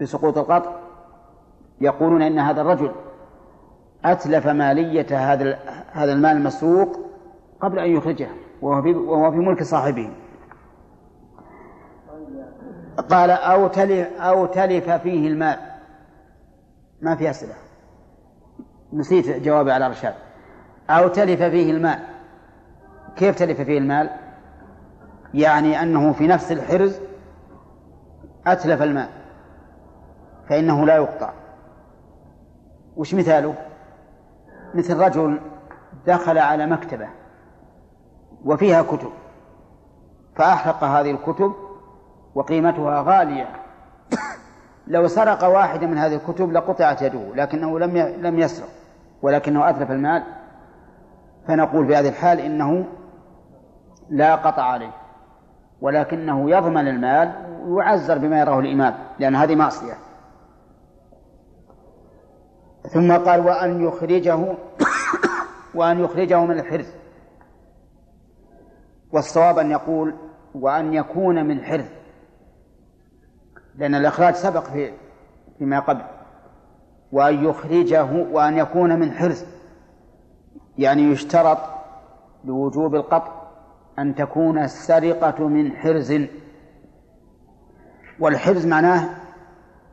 بسقوط 0.00 0.38
القطع 0.38 0.72
يقولون 1.80 2.22
إن 2.22 2.38
هذا 2.38 2.60
الرجل 2.60 2.92
أتلف 4.04 4.46
مالية 4.46 5.32
هذا 5.32 5.58
هذا 5.92 6.12
المال 6.12 6.36
المسروق 6.36 6.98
قبل 7.60 7.78
أن 7.78 7.90
يخرجه 7.90 8.28
وهو 8.62 8.82
في 8.82 8.94
وهو 8.94 9.30
في 9.30 9.36
ملك 9.38 9.62
صاحبه. 9.62 10.10
قال 13.10 13.30
أو 13.30 13.68
تلف 13.68 14.08
أو 14.20 14.46
تلف 14.46 14.90
فيه 14.90 15.28
المال. 15.28 15.56
ما 17.02 17.16
في 17.16 17.30
أسئلة. 17.30 17.54
نسيت 18.92 19.42
جوابي 19.42 19.72
على 19.72 19.88
رشاد 19.88 20.14
أو 20.90 21.08
تلف 21.08 21.42
فيه 21.42 21.70
المال. 21.70 21.98
كيف 23.16 23.38
تلف 23.38 23.60
فيه 23.60 23.78
المال؟ 23.78 24.10
يعني 25.34 25.82
أنه 25.82 26.12
في 26.12 26.26
نفس 26.26 26.52
الحرز 26.52 27.00
أتلف 28.52 28.82
المال 28.82 29.08
فإنه 30.48 30.86
لا 30.86 30.96
يقطع. 30.96 31.30
وش 32.96 33.14
مثاله؟ 33.14 33.54
مثل 34.74 34.98
رجل 34.98 35.40
دخل 36.06 36.38
على 36.38 36.66
مكتبة 36.66 37.08
وفيها 38.44 38.82
كتب 38.82 39.10
فأحرق 40.36 40.84
هذه 40.84 41.10
الكتب 41.10 41.52
وقيمتها 42.34 43.02
غالية. 43.02 43.48
لو 44.86 45.08
سرق 45.08 45.44
واحدة 45.44 45.86
من 45.86 45.98
هذه 45.98 46.14
الكتب 46.14 46.52
لقطعت 46.52 47.02
يده 47.02 47.34
لكنه 47.34 47.78
لم 47.78 47.96
لم 47.98 48.38
يسرق 48.38 48.68
ولكنه 49.22 49.68
أتلف 49.70 49.90
المال. 49.90 50.22
فنقول 51.48 51.86
في 51.86 51.96
هذه 51.96 52.08
الحال 52.08 52.40
إنه 52.40 52.86
لا 54.10 54.34
قطع 54.34 54.62
عليه. 54.62 54.92
ولكنه 55.80 56.50
يضمن 56.50 56.88
المال 56.88 57.32
ويعزر 57.66 58.18
بما 58.18 58.40
يراه 58.40 58.58
الإمام 58.60 58.94
لأن 59.18 59.36
هذه 59.36 59.54
معصية. 59.54 59.94
ثم 62.82 63.12
قال 63.12 63.40
وأن 63.40 63.84
يخرجه 63.84 64.38
وأن 65.74 66.00
يخرجه 66.00 66.44
من 66.44 66.58
الحرز 66.58 66.92
والصواب 69.12 69.58
أن 69.58 69.70
يقول 69.70 70.14
وأن 70.54 70.94
يكون 70.94 71.46
من 71.46 71.64
حرز 71.64 71.88
لأن 73.74 73.94
الإخراج 73.94 74.34
سبق 74.34 74.64
في 74.64 74.92
فيما 75.58 75.80
قبل. 75.80 76.02
وأن 77.12 77.44
يخرجه 77.44 78.12
وأن 78.32 78.58
يكون 78.58 78.98
من 78.98 79.12
حرز 79.12 79.44
يعني 80.78 81.02
يشترط 81.02 81.58
لوجوب 82.44 82.94
القطع. 82.94 83.37
أن 83.98 84.14
تكون 84.14 84.58
السرقة 84.58 85.48
من 85.48 85.72
حرز 85.72 86.22
والحرز 88.20 88.66
معناه 88.66 89.08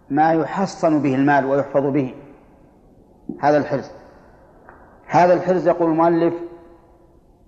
ما 0.09 0.33
يحصن 0.33 1.01
به 1.01 1.15
المال 1.15 1.45
ويحفظ 1.45 1.85
به 1.85 2.13
هذا 3.39 3.57
الحرز. 3.57 3.91
هذا 5.07 5.33
الحرز 5.33 5.67
يقول 5.67 5.89
المؤلف 5.89 6.33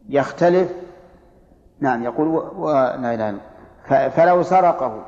يختلف 0.09 0.71
نعم 1.79 2.03
يقول 2.03 2.27
و... 2.27 2.37
و... 2.37 2.71
لا 2.71 3.13
إله 3.13 3.29
إلا 3.29 4.09
فلو 4.09 4.43
سرقه 4.43 5.05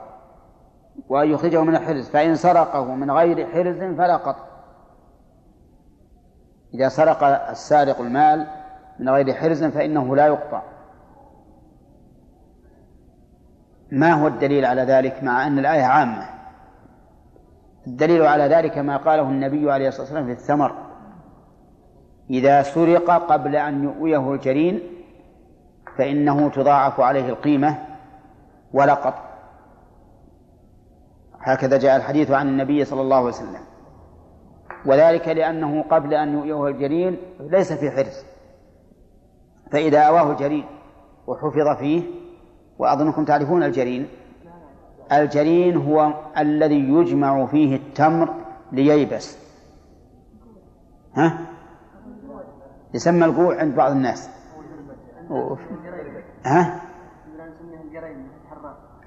وأن 1.09 1.31
يخرجه 1.31 1.63
من 1.63 1.75
الحرز 1.75 2.09
فإن 2.09 2.35
سرقه 2.35 2.95
من 2.95 3.11
غير 3.11 3.47
حرز 3.47 3.77
فلا 3.77 4.17
قطع. 4.17 4.43
إذا 6.73 6.89
سرق 6.89 7.23
السارق 7.23 8.01
المال 8.01 8.47
من 8.99 9.09
غير 9.09 9.33
حرز 9.33 9.63
فإنه 9.63 10.15
لا 10.15 10.27
يقطع. 10.27 10.61
ما 13.91 14.13
هو 14.13 14.27
الدليل 14.27 14.65
على 14.65 14.81
ذلك 14.81 15.23
مع 15.23 15.47
أن 15.47 15.59
الآية 15.59 15.83
عامة؟ 15.83 16.29
الدليل 17.87 18.21
على 18.25 18.43
ذلك 18.43 18.77
ما 18.77 18.97
قاله 18.97 19.29
النبي 19.29 19.71
عليه 19.71 19.87
الصلاة 19.87 20.03
والسلام 20.03 20.25
في 20.25 20.31
الثمر. 20.31 20.75
إذا 22.29 22.61
سرق 22.61 23.31
قبل 23.31 23.55
أن 23.55 23.83
يؤويه 23.83 24.33
الجرين 24.33 24.79
فإنه 25.97 26.49
تضاعف 26.49 26.99
عليه 26.99 27.29
القيمة 27.29 27.77
ولا 28.73 28.93
قطع 28.93 29.29
هكذا 31.39 31.77
جاء 31.77 31.95
الحديث 31.95 32.31
عن 32.31 32.47
النبي 32.47 32.85
صلى 32.85 33.01
الله 33.01 33.17
عليه 33.17 33.27
وسلم. 33.27 33.61
وذلك 34.85 35.27
لأنه 35.27 35.83
قبل 35.83 36.13
أن 36.13 36.47
يؤويه 36.47 36.71
الجرين 36.71 37.17
ليس 37.39 37.73
في 37.73 37.91
حرز 37.91 38.25
فإذا 39.71 39.99
أواه 39.99 40.31
الجرين 40.31 40.65
وحفظ 41.27 41.77
فيه 41.79 42.03
وأظنكم 42.79 43.25
تعرفون 43.25 43.63
الجرين. 43.63 44.07
الجرين 45.11 45.77
هو 45.77 46.13
الذي 46.37 46.89
يجمع 46.89 47.45
فيه 47.45 47.75
التمر 47.75 48.33
لييبس. 48.71 49.37
ها؟ 51.15 51.37
يسمى 52.93 53.25
القوع 53.25 53.59
عند 53.59 53.75
بعض 53.75 53.91
الناس. 53.91 54.29
ها؟ 56.45 56.81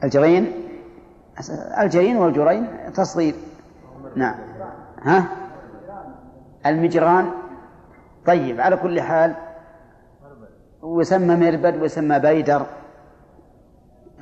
الجرين؟ 0.04 0.52
الجرين 1.80 2.16
والجرين 2.16 2.92
تصغير. 2.94 3.34
نعم. 4.16 4.34
ها؟ 5.02 5.26
المجران؟ 6.66 7.30
طيب 8.26 8.60
على 8.60 8.76
كل 8.76 9.00
حال 9.00 9.34
ويسمى 10.82 11.36
مربد 11.36 11.82
ويسمى 11.82 12.18
بيدر. 12.18 12.66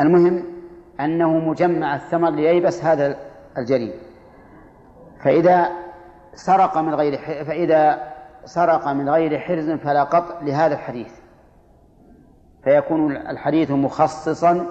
المهم 0.00 0.44
أنه 1.00 1.38
مجمع 1.38 1.94
الثمر 1.94 2.30
لييبس 2.30 2.84
هذا 2.84 3.16
الجريد 3.58 3.92
فإذا 5.24 5.68
سرق 6.34 6.78
من 6.78 6.94
غير 6.94 7.18
فإذا 7.44 8.10
سرق 8.44 8.88
من 8.88 9.08
غير 9.08 9.38
حرز 9.38 9.70
فلا 9.70 10.02
قطع 10.02 10.40
لهذا 10.42 10.74
الحديث. 10.74 11.12
فيكون 12.64 13.16
الحديث 13.16 13.70
مخصصا 13.70 14.66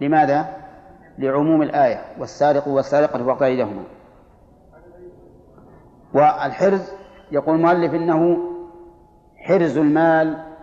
لماذا؟ 0.00 0.56
لعموم 1.18 1.62
الآية. 1.62 2.00
والسارق 2.18 2.68
والسارقة 2.68 3.24
فقط 3.24 3.42
أيديهما. 3.42 3.82
والحرز 6.14 6.92
يقول 7.32 7.56
المؤلف 7.56 7.94
إنه 7.94 8.38
حرز 9.36 9.78
المال 9.78 10.53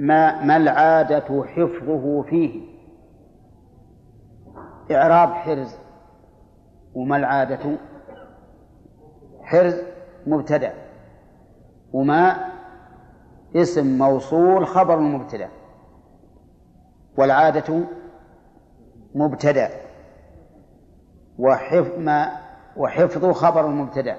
ما 0.00 0.44
ما 0.44 0.56
العادة 0.56 1.44
حفظه 1.44 2.22
فيه؟ 2.22 2.60
إعراب 4.90 5.28
حرز. 5.28 5.74
وما 6.94 7.16
العادة؟ 7.16 7.76
حرز 9.42 9.76
مبتدأ. 10.26 10.72
وما 11.92 12.36
اسم 13.56 13.98
موصول 13.98 14.66
خبر 14.66 14.94
المبتدأ 14.98 15.48
والعادة 17.18 17.80
مبتدأ. 19.14 19.70
وحفظ 21.38 21.98
ما 21.98 22.32
وحفظ 22.76 23.30
خبر 23.30 23.66
المبتدأ 23.66 24.16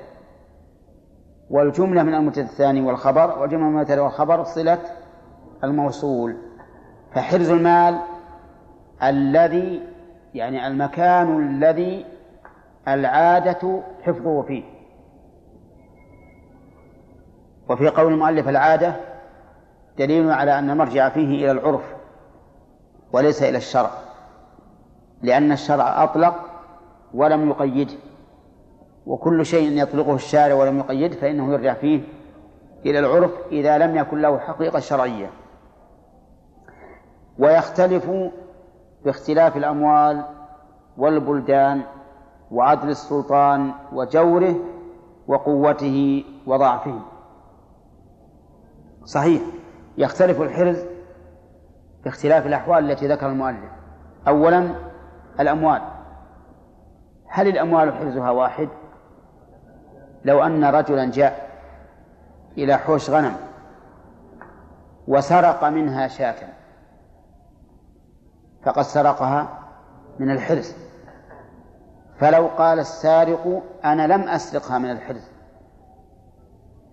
والجملة 1.50 2.04
من 2.04 2.14
المبتدأ 2.14 2.42
الثاني 2.46 2.82
والخبر 2.82 3.40
والجملة 3.40 3.64
من 3.64 3.76
المبتدأ 3.76 4.02
والخبر 4.02 4.44
صلة 4.44 4.80
الموصول 5.64 6.38
فحرز 7.16 7.50
المال 7.50 8.00
الذي 9.04 9.82
يعني 10.34 10.68
المكان 10.68 11.40
الذي 11.40 12.06
العادة 12.88 13.82
حفظه 14.04 14.42
فيه. 14.42 14.64
وفي 17.70 17.88
قول 17.88 18.14
المؤلف 18.14 18.50
العادة 18.50 18.96
دليل 19.98 20.32
على 20.32 20.60
أن 20.60 20.70
المرجع 20.70 21.10
فيه 21.10 21.44
إلى 21.44 21.52
العرف 21.52 21.96
وليس 23.14 23.44
إلى 23.44 23.58
الشرع 23.58 23.92
لأن 25.22 25.52
الشرع 25.52 26.04
أطلق 26.04 26.36
ولم 27.14 27.50
يقيده 27.50 27.94
وكل 29.06 29.46
شيء 29.46 29.82
يطلقه 29.82 30.16
الشارع 30.16 30.56
ولم 30.56 30.80
يقيد 30.80 31.14
فإنه 31.14 31.54
يرجع 31.54 31.74
فيه 31.74 32.02
إلى 32.86 33.00
العرف 33.00 33.32
إذا 33.52 33.78
لم 33.78 33.98
يكن 33.98 34.22
له 34.22 34.40
حقيقة 34.40 34.80
شرعية. 34.80 35.30
ويختلف 37.42 38.12
باختلاف 39.06 39.58
الأموال 39.58 40.26
والبلدان 40.98 41.82
وعدل 42.52 42.90
السلطان 42.90 43.72
وجوره 43.94 44.56
وقوته 45.28 46.26
وضعفه. 46.48 47.00
صحيح 49.06 49.42
يختلف 49.98 50.42
الحرز 50.42 50.86
باختلاف 52.04 52.46
الأحوال 52.46 52.92
التي 52.92 53.08
ذكر 53.08 53.28
المؤلف. 53.28 53.72
أولا 54.28 54.76
الأموال. 55.40 55.82
هل 57.28 57.48
الأموال 57.48 57.94
حرزها 57.94 58.32
واحد؟ 58.32 58.70
لو 60.26 60.44
أن 60.44 60.64
رجلا 60.64 61.12
جاء 61.12 61.50
إلى 62.58 62.78
حوش 62.78 63.10
غنم 63.10 63.36
وسرق 65.08 65.64
منها 65.64 66.08
شاة 66.08 66.61
فقد 68.66 68.82
سرقها 68.82 69.60
من 70.20 70.32
الحرز. 70.32 70.76
فلو 72.20 72.48
قال 72.48 72.80
السارق 72.80 73.64
أنا 73.86 74.08
لم 74.08 74.22
أسرقها 74.22 74.78
من 74.78 74.92
الحرز 74.92 75.32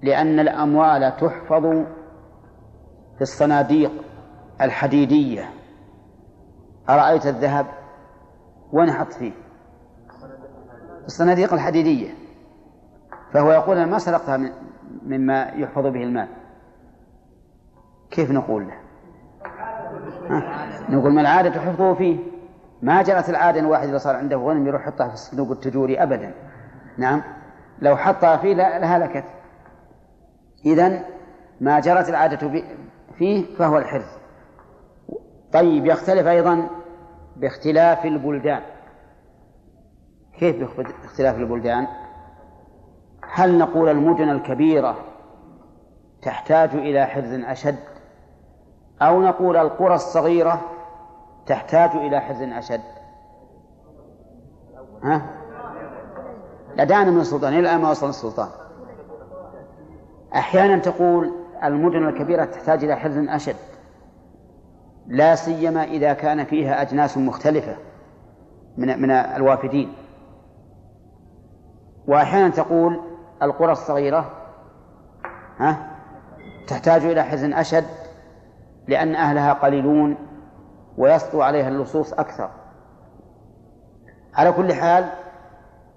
لأن 0.02 0.40
الأموال 0.40 1.16
تحفظ 1.16 1.62
في 3.16 3.20
الصناديق 3.22 3.92
الحديدية. 4.60 5.50
أرأيت 6.88 7.26
الذهب 7.26 7.66
وين 8.72 8.92
حط 8.92 9.12
فيه 9.12 9.32
الصناديق 11.06 11.52
الحديدية. 11.52 12.14
فهو 13.32 13.52
يقول 13.52 13.76
أنا 13.76 13.86
ما 13.86 13.98
سرقتها 13.98 14.52
مما 15.02 15.42
يحفظ 15.42 15.82
به 15.82 16.02
المال. 16.02 16.28
كيف 18.10 18.30
نقول 18.30 18.68
له؟ 18.68 18.74
نقول 20.90 21.12
ما 21.12 21.20
العادة 21.20 21.60
حفظه 21.60 21.94
فيه؟ 21.94 22.18
ما 22.82 23.02
جرت 23.02 23.28
العادة 23.28 23.60
أن 23.60 23.64
الواحد 23.64 23.88
إذا 23.88 23.98
صار 23.98 24.16
عنده 24.16 24.36
غنم 24.36 24.66
يروح 24.66 24.82
يحطها 24.82 25.08
في 25.08 25.14
الصندوق 25.14 25.50
التجوري 25.50 26.02
أبدا. 26.02 26.34
نعم. 26.98 27.22
لو 27.82 27.96
حطها 27.96 28.36
فيه 28.36 28.54
لهلكت 28.54 29.24
إذا 30.66 31.04
ما 31.60 31.80
جرت 31.80 32.08
العادة 32.08 32.62
فيه 33.18 33.56
فهو 33.56 33.78
الحرز. 33.78 34.18
طيب 35.52 35.86
يختلف 35.86 36.26
أيضا 36.26 36.66
باختلاف 37.36 38.06
البلدان. 38.06 38.60
كيف 40.38 40.56
باختلاف 41.02 41.36
البلدان؟ 41.36 41.86
هل 43.32 43.58
نقول 43.58 43.88
المدن 43.88 44.28
الكبيرة 44.28 44.96
تحتاج 46.22 46.70
إلى 46.74 47.06
حرز 47.06 47.32
أشد؟ 47.32 47.78
أو 49.02 49.22
نقول 49.22 49.56
القرى 49.56 49.94
الصغيرة 49.94 50.60
تحتاج 51.48 51.90
إلى 51.90 52.20
حرز 52.20 52.42
أشد. 52.42 52.80
ها؟ 55.02 55.22
لدانا 56.76 57.10
من 57.10 57.20
السلطان 57.20 57.54
إلى 57.54 57.78
ما 57.78 57.90
وصل 57.90 58.08
السلطان 58.08 58.48
أحيانا 60.34 60.78
تقول 60.78 61.32
المدن 61.64 62.08
الكبيرة 62.08 62.44
تحتاج 62.44 62.84
إلى 62.84 62.96
حرز 62.96 63.16
أشد. 63.16 63.56
لا 65.06 65.34
سيما 65.34 65.84
إذا 65.84 66.12
كان 66.12 66.44
فيها 66.44 66.82
أجناس 66.82 67.18
مختلفة 67.18 67.76
من 68.76 69.02
من 69.02 69.10
الوافدين. 69.10 69.92
وأحيانا 72.06 72.48
تقول 72.48 73.00
القرى 73.42 73.72
الصغيرة 73.72 74.32
ها؟ 75.58 75.76
تحتاج 76.66 77.04
إلى 77.04 77.22
حزن 77.22 77.52
أشد 77.52 77.84
لأن 78.88 79.14
أهلها 79.14 79.52
قليلون. 79.52 80.27
ويسطو 80.98 81.42
عليها 81.42 81.68
اللصوص 81.68 82.12
أكثر. 82.12 82.50
على 84.34 84.52
كل 84.52 84.74
حال 84.74 85.08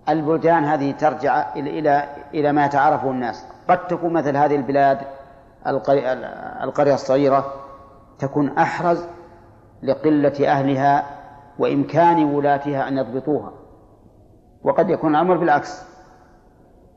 البلدان 0.10 0.64
هذه 0.64 0.92
ترجع 0.92 1.54
إلى 1.56 2.04
إلى 2.34 2.52
ما 2.52 2.66
يتعارفه 2.66 3.12
الناس. 3.12 3.46
قد 3.68 3.88
تكون 3.88 4.14
مثل 4.14 4.38
هذه 4.38 4.56
البلاد 4.56 4.98
القرية 6.64 6.94
الصغيرة 6.94 7.54
تكون 8.20 8.58
أحرز 8.58 9.06
لقلة 9.84 10.48
أهلها 10.48 11.06
وإمكان 11.60 12.24
ولاتها 12.24 12.88
أن 12.88 12.98
يضبطوها. 12.98 13.52
وقد 14.64 14.90
يكون 14.90 15.16
الأمر 15.16 15.38
بالعكس. 15.38 15.84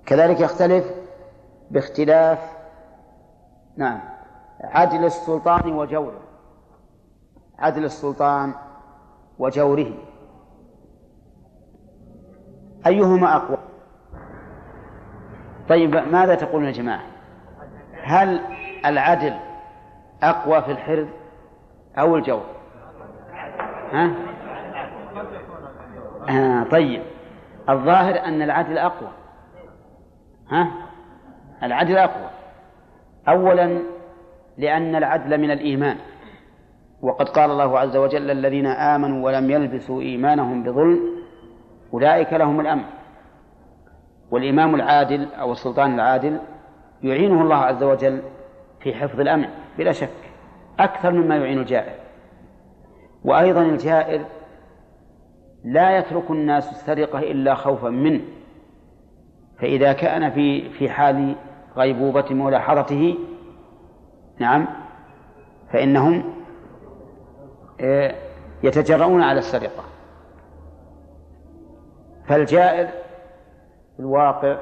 كذلك 0.07 0.40
يختلف 0.40 0.84
باختلاف 1.70 2.38
نعم 3.76 4.00
عدل 4.61 5.05
السلطان 5.05 5.72
وجوره 5.72 6.20
عدل 7.59 7.84
السلطان 7.84 8.55
وجوره. 9.38 9.92
أيهما 12.86 13.36
أقوى؟ 13.36 13.59
طيب 15.68 15.96
ماذا 15.96 16.34
تقولون 16.34 16.66
يا 16.66 16.72
جماعة؟ 16.72 17.02
هل 18.02 18.40
العدل 18.86 19.34
أقوى 20.22 20.62
في 20.62 20.70
الحرز 20.70 21.07
أو 21.98 22.16
الجور؟ 22.16 22.44
ها؟ 23.92 24.11
آه 26.28 26.64
طيب. 26.64 27.02
الظاهر 27.68 28.24
أن 28.24 28.42
العدل 28.42 28.78
أقوى. 28.78 29.09
ها؟ 30.50 30.70
العدل 31.62 31.98
أقوى. 31.98 32.30
أولا 33.28 33.78
لأن 34.59 34.96
العدل 34.96 35.40
من 35.40 35.50
الإيمان. 35.50 35.96
وقد 37.05 37.28
قال 37.28 37.50
الله 37.50 37.78
عز 37.78 37.96
وجل 37.96 38.30
الذين 38.30 38.66
آمنوا 38.66 39.24
ولم 39.24 39.50
يلبسوا 39.50 40.02
إيمانهم 40.02 40.62
بظلم 40.62 41.00
أولئك 41.94 42.32
لهم 42.32 42.61
الأمن. 42.61 42.84
والإمام 44.30 44.74
العادل 44.74 45.28
أو 45.34 45.52
السلطان 45.52 45.94
العادل 45.94 46.40
يعينه 47.02 47.42
الله 47.42 47.57
عز 47.57 47.82
وجل 47.82 48.22
في 48.80 48.94
حفظ 48.94 49.20
الأمن 49.20 49.48
بلا 49.78 49.92
شك 49.92 50.09
أكثر 50.78 51.12
مما 51.12 51.36
يعين 51.36 51.59
الجائر. 51.59 51.94
وأيضا 53.24 53.62
الجائر 53.62 54.24
لا 55.64 55.98
يترك 55.98 56.30
الناس 56.30 56.70
السرقة 56.70 57.18
إلا 57.18 57.55
خوفا 57.55 57.88
منه 57.88 58.20
فإذا 59.61 59.92
كان 59.92 60.30
في 60.30 60.70
في 60.70 60.90
حال 60.90 61.34
غيبوبة 61.76 62.24
ملاحظته 62.30 63.18
نعم 64.38 64.66
فإنهم 65.72 66.43
يتجرؤون 68.62 69.22
على 69.22 69.39
السرقة. 69.39 69.85
فالجائر 72.27 72.87
في 73.97 74.01
الواقع 74.01 74.57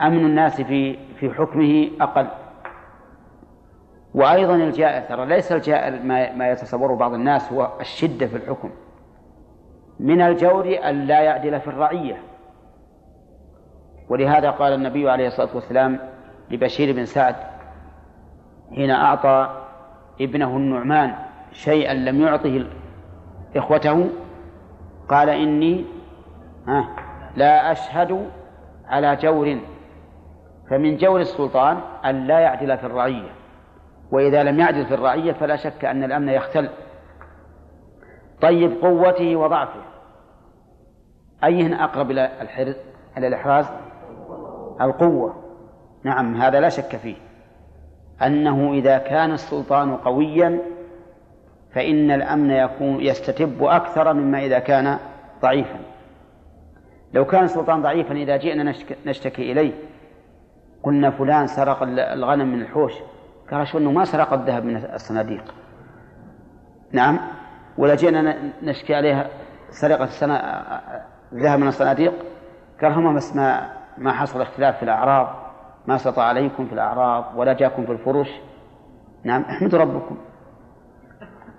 أمن 0.00 0.26
الناس 0.26 0.60
في 0.60 0.98
في 1.14 1.30
حكمه 1.30 1.90
أقل. 2.00 2.26
وأيضا 4.14 4.54
الجائر 4.54 5.08
ترى 5.08 5.26
ليس 5.26 5.52
الجائر 5.52 6.02
ما, 6.02 6.32
ما 6.32 6.50
يتصوره 6.50 6.94
بعض 6.94 7.14
الناس 7.14 7.52
هو 7.52 7.72
الشدة 7.80 8.26
في 8.26 8.36
الحكم. 8.36 8.70
من 10.00 10.20
الجور 10.20 10.78
أن 10.84 11.06
لا 11.06 11.20
يعدل 11.20 11.60
في 11.60 11.68
الرعية. 11.68 12.22
ولهذا 14.08 14.50
قال 14.50 14.72
النبي 14.72 15.10
عليه 15.10 15.26
الصلاة 15.26 15.48
والسلام 15.54 15.98
لبشير 16.50 16.96
بن 16.96 17.04
سعد 17.04 17.36
حين 18.74 18.90
أعطى 18.90 19.59
ابنه 20.20 20.56
النعمان 20.56 21.14
شيئا 21.52 21.94
لم 21.94 22.20
يعطه 22.20 22.66
إخوته 23.56 24.08
قال 25.08 25.28
إني 25.28 25.84
لا 27.36 27.72
أشهد 27.72 28.30
على 28.86 29.16
جور 29.16 29.58
فمن 30.70 30.96
جور 30.96 31.20
السلطان 31.20 31.80
أن 32.04 32.26
لا 32.26 32.38
يعدل 32.38 32.78
في 32.78 32.86
الرعية 32.86 33.30
وإذا 34.12 34.42
لم 34.42 34.60
يعدل 34.60 34.86
في 34.86 34.94
الرعية 34.94 35.32
فلا 35.32 35.56
شك 35.56 35.84
أن 35.84 36.04
الأمن 36.04 36.28
يختل. 36.28 36.68
طيب 38.40 38.72
قوته 38.82 39.36
وضعفه 39.36 39.80
أيهن 41.44 41.72
أقرب 41.72 42.10
إلى 42.10 42.30
الحرز 42.40 42.76
إلى 43.16 43.26
الإحراز؟ 43.26 43.66
القوة. 44.80 45.34
نعم 46.04 46.34
هذا 46.34 46.60
لا 46.60 46.68
شك 46.68 46.96
فيه. 46.96 47.16
أنه 48.22 48.72
إذا 48.72 48.98
كان 48.98 49.32
السلطان 49.32 49.96
قويا 49.96 50.58
فإن 51.74 52.10
الأمن 52.10 52.50
يكون 52.50 53.00
يستتب 53.00 53.64
أكثر 53.64 54.12
مما 54.12 54.38
إذا 54.38 54.58
كان 54.58 54.98
ضعيفا. 55.42 55.78
لو 57.12 57.24
كان 57.24 57.44
السلطان 57.44 57.82
ضعيفا 57.82 58.14
إذا 58.14 58.36
جئنا 58.36 58.74
نشتكي 59.06 59.52
إليه. 59.52 59.72
قلنا 60.82 61.10
فلان 61.10 61.46
سرق 61.46 61.82
الغنم 61.82 62.52
من 62.52 62.62
الحوش. 62.62 62.92
قال 63.50 63.68
شو 63.68 63.78
أنه 63.78 63.92
ما 63.92 64.04
سرق 64.04 64.32
الذهب 64.32 64.64
من 64.64 64.76
الصناديق. 64.76 65.54
نعم. 66.92 67.18
ولا 67.78 67.94
جئنا 67.94 68.36
نشكي 68.62 68.94
عليها 68.94 69.26
سرقة 69.70 70.08
الذهب 71.32 71.58
من 71.58 71.68
الصناديق. 71.68 72.12
قال 72.82 72.92
هم 72.92 73.16
بس 73.16 73.36
ما 73.36 73.70
ما 73.98 74.12
حصل 74.12 74.40
اختلاف 74.40 74.76
في 74.76 74.82
الأعراض 74.82 75.39
ما 75.90 75.96
سطع 75.96 76.22
عليكم 76.22 76.66
في 76.66 76.72
الأعراض 76.72 77.24
ولا 77.36 77.52
جاكم 77.52 77.86
في 77.86 77.92
الفرش. 77.92 78.40
نعم 79.24 79.42
احمدوا 79.42 79.78
ربكم. 79.78 80.16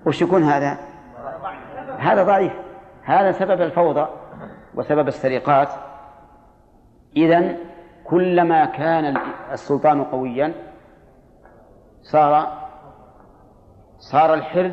وش 0.06 0.22
يكون 0.22 0.44
هذا؟ 0.44 0.78
هذا 1.98 2.24
ضعيف. 2.24 2.54
هذا 3.04 3.32
سبب 3.32 3.62
الفوضى 3.62 4.08
وسبب 4.76 5.08
السرقات. 5.08 5.70
إذا 7.18 7.58
كلما 8.04 8.66
كان 8.66 9.18
السلطان 9.52 10.04
قويا 10.04 10.54
صار 12.02 12.48
صار 13.98 14.34
الحرز 14.34 14.72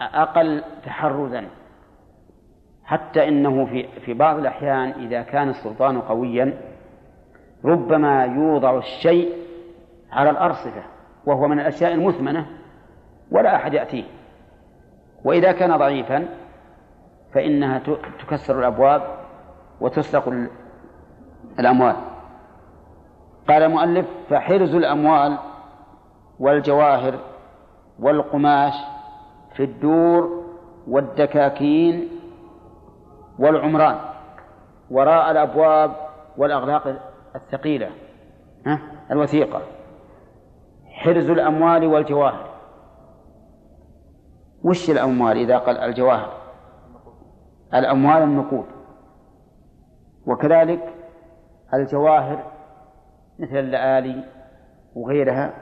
أقل 0.00 0.64
تحرزا. 0.84 1.46
حتى 2.84 3.28
إنه 3.28 3.66
في 3.66 3.88
في 4.00 4.14
بعض 4.14 4.38
الأحيان 4.38 4.90
إذا 4.90 5.22
كان 5.22 5.48
السلطان 5.48 6.00
قويا 6.00 6.77
ربما 7.64 8.24
يوضع 8.24 8.78
الشيء 8.78 9.32
على 10.12 10.30
الأرصفة 10.30 10.82
وهو 11.26 11.48
من 11.48 11.60
الأشياء 11.60 11.94
المثمنة 11.94 12.46
ولا 13.30 13.56
أحد 13.56 13.74
يأتيه. 13.74 14.04
وإذا 15.24 15.52
كان 15.52 15.76
ضعيفا 15.76 16.28
فإنها 17.34 17.82
تكسر 18.20 18.58
الأبواب 18.58 19.02
وتسرق 19.80 20.48
الأموال. 21.58 21.96
قال 23.48 23.62
المؤلف 23.62 24.06
فحرز 24.30 24.74
الأموال 24.74 25.38
والجواهر 26.40 27.14
والقماش 27.98 28.74
في 29.54 29.64
الدور 29.64 30.44
والدكاكين 30.88 32.08
والعمران 33.38 33.98
وراء 34.90 35.30
الأبواب 35.30 35.96
والأغلاق 36.36 37.07
الثقيلة 37.38 37.90
ها 38.66 38.80
الوثيقة 39.10 39.62
حرز 40.84 41.30
الأموال 41.30 41.86
والجواهر 41.86 42.48
وش 44.64 44.90
الأموال 44.90 45.36
إذا 45.36 45.58
قال 45.58 45.78
الجواهر 45.78 46.38
الأموال 47.74 48.22
النقود. 48.22 48.66
وكذلك 50.26 50.94
الجواهر 51.74 52.52
مثل 53.38 53.56
اللآلي 53.56 54.24
وغيرها. 54.94 55.54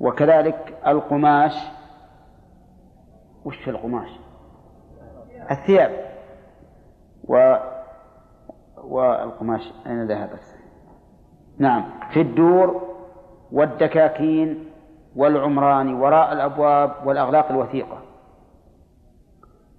وكذلك 0.00 0.78
القماش. 0.86 1.52
وش 3.44 3.68
القماش؟ 3.68 4.08
الثياب. 5.50 6.14
و 7.28 7.56
والقماش 8.84 9.72
أين 9.86 10.06
ذهبت؟ 10.06 10.53
نعم. 11.58 11.84
في 12.12 12.20
الدور 12.20 12.94
والدكاكين 13.52 14.70
والعمران 15.16 15.94
وراء 15.94 16.32
الأبواب 16.32 17.06
والأغلاق 17.06 17.50
الوثيقة. 17.50 17.98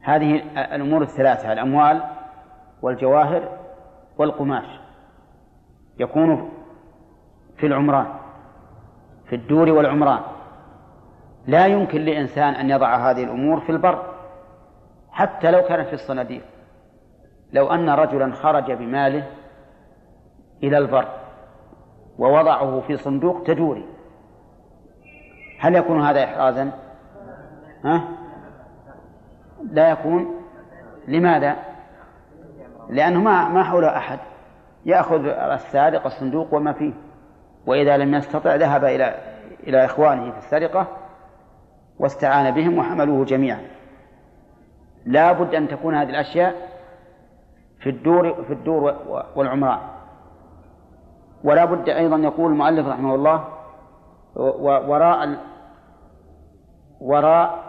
هذه 0.01 0.35
الأمور 0.75 1.01
الثلاثة 1.01 1.53
الأموال 1.53 2.01
والجواهر 2.81 3.57
والقماش. 4.17 4.79
يكون 5.99 6.51
في 7.57 7.67
العمران 7.67 8.07
في 9.29 9.35
الدور 9.35 9.69
والعمران. 9.69 10.21
لا 11.47 11.65
يمكن 11.65 12.01
لإنسان 12.01 12.53
أن 12.53 12.69
يضع 12.69 13.11
هذه 13.11 13.23
الأمور 13.23 13.59
في 13.59 13.71
البر 13.71 14.13
حتى 15.11 15.51
لو 15.51 15.61
كانت 15.61 15.87
في 15.87 15.93
الصناديق. 15.93 16.43
لو 17.53 17.67
أن 17.67 17.89
رجلا 17.89 18.33
خرج 18.33 18.71
بماله 18.71 19.27
إلى 20.63 20.77
البر. 20.77 21.24
ووضعه 22.19 22.81
في 22.87 22.97
صندوق 22.97 23.43
تجوري 23.43 23.85
هل 25.59 25.75
يكون 25.75 26.01
هذا 26.01 26.23
إحرازا؟ 26.23 26.71
ها؟ 27.85 28.07
لا 29.71 29.89
يكون 29.89 30.35
لماذا؟ 31.07 31.55
لأنه 32.89 33.19
ما 33.19 33.49
ما 33.49 33.63
حوله 33.63 33.97
أحد 33.97 34.19
يأخذ 34.85 35.25
السارق 35.25 36.05
الصندوق 36.05 36.53
وما 36.53 36.73
فيه 36.73 36.93
وإذا 37.65 37.97
لم 37.97 38.15
يستطع 38.15 38.55
ذهب 38.55 38.85
إلى 38.85 39.15
إلى 39.67 39.85
إخوانه 39.85 40.31
في 40.31 40.37
السرقة 40.37 40.87
واستعان 41.99 42.51
بهم 42.51 42.77
وحملوه 42.77 43.25
جميعا 43.25 43.61
لا 45.05 45.31
بد 45.31 45.55
أن 45.55 45.67
تكون 45.67 45.95
هذه 45.95 46.09
الأشياء 46.09 46.55
في 47.79 47.89
الدور 47.89 48.43
في 48.43 48.53
الدور 48.53 48.95
والعمران 49.35 49.79
ولا 51.45 51.65
بد 51.65 51.89
أيضا 51.89 52.17
يقول 52.17 52.51
المؤلف 52.51 52.87
رحمه 52.87 53.15
الله 53.15 53.47
وراء 54.87 55.37
وراء 57.01 57.63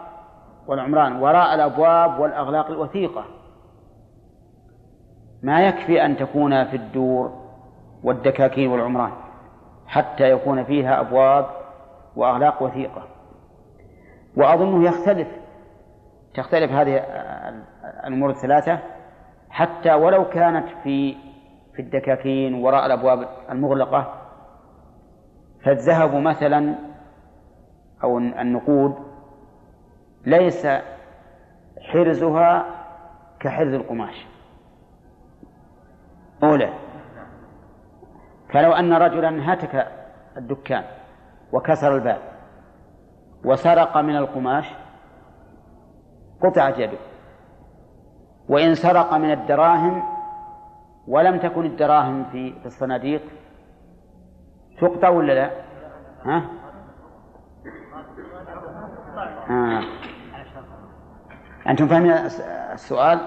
والعمران 0.67 1.21
وراء 1.21 1.55
الأبواب 1.55 2.19
والأغلاق 2.19 2.67
الوثيقة. 2.67 3.25
ما 5.43 5.67
يكفي 5.67 6.05
أن 6.05 6.17
تكون 6.17 6.65
في 6.65 6.75
الدور 6.75 7.31
والدكاكين 8.03 8.71
والعمران 8.71 9.11
حتى 9.87 10.31
يكون 10.31 10.63
فيها 10.63 10.99
أبواب 10.99 11.45
وأغلاق 12.15 12.63
وثيقة. 12.63 13.01
وأظنه 14.37 14.83
يختلف 14.83 15.27
تختلف 16.33 16.71
هذه 16.71 16.97
الأمور 18.07 18.29
الثلاثة 18.29 18.79
حتى 19.49 19.93
ولو 19.93 20.25
كانت 20.29 20.65
في 20.83 21.15
في 21.77 21.83
الدكاكين 21.83 22.53
وراء 22.53 22.85
الأبواب 22.85 23.27
المغلقة 23.49 24.13
فالذهب 25.65 26.15
مثلا 26.15 26.75
أو 28.03 28.17
النقود 28.17 28.95
ليس 30.25 30.67
حرزها 31.81 32.65
كحرز 33.39 33.73
القماش. 33.73 34.25
أولى. 36.43 36.73
فلو 38.53 38.71
أن 38.71 38.93
رجلا 38.93 39.53
هتك 39.53 39.87
الدكان 40.37 40.83
وكسر 41.53 41.95
الباب 41.95 42.21
وسرق 43.45 43.97
من 43.97 44.15
القماش 44.15 44.65
قطعت 46.43 46.79
يده. 46.79 46.97
وإن 48.49 48.75
سرق 48.75 49.13
من 49.13 49.31
الدراهم 49.31 50.16
ولم 51.07 51.39
تكن 51.39 51.65
الدراهم 51.65 52.25
في 52.31 52.53
الصناديق 52.65 53.21
تقطع 54.81 55.09
ولا 55.09 55.33
لا؟ 55.33 55.51
ها؟ 56.23 56.43
آه. 59.49 59.81
أنتم 61.67 61.87
فاهمين 61.87 62.11
السؤال؟ 62.73 63.19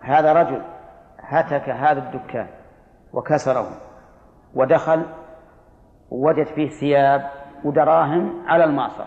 هذا 0.00 0.32
رجل 0.32 0.62
هتك 1.20 1.68
هذا 1.68 1.98
الدكان 1.98 2.46
وكسره 3.12 3.68
ودخل 4.54 5.02
ووجد 6.10 6.46
فيه 6.46 6.68
ثياب 6.68 7.30
ودراهم 7.64 8.42
على 8.46 8.64
المعصرة 8.64 9.06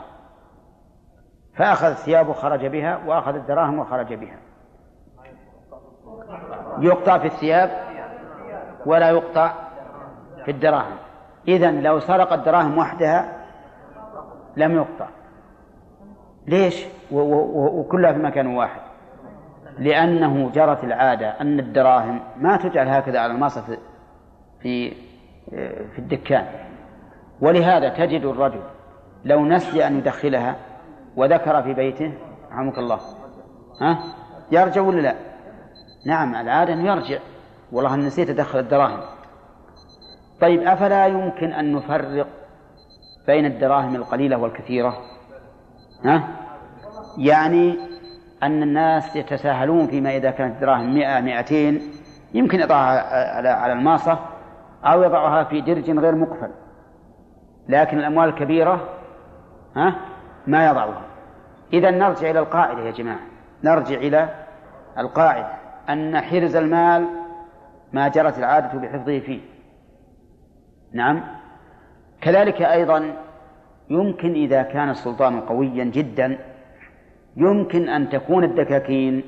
فأخذ 1.55 1.87
الثياب 1.87 2.29
وخرج 2.29 2.65
بها 2.65 2.99
وأخذ 3.05 3.35
الدراهم 3.35 3.79
وخرج 3.79 4.13
بها 4.13 4.37
يقطع 6.79 7.17
في 7.17 7.25
الثياب 7.25 7.92
ولا 8.85 9.09
يقطع 9.09 9.53
في 10.45 10.51
الدراهم. 10.51 10.95
إذا 11.47 11.71
لو 11.71 11.99
سرق 11.99 12.33
الدراهم 12.33 12.77
وحدها 12.77 13.45
لم 14.57 14.75
يقطع. 14.75 15.07
ليش؟ 16.47 16.85
وكلها 17.11 18.13
في 18.13 18.19
مكان 18.19 18.47
واحد. 18.47 18.81
لأنه 19.77 20.49
جرت 20.49 20.83
العادة 20.83 21.27
أن 21.41 21.59
الدراهم 21.59 22.19
ما 22.37 22.57
تجعل 22.57 22.87
هكذا 22.87 23.19
على 23.19 23.33
المصف 23.33 23.79
في 24.61 24.93
في 25.91 25.99
الدكان. 25.99 26.45
ولهذا 27.41 27.89
تجد 27.89 28.25
الرجل 28.25 28.61
لو 29.25 29.45
نسي 29.45 29.87
أن 29.87 29.97
يدخلها 29.97 30.55
وذكر 31.15 31.63
في 31.63 31.73
بيته 31.73 32.13
رحمك 32.51 32.77
الله 32.77 32.99
ها؟ 33.81 33.99
يرجع 34.51 34.81
ولا 34.81 35.01
لا؟ 35.01 35.15
نعم 36.07 36.35
العادة 36.35 36.73
أنه 36.73 36.91
يرجع. 36.91 37.19
والله 37.73 37.95
نسيت 37.95 38.29
أدخل 38.29 38.59
الدراهم. 38.59 38.99
طيب 40.41 40.61
أفلا 40.61 41.07
يمكن 41.07 41.53
أن 41.53 41.73
نفرق 41.73 42.27
بين 43.27 43.45
الدراهم 43.45 43.95
القليلة 43.95 44.37
والكثيرة؟ 44.37 44.97
ها؟ 46.05 46.27
يعني 47.17 47.77
أن 48.43 48.63
الناس 48.63 49.15
يتساهلون 49.15 49.87
فيما 49.87 50.17
إذا 50.17 50.31
كانت 50.31 50.55
الدراهم 50.55 50.95
مئة 50.95 51.21
مئتين 51.21 51.81
يمكن 52.33 52.59
يضعها 52.59 53.35
على 53.35 53.49
على 53.49 53.73
الماصة 53.73 54.19
أو 54.85 55.03
يضعها 55.03 55.43
في 55.43 55.61
درج 55.61 55.99
غير 55.99 56.15
مقفل. 56.15 56.51
لكن 57.69 57.99
الأموال 57.99 58.29
الكبيرة 58.29 58.89
ها؟ 59.75 59.95
ما 60.47 60.67
يضعها. 60.67 61.01
إذا 61.73 61.91
نرجع 61.91 62.29
إلى 62.29 62.39
القاعدة 62.39 62.81
يا 62.81 62.91
جماعة. 62.91 63.19
نرجع 63.63 63.95
إلى 63.95 64.29
القاعدة. 64.97 65.47
أن 65.89 66.21
حرز 66.21 66.55
المال 66.55 67.22
ما 67.93 68.07
جرت 68.07 68.37
العادة 68.37 68.79
بحفظه 68.79 69.19
فيه. 69.19 69.41
نعم. 70.93 71.23
كذلك 72.21 72.61
أيضا 72.61 73.13
يمكن 73.89 74.33
إذا 74.33 74.61
كان 74.61 74.89
السلطان 74.89 75.41
قويا 75.41 75.83
جدا 75.83 76.39
يمكن 77.37 77.89
أن 77.89 78.09
تكون 78.09 78.43
الدكاكين 78.43 79.23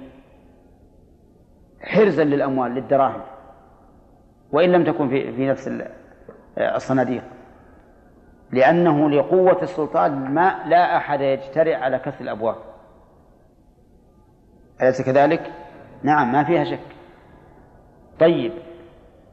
حرزا 1.82 2.24
للأموال 2.24 2.72
للدراهم 2.72 3.22
وإن 4.52 4.72
لم 4.72 4.84
تكن 4.84 5.10
في 5.10 5.34
في 5.34 5.48
نفس 5.48 5.72
الصناديق. 6.58 7.24
لأنه 8.52 9.10
لقوة 9.10 9.62
السلطان 9.62 10.34
ما 10.34 10.56
لا 10.68 10.98
أحد 10.98 11.22
يجترئ 11.22 11.76
على 11.76 12.00
كسر 12.00 12.22
الأبواب. 12.22 12.56
أليس 14.82 15.02
كذلك؟ 15.02 15.52
نعم 16.04 16.32
ما 16.32 16.44
فيها 16.44 16.64
شك. 16.64 16.95
طيب 18.20 18.52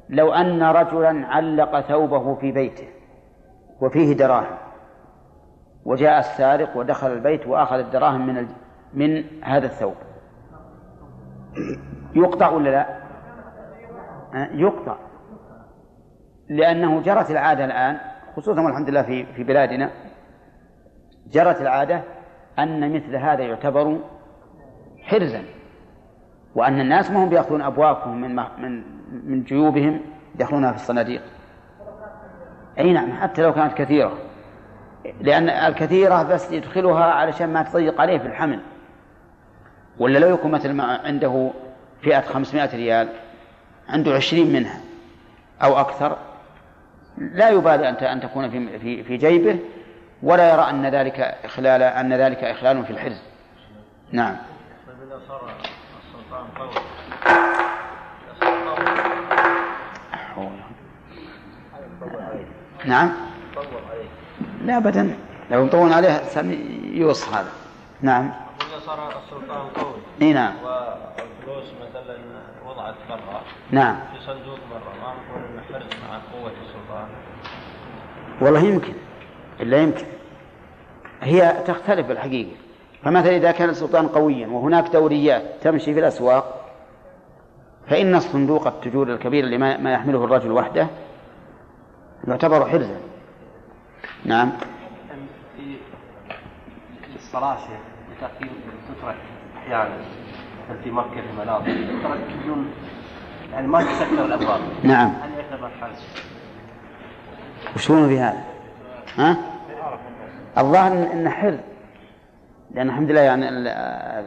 لو 0.09 0.33
أن 0.33 0.63
رجلا 0.63 1.27
علق 1.27 1.81
ثوبه 1.81 2.35
في 2.35 2.53
بيته 2.53 2.89
وفيه 3.81 4.17
دراهم 4.17 4.59
وجاء 5.85 6.19
السارق 6.19 6.77
ودخل 6.77 7.13
البيت 7.13 7.47
وأخذ 7.47 7.79
الدراهم 7.79 8.27
من 8.27 8.49
من 8.95 9.25
هذا 9.45 9.67
الثوب 9.67 9.95
يقطع 12.15 12.49
ولا 12.51 12.71
لا؟ 12.71 13.03
يقطع 14.53 14.97
لأنه 16.49 17.01
جرت 17.01 17.31
العادة 17.31 17.65
الآن 17.65 17.99
خصوصا 18.37 18.61
والحمد 18.61 18.89
لله 18.89 19.03
في 19.03 19.27
في 19.27 19.45
بلادنا 19.45 19.91
جرت 21.33 21.61
العادة 21.61 22.03
أن 22.59 22.95
مثل 22.95 23.17
هذا 23.17 23.43
يعتبر 23.43 23.99
حرزا 25.03 25.45
وأن 26.55 26.81
الناس 26.81 27.11
ما 27.11 27.25
هم 27.25 27.29
بيأخذون 27.29 27.63
أبوابهم 27.63 28.21
من 28.21 28.35
من 28.59 28.83
من 29.25 29.43
جيوبهم 29.43 30.01
يدخلونها 30.35 30.71
في 30.73 30.77
الصناديق. 30.77 31.23
أي 32.79 32.93
نعم 32.93 33.13
حتى 33.13 33.43
لو 33.43 33.53
كانت 33.53 33.75
كثيرة. 33.75 34.19
لأن 35.21 35.49
الكثيرة 35.49 36.23
بس 36.23 36.53
يدخلها 36.53 37.05
علشان 37.05 37.53
ما 37.53 37.63
تضيق 37.63 38.01
عليه 38.01 38.19
في 38.19 38.27
الحمل. 38.27 38.61
ولا 39.99 40.19
لو 40.19 40.35
يكون 40.35 40.51
مثل 40.51 40.81
عنده 40.81 41.51
فئة 42.03 42.21
500 42.21 42.77
ريال 42.77 43.09
عنده 43.89 44.15
عشرين 44.15 44.53
منها 44.53 44.81
أو 45.63 45.81
أكثر 45.81 46.17
لا 47.19 47.49
يبالي 47.49 47.89
أن 47.89 47.95
أن 47.95 48.21
تكون 48.21 48.51
في 48.51 48.79
في 48.79 49.03
في 49.03 49.17
جيبه 49.17 49.59
ولا 50.23 50.53
يرى 50.53 50.71
أن 50.71 50.87
ذلك 50.87 51.21
إخلال 51.21 51.83
أن 51.83 52.13
ذلك 52.13 52.45
إخلال 52.45 52.85
في 52.85 52.91
الحرز. 52.91 53.23
نعم. 54.13 54.37
نعم. 62.85 63.11
لا 64.65 64.77
أبدا. 64.77 65.17
لو 65.51 65.65
مطول 65.65 65.93
عليه 65.93 66.23
يوصف 66.95 67.35
هذا. 67.35 67.53
نعم. 68.03 68.31
صار 68.87 69.09
السلطان 69.09 69.69
قوي. 69.69 69.95
إي 70.23 70.33
نعم. 70.33 70.53
والفلوس 70.57 71.65
مثلا 71.83 72.17
وضعت 72.67 72.95
برا 73.09 73.43
نعم. 73.71 73.97
في 74.13 74.27
صندوق 74.27 74.59
برا 74.71 74.93
ما 75.03 75.15
نقول 75.15 75.43
إنه 75.51 75.63
حرز 75.73 76.11
مع 76.11 76.19
قوة 76.33 76.53
السلطان. 76.63 77.09
والله 78.41 78.61
يمكن. 78.61 78.95
إلا 79.61 79.83
يمكن. 79.83 80.07
هي 81.23 81.63
تختلف 81.67 82.11
الحقيقة 82.11 82.57
فمثلا 83.05 83.37
إذا 83.37 83.51
كان 83.51 83.69
السلطان 83.69 84.09
قويا 84.09 84.47
وهناك 84.47 84.89
دوريات 84.89 85.43
تمشي 85.63 85.95
في 85.95 86.01
الأسواق 86.01 86.63
فإن 87.89 88.15
الصندوق 88.15 88.67
التجور 88.67 89.13
الكبير 89.13 89.45
اللي 89.45 89.59
ما 89.59 89.93
يحمله 89.93 90.25
الرجل 90.25 90.53
وحده 90.53 90.87
يعتبر 92.29 92.69
حرزا. 92.69 93.01
نعم. 94.25 94.53
في 97.13 97.17
الصلاة 97.17 97.59
تأخير 98.21 98.51
تترك 98.89 99.17
أحيانا 99.57 99.97
في 100.85 100.91
مكة 100.91 101.21
في 101.65 101.99
تترك 101.99 102.21
بدون 102.43 102.71
يعني 103.53 103.67
ما 103.67 103.83
تسكر 103.83 104.25
الأبواب 104.25 104.61
نعم. 104.83 105.13
هل 105.23 105.31
يعتبر 105.39 105.71
حرز؟ 105.81 106.07
وشون 107.77 108.09
في 108.09 108.19
هذا؟ 108.19 108.45
ها؟ 109.17 109.37
الظاهر 110.59 111.13
انه 111.13 111.31
حرز. 111.31 111.72
لأن 112.75 112.89
الحمد 112.89 113.11
لله 113.11 113.21
يعني 113.21 113.47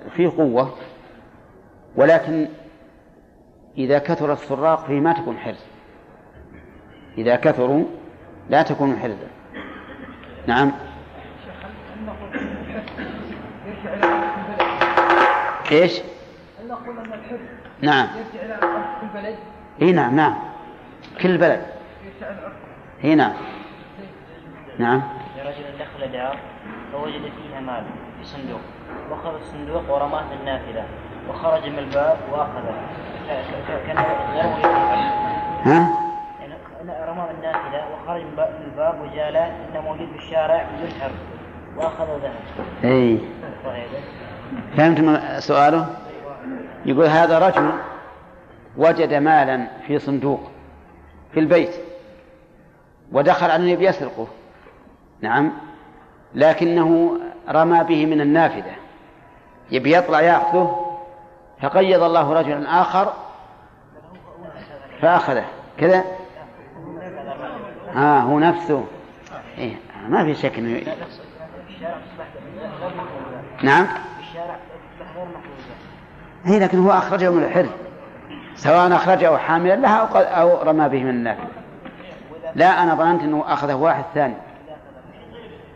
فيه 0.09 0.29
قوة 0.29 0.75
ولكن 1.95 2.47
إذا 3.77 3.99
كثر 3.99 4.33
السراق 4.33 4.85
فيه 4.85 4.99
ما 4.99 5.13
تكون 5.13 5.37
حرز. 5.37 5.65
إذا 7.17 7.35
كثروا 7.35 7.83
لا 8.49 8.61
تكون 8.61 8.99
حرزا 8.99 9.27
نعم. 10.47 10.71
إيش؟ 15.71 16.01
نقول 16.67 16.97
ان 16.97 17.13
الحرز 17.13 17.39
نعم. 17.81 18.07
يرجع 18.17 18.45
إلى 18.45 18.57
كل 19.01 19.07
بلد؟ 19.21 19.35
إي 19.81 19.91
نعم 19.91 20.15
نعم. 20.15 20.35
كل 21.21 21.37
بلد. 21.37 21.65
يرجع 22.05 22.29
إلى 22.29 22.51
إي 23.03 23.15
نعم. 23.15 23.33
نعم. 24.79 25.01
لرجل 25.37 25.63
دخل 25.79 26.11
دار 26.11 26.37
فوجد 26.91 27.21
فيها 27.21 27.59
مال. 27.59 28.04
في 28.19 28.25
صندوق 28.25 28.59
وأخذ 29.11 29.35
الصندوق 29.41 29.95
ورماة 29.95 30.27
في 30.29 30.35
النافذة 30.41 30.85
وخرج 31.29 31.69
من 31.69 31.79
الباب 31.79 32.17
وأخذه 32.31 32.75
كان 33.87 33.97
غير 33.97 34.43
ها؟ 35.63 35.89
رمى 37.07 37.21
من 37.21 37.35
النافذة 37.37 37.83
وخرج 37.93 38.21
من 38.21 38.39
الباب 38.65 39.01
وجال 39.01 39.35
إنه 39.35 39.81
موجود 39.81 40.07
في 40.09 40.15
الشارع 40.17 40.65
بدون 40.75 40.91
حرب 41.01 41.11
وأخذ 41.77 42.05
ذهب. 42.05 42.65
إي. 42.83 43.19
فهمت 44.77 45.19
سؤاله؟ 45.39 45.87
يقول 46.85 47.05
هذا 47.05 47.39
رجل 47.47 47.71
وجد 48.77 49.13
مالا 49.13 49.67
في 49.87 49.99
صندوق 49.99 50.51
في 51.33 51.39
البيت 51.39 51.75
ودخل 53.11 53.51
على 53.51 53.63
النبي 53.63 53.87
يسرقه 53.87 54.27
نعم 55.21 55.51
لكنه 56.35 57.17
رمى 57.49 57.83
به 57.83 58.05
من 58.05 58.21
النافذة. 58.21 58.75
يبي 59.71 59.97
يطلع 59.97 60.21
يأخذه. 60.21 60.97
فقيض 61.61 62.03
الله 62.03 62.33
رجلا 62.33 62.81
آخر 62.81 63.13
فأخذه. 65.01 65.45
كذا؟ 65.77 66.03
ها 67.93 68.19
هو 68.19 68.39
نفسه. 68.39 68.85
إيه 69.57 69.75
ما 70.07 70.23
في 70.23 70.35
شك 70.35 70.57
إنه 70.57 70.81
نعم؟ 73.63 73.87
هي 76.45 76.59
لكن 76.59 76.79
هو 76.79 76.91
أخرجه 76.91 77.31
من 77.31 77.43
الحر 77.43 77.65
سواء 78.55 78.95
أخرجه 78.95 79.37
حاملا 79.37 79.75
لها 79.75 79.97
أو 80.41 80.61
رمى 80.61 80.89
به 80.89 81.03
من 81.03 81.09
النافذة. 81.09 81.47
لا 82.55 82.83
أنا 82.83 82.95
ظننت 82.95 83.21
أنه 83.21 83.43
أخذه 83.47 83.73
واحد 83.73 84.03
ثاني. 84.13 84.35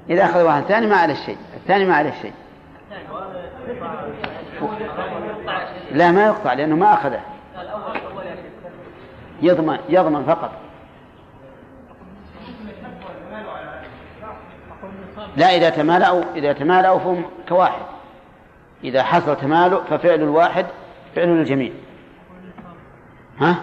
إذا 0.10 0.26
أخذ 0.26 0.42
واحد 0.44 0.64
ثاني 0.64 0.88
ما 0.88 0.96
عليه 0.96 1.14
شيء 1.14 1.38
الثاني 1.54 1.86
ما 1.86 1.96
عليه 1.96 2.14
شيء. 2.22 2.34
لا 5.92 6.12
ما 6.12 6.26
يقطع 6.26 6.54
لأنه 6.54 6.76
ما 6.76 6.94
أخذه. 6.94 7.22
يضمن 9.42 9.78
يضمن 9.90 10.24
فقط. 10.24 10.52
لا 15.38 15.56
إذا 15.56 15.70
تمالأوا 15.70 16.24
إذا 16.36 16.54
تمالأوا 16.54 17.00
فهم 17.00 17.26
كواحد. 17.50 17.82
إذا 18.84 19.04
حصل 19.04 19.36
تمالؤ 19.36 19.84
ففعل 19.84 20.22
الواحد 20.22 20.66
فعل 21.16 21.30
الجميع. 21.30 21.72
ها؟ 23.40 23.56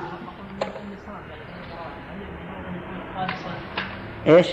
إيش؟ 4.27 4.47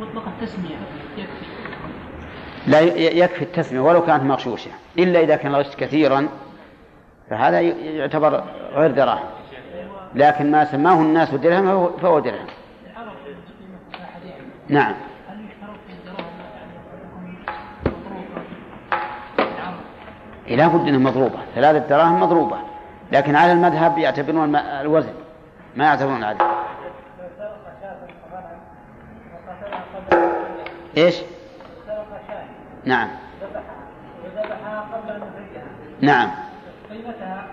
مطلق 0.00 0.22
التسمية 0.26 0.76
يكفي. 1.16 1.44
لا 2.66 2.80
يكفي 2.96 3.42
التسمية 3.42 3.80
ولو 3.80 4.06
كانت 4.06 4.22
مغشوشة. 4.22 4.70
إلا 4.98 5.20
إذا 5.20 5.36
كان 5.36 5.54
الغش 5.54 5.76
كثيرا 5.76 6.28
فهذا 7.30 7.60
يعتبر 7.60 8.44
غير 8.72 8.90
دراهم 8.90 9.28
لكن 10.14 10.50
ما 10.50 10.64
سماه 10.64 11.00
الناس 11.00 11.34
درهم 11.34 11.96
فهو 11.96 12.18
درهم. 12.18 12.46
نعم. 14.68 14.94
لا 20.48 20.68
بد 20.68 20.88
إنها 20.88 20.98
مضروبة. 20.98 21.38
ثلاثة 21.54 21.78
دراهم 21.78 22.20
مضروبة. 22.20 22.56
لكن 23.12 23.36
على 23.36 23.52
المذهب 23.52 23.98
يعتبرون 23.98 24.56
الوزن. 24.56 25.12
ما 25.76 25.84
يعتبرون 25.84 26.16
العدد. 26.16 26.42
إيش؟ 30.98 31.14
نعم. 32.84 33.08
نعم. 36.00 36.30
قيمتها 36.90 37.46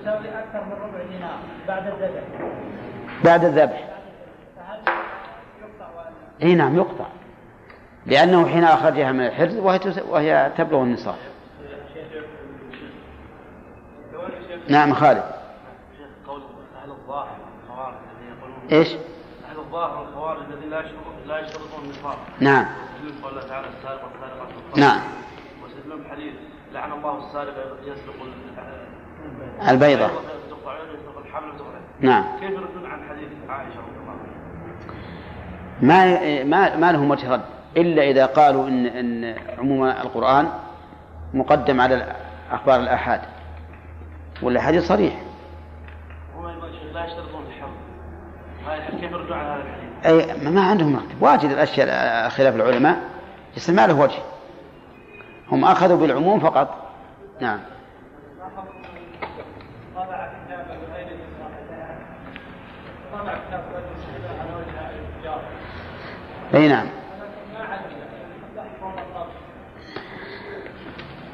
تساوي 0.00 0.28
أكثر 0.28 0.64
من 0.64 0.72
ربع 0.72 1.04
دينار 1.10 1.38
بعد 1.68 1.86
الذبح. 1.86 2.22
بعد 3.24 3.44
الذبح 3.44 3.88
إي 6.42 6.54
نعم 6.54 6.76
يقطع. 6.76 7.06
لأنه 8.06 8.48
حين 8.48 8.64
أخرجها 8.64 9.12
من 9.12 9.26
الحرز 9.26 9.56
وهي, 9.56 9.80
وهي 10.08 10.52
تبلغ 10.56 10.82
النصاب. 10.82 11.14
نعم 14.68 14.94
خالد. 14.94 15.24
قول 16.26 16.42
أهل 16.82 16.90
الظاهر 16.90 17.36
إيش؟ 18.72 18.88
الظاهر 19.74 20.02
الخوارج 20.08 20.42
الذين 20.52 20.70
لا 20.70 20.80
يشترطون 20.80 21.14
لا 21.26 21.38
يشترطون 21.40 21.84
النصاب 21.84 22.16
نعم. 22.40 22.66
يستدلون 22.94 23.22
قول 23.22 23.32
الله 23.32 23.48
تعالى 23.48 23.66
السارق 23.78 24.04
والسارقة 24.04 24.46
نعم. 24.76 25.00
ويستدلون 25.64 26.02
بحديث 26.02 26.34
لعن 26.72 26.92
الله 26.92 27.26
السارق 27.26 27.54
يسرق 27.82 28.14
ال- 28.22 29.68
البيضة. 29.70 30.06
تقطع 30.50 30.70
عينه 30.72 30.92
يسرق 30.92 31.18
الحمل 31.26 31.48
وتقطع 31.48 31.78
نعم. 32.00 32.24
كيف 32.40 32.50
يردون 32.50 32.86
عن 32.86 33.08
حديث 33.08 33.28
عائشة 33.48 33.78
رضي 33.78 33.98
الله 34.00 34.12
عنها؟ 34.12 34.34
ما 35.82 36.44
ما 36.44 36.76
ما 36.76 36.92
لهم 36.92 37.10
وجه 37.10 37.32
رد. 37.32 37.44
إلا 37.76 38.02
إذا 38.10 38.26
قالوا 38.26 38.68
ان 38.68 38.86
إن 38.86 39.38
عموم 39.58 39.84
القرآن 39.84 40.48
مقدم 41.34 41.80
على 41.80 42.16
أخبار 42.52 42.80
الآحاد. 42.80 43.20
والاحاديث 44.42 44.84
صريح. 44.88 45.20
هم 46.36 46.46
لا 46.92 47.04
يشترطون. 47.06 47.43
كيف 49.00 49.12
على 49.32 49.42
هذا 49.42 49.62
الحديث؟ 49.62 50.34
أي 50.44 50.50
ما- 50.50 50.62
عندهم 50.62 50.94
مكتب 50.94 51.22
واجد 51.22 51.50
الأشياء 51.50 52.28
خلاف 52.28 52.54
العلماء. 52.56 52.96
يصير 53.56 53.74
ما 53.74 53.86
له 53.86 54.00
وجه. 54.00 54.22
هم 55.52 55.64
أخذوا 55.64 55.96
بالعموم 55.96 56.40
فقط. 56.40 56.74
نعم. 57.40 57.58
أي 66.54 66.68
نعم. 66.68 66.86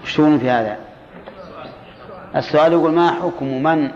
شلون 0.05 0.39
في 0.39 0.51
هذا؟ 0.51 0.77
السؤال 2.37 2.73
يقول 2.73 2.93
ما 2.93 3.11
حكم 3.11 3.63
من 3.63 3.91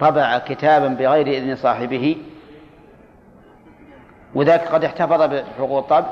طبع 0.00 0.38
كتابا 0.38 0.88
بغير 0.88 1.26
إذن 1.26 1.56
صاحبه؟ 1.56 2.16
وذاك 4.36 4.68
قد 4.68 4.84
احتفظ 4.84 5.22
بحقوق 5.22 5.78
الطبع 5.78 6.06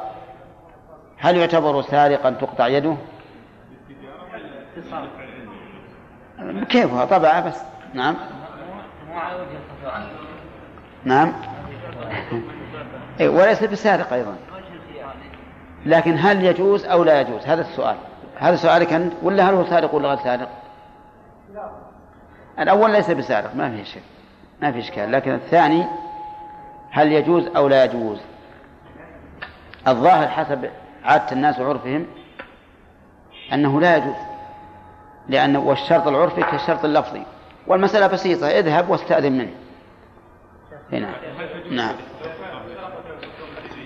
هل 1.18 1.36
يعتبر 1.36 1.82
سارقا 1.82 2.30
تقطع 2.30 2.68
يده؟ 2.68 2.96
كيف 6.68 6.92
هو 6.94 7.04
طبعه 7.04 7.48
بس. 7.48 7.60
نعم. 7.94 8.16
نعم. 11.04 11.32
إيه، 13.20 13.28
وليس 13.28 13.64
بسارق 13.64 14.12
أيضا. 14.12 14.36
لكن 15.86 16.18
هل 16.18 16.44
يجوز 16.44 16.84
أو 16.84 17.04
لا 17.04 17.20
يجوز؟ 17.20 17.46
هذا 17.46 17.60
السؤال. 17.60 17.96
هذا 18.36 18.56
سؤالك 18.56 18.92
أنت 18.92 19.12
ولا 19.22 19.50
هل 19.50 19.54
هو 19.54 19.64
سارق 19.64 19.94
ولا 19.94 20.08
غير 20.08 20.18
سارق؟ 20.18 20.48
الأول 22.58 22.92
ليس 22.92 23.10
بسارق 23.10 23.56
ما 23.56 23.70
فيه 23.70 23.84
شك. 23.84 24.02
ما 24.62 24.72
في 24.72 24.78
إشكال. 24.78 25.12
لكن 25.12 25.34
الثاني 25.34 25.86
هل 26.94 27.12
يجوز 27.12 27.46
أو 27.56 27.68
لا 27.68 27.84
يجوز؟ 27.84 28.18
الظاهر 29.88 30.28
حسب 30.28 30.70
عادة 31.04 31.32
الناس 31.32 31.60
وعرفهم 31.60 32.06
أنه 33.52 33.80
لا 33.80 33.96
يجوز 33.96 34.14
لأن 35.28 35.56
والشرط 35.56 36.06
العرفي 36.06 36.42
كالشرط 36.42 36.84
اللفظي. 36.84 37.22
والمسألة 37.66 38.06
بسيطة 38.06 38.46
اذهب 38.46 38.88
واستأذن 38.88 39.32
منه. 39.32 39.54
هنا. 40.92 41.10
نعم. 41.70 41.94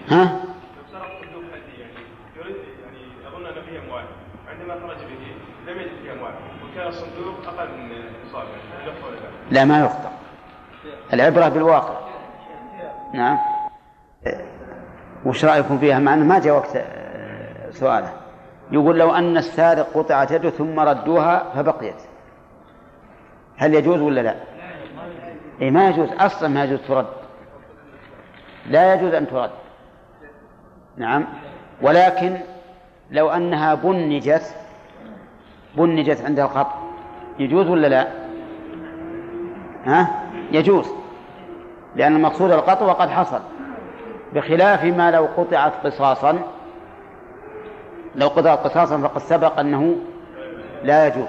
ها؟ 0.09 0.40
لا 9.50 9.64
ما 9.64 9.80
يقطع. 9.80 10.11
العبرة 11.12 11.48
بالواقع. 11.48 12.07
نعم. 13.14 13.38
وش 15.26 15.44
رأيكم 15.44 15.78
فيها؟ 15.78 15.98
مع 15.98 16.14
أنه 16.14 16.24
ما 16.24 16.38
جاء 16.38 16.56
وقت 16.56 16.76
آه، 16.76 17.70
سؤاله. 17.70 18.12
يقول 18.70 18.98
لو 18.98 19.14
أن 19.14 19.36
السارق 19.36 19.86
قطعت 19.94 20.30
يده 20.30 20.50
ثم 20.50 20.80
ردوها 20.80 21.50
فبقيت. 21.54 22.02
هل 23.56 23.74
يجوز 23.74 24.00
ولا 24.00 24.20
لا؟ 24.20 24.34
إيه 25.61 25.70
ما 25.70 25.88
يجوز. 25.88 26.09
أصلا 26.18 26.48
ما 26.48 26.64
يجوز 26.64 26.80
ترد. 26.88 27.06
لا 28.66 28.94
يجوز 28.94 29.14
أن 29.14 29.26
ترد. 29.26 29.50
نعم. 30.96 31.26
ولكن 31.82 32.38
لو 33.11 33.30
أنها 33.30 33.74
بنجت 33.74 34.54
بنجت 35.76 36.24
عند 36.24 36.40
القطع 36.40 36.74
يجوز 37.38 37.66
ولا 37.66 37.86
لا؟ 37.86 38.09
ها؟ 39.84 40.22
يجوز. 40.52 40.86
لأن 41.99 42.16
المقصود 42.16 42.51
القطع 42.51 42.86
وقد 42.86 43.09
حصل. 43.09 43.40
بخلاف 44.32 44.84
ما 44.84 45.11
لو 45.11 45.28
قطعت 45.36 45.86
قصاصا 45.86 46.38
لو 48.14 48.28
قطعت 48.28 48.59
قصاصا 48.59 48.99
فقد 48.99 49.20
سبق 49.20 49.59
أنه 49.59 49.96
لا 50.82 51.07
يجوز. 51.07 51.28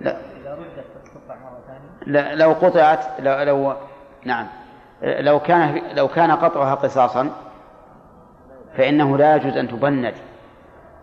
لا. 0.00 0.16
لا 2.06 2.34
لو 2.34 2.52
قطعت 2.52 3.20
لو, 3.20 3.42
لو 3.42 3.74
نعم. 4.24 4.46
لو 5.02 5.40
كان 5.40 5.82
لو 5.94 6.08
كان 6.08 6.30
قطعها 6.30 6.74
قصاصا 6.74 7.30
فإنه 8.76 9.18
لا 9.18 9.36
يجوز 9.36 9.56
أن 9.56 9.68
تبند. 9.68 10.14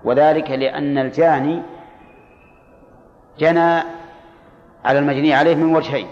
وذلك 0.03 0.51
لأن 0.51 0.97
الجاني 0.97 1.61
جنى 3.39 3.83
على 4.85 4.99
المجني 4.99 5.33
عليه 5.33 5.55
من 5.55 5.75
وجهين. 5.75 6.07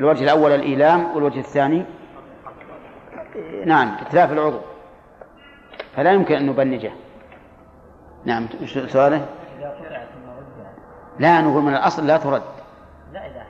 الوجه 0.00 0.24
الأول 0.24 0.52
الإيلام 0.52 1.14
والوجه 1.14 1.38
الثاني 1.40 1.84
نعم 3.64 3.96
إتلاف 4.06 4.32
العضو. 4.32 4.60
فلا 5.96 6.12
يمكن 6.12 6.34
أن 6.34 6.46
نبنجه 6.46 6.92
نعم 8.24 8.46
سؤاله؟ 8.88 9.26
لا 11.18 11.40
نقول 11.40 11.62
من 11.62 11.74
الأصل 11.74 12.06
لا 12.06 12.16
ترد. 12.16 12.42
لا 13.12 13.26
إذا 13.26 13.42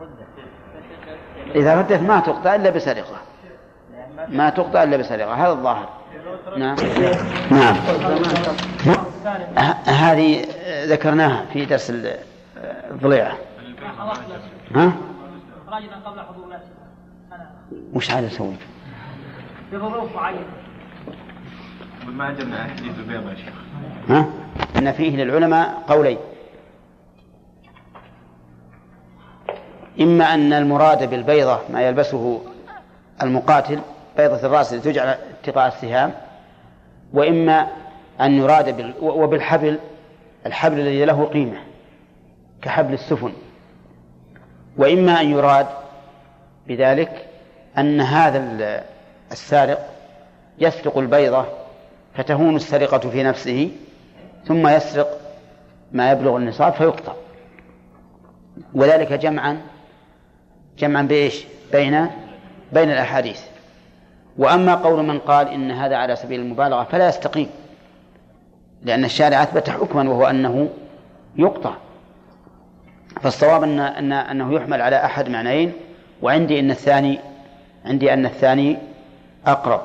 ردت 0.00 1.56
إذا 1.56 1.74
ردت 1.80 1.92
ما 2.02 2.20
تقطع 2.20 2.54
إلا 2.54 2.70
بسرقة. 2.70 3.16
ما 4.28 4.50
تقطع 4.50 4.82
إلا 4.82 4.96
بسرقة 4.96 5.34
هذا 5.34 5.52
الظاهر. 5.52 5.88
نعم. 6.56 6.76
نعم. 7.50 7.76
هذه 9.86 10.44
ذكرناها 10.84 11.44
في 11.52 11.64
درس 11.64 11.90
ال- 11.90 12.16
الضليعة. 12.90 13.32
ها؟ 14.76 14.92
إخراجنا 15.70 15.96
قبل 15.96 16.20
حضور 16.20 16.48
نفسه 16.48 16.68
أنا. 17.32 17.50
وش 17.94 18.10
عاد 18.10 18.24
أسوي؟ 18.24 18.54
بظروف 19.72 20.16
معينة. 20.16 20.46
ما 22.06 22.24
عجبنا 22.24 22.64
حديث 22.64 22.98
البيضة 22.98 23.30
يا 23.30 23.36
شيخ. 23.36 23.54
ها؟ 24.08 24.26
أن 24.76 24.92
فيه 24.92 25.16
للعلماء 25.16 25.82
قولين. 25.88 26.18
إما 30.00 30.34
أن 30.34 30.52
المراد 30.52 31.10
بالبيضة 31.10 31.60
ما 31.72 31.82
يلبسه 31.82 32.40
المقاتل 33.22 33.80
بيضة 34.16 34.46
الرأس 34.46 34.74
التي 34.74 34.92
تجعل 34.92 35.08
اتقاء 35.08 35.68
السهام 35.68 36.12
وإما 37.12 37.68
أن 38.20 38.32
يراد 38.32 38.76
بال... 38.76 38.94
وبالحبل 39.00 39.78
الحبل 40.46 40.80
الذي 40.80 41.04
له 41.04 41.24
قيمة 41.24 41.58
كحبل 42.62 42.94
السفن. 42.94 43.32
وإما 44.76 45.20
أن 45.20 45.30
يراد 45.30 45.66
بذلك 46.68 47.26
أن 47.78 48.00
هذا 48.00 48.38
ال- 48.38 48.84
السارق 49.32 49.88
يسرق 50.58 50.98
البيضة 50.98 51.44
فتهون 52.14 52.56
السرقة 52.56 52.98
في 52.98 53.22
نفسه 53.22 53.70
ثم 54.46 54.68
يسرق 54.68 55.20
ما 55.92 56.10
يبلغ 56.12 56.36
النصاب 56.36 56.72
فيقطع. 56.72 57.12
وذلك 58.74 59.12
جمعا 59.12 59.60
جمعا 60.78 61.02
بإيش؟ 61.02 61.44
بين 61.72 62.06
بين 62.72 62.90
الأحاديث. 62.90 63.40
وأما 64.38 64.74
قول 64.74 65.04
من 65.06 65.18
قال 65.18 65.48
إن 65.48 65.70
هذا 65.70 65.96
على 65.96 66.16
سبيل 66.16 66.40
المبالغة 66.40 66.84
فلا 66.84 67.08
يستقيم 67.08 67.50
لأن 68.82 69.04
الشارع 69.04 69.42
أثبت 69.42 69.70
حكما 69.70 70.10
وهو 70.10 70.26
أنه 70.26 70.68
يقطع. 71.36 71.74
فالصواب 73.22 73.62
أن 73.62 73.80
أن 73.80 74.12
أنه 74.12 74.54
يحمل 74.54 74.82
على 74.82 75.04
أحد 75.04 75.28
معنيين 75.28 75.72
وعندي 76.22 76.60
أن 76.60 76.70
الثاني 76.70 77.18
عندي 77.84 78.12
أن 78.12 78.26
الثاني 78.26 78.78
أقرب 79.46 79.80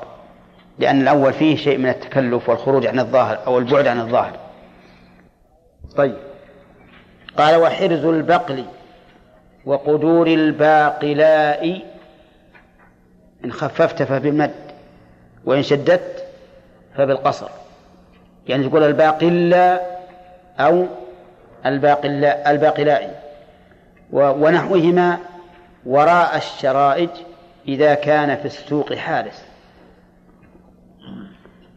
لأن 0.79 1.01
الأول 1.01 1.33
فيه 1.33 1.55
شيء 1.55 1.77
من 1.77 1.89
التكلف 1.89 2.49
والخروج 2.49 2.85
عن 2.85 2.99
الظاهر 2.99 3.39
أو 3.47 3.57
البعد 3.59 3.87
عن 3.87 3.99
الظاهر. 3.99 4.37
طيب. 5.97 6.17
قال 7.37 7.55
وحرز 7.55 8.05
البقل 8.05 8.65
وقدور 9.65 10.27
الباقلاء 10.27 11.81
إن 13.45 13.51
خففت 13.51 14.03
فبالمد 14.03 14.53
وإن 15.45 15.63
شددت 15.63 16.25
فبالقصر. 16.97 17.49
يعني 18.47 18.69
تقول 18.69 18.83
الباقلاء 18.83 20.05
أو 20.59 20.85
الباقلاء 21.65 22.51
الباقلاء. 22.51 23.24
ونحوهما 24.15 25.17
وراء 25.85 26.37
الشرائج 26.37 27.09
إذا 27.67 27.93
كان 27.93 28.37
في 28.37 28.45
السوق 28.45 28.93
حارس 28.93 29.43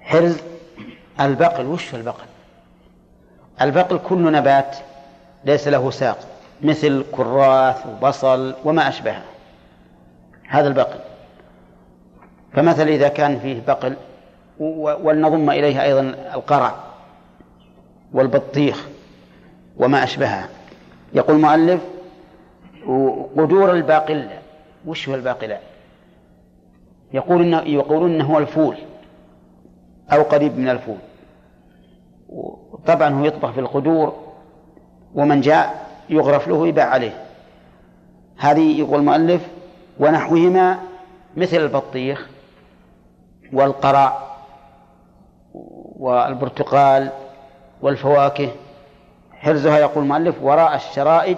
حرز 0.01 0.37
البقل 1.21 1.67
وش 1.67 1.95
البقل؟ 1.95 2.25
البقل 3.61 4.01
كل 4.09 4.33
نبات 4.33 4.77
ليس 5.45 5.69
له 5.69 5.91
ساق 5.91 6.19
مثل 6.63 7.05
كراث 7.13 7.87
وبصل 7.87 8.55
وما 8.65 8.89
أشبهه. 8.89 9.23
هذا 10.49 10.69
البقل. 10.69 10.99
فمثلا 12.53 12.89
إذا 12.89 13.09
كان 13.09 13.39
فيه 13.39 13.61
بقل 13.67 13.97
ولنضم 14.61 15.51
إليه 15.51 15.83
أيضا 15.83 16.01
القرع 16.35 16.75
والبطيخ 18.13 18.87
وما 19.77 20.05
أشبهها. 20.05 20.49
يقول 21.15 21.37
المؤلف 21.37 21.81
قدور 23.37 23.73
الباقلة 23.73 24.39
وش 24.87 25.09
هو 25.09 25.15
الباقلة 25.15 25.59
يقول 27.13 27.43
إنه 27.43 27.59
يقولون 27.61 28.15
إنه 28.15 28.25
هو 28.25 28.39
الفول 28.39 28.77
أو 30.13 30.23
قريب 30.23 30.59
من 30.59 30.69
الفول. 30.69 30.99
طبعا 32.87 33.09
هو 33.09 33.25
يطبخ 33.25 33.51
في 33.51 33.61
القدور 33.61 34.17
ومن 35.15 35.41
جاء 35.41 35.87
يغرف 36.11 36.49
له 36.49 36.69
يباع 36.69 36.85
عليه. 36.85 37.25
هذه 38.37 38.79
يقول 38.79 39.01
المؤلف 39.01 39.49
ونحوهما 40.01 40.79
مثل 41.37 41.57
البطيخ 41.57 42.29
والقرع 43.53 44.29
والبرتقال 45.99 47.11
والفواكه. 47.83 48.49
حرزها 49.33 49.79
يقول 49.79 50.05
المؤلف 50.05 50.43
وراء 50.43 50.77
الشرائج 50.77 51.37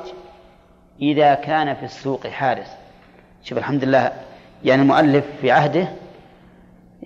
إذا 1.00 1.34
كان 1.34 1.74
في 1.74 1.84
السوق 1.84 2.26
حارس. 2.26 2.68
شوف 3.42 3.58
الحمد 3.58 3.84
لله 3.84 4.12
يعني 4.64 4.82
المؤلف 4.82 5.24
في 5.40 5.50
عهده 5.50 5.88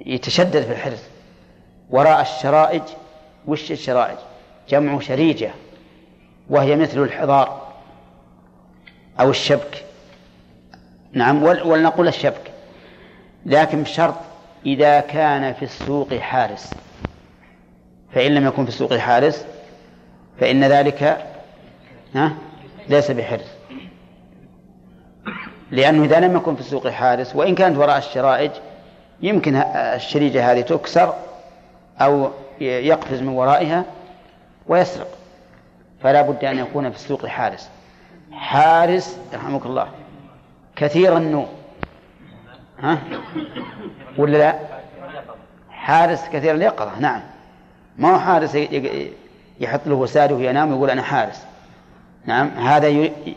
يتشدد 0.06 0.62
في 0.62 0.72
الحرز 0.72 1.02
وراء 1.90 2.20
الشرائج 2.20 2.82
وش 3.46 3.72
الشرائج؟ 3.72 4.16
جمع 4.68 5.00
شريجة 5.00 5.50
وهي 6.50 6.76
مثل 6.76 7.02
الحضار 7.02 7.72
أو 9.20 9.30
الشبك. 9.30 9.84
نعم 11.12 11.42
ولنقول 11.42 12.08
الشبك. 12.08 12.52
لكن 13.46 13.82
بشرط 13.82 14.14
إذا 14.66 15.00
كان 15.00 15.54
في 15.54 15.64
السوق 15.64 16.14
حارس. 16.14 16.70
فإن 18.14 18.34
لم 18.34 18.46
يكن 18.46 18.62
في 18.62 18.68
السوق 18.68 18.94
حارس 18.94 19.46
فإن 20.40 20.64
ذلك 20.64 21.26
ليس 22.88 23.10
بحرز 23.10 23.53
لأنه 25.74 26.04
إذا 26.04 26.20
لم 26.20 26.36
يكن 26.36 26.54
في 26.54 26.60
السوق 26.60 26.88
حارس 26.88 27.36
وإن 27.36 27.54
كانت 27.54 27.78
وراء 27.78 27.98
الشرائج 27.98 28.50
يمكن 29.22 29.56
الشريجة 29.56 30.52
هذه 30.52 30.60
تكسر 30.60 31.14
أو 32.00 32.30
يقفز 32.60 33.20
من 33.20 33.28
ورائها 33.28 33.84
ويسرق. 34.66 35.08
فلا 36.02 36.22
بد 36.22 36.44
أن 36.44 36.58
يكون 36.58 36.90
في 36.90 36.96
السوق 36.96 37.26
حارس. 37.26 37.68
حارس 38.32 39.18
يرحمك 39.32 39.66
الله 39.66 39.88
كثير 40.76 41.16
النوم 41.16 41.46
ها؟ 42.80 42.98
ولا 44.18 44.38
لا؟ 44.38 44.54
حارس 45.70 46.28
كثير 46.32 46.54
اليقظة 46.54 46.98
نعم. 46.98 47.20
ما 47.98 48.14
هو 48.14 48.18
حارس 48.18 48.54
يحط 49.60 49.80
له 49.86 49.94
وساده 49.94 50.34
وينام 50.34 50.72
ويقول 50.72 50.90
أنا 50.90 51.02
حارس. 51.02 51.42
نعم 52.26 52.48
هذا 52.48 52.88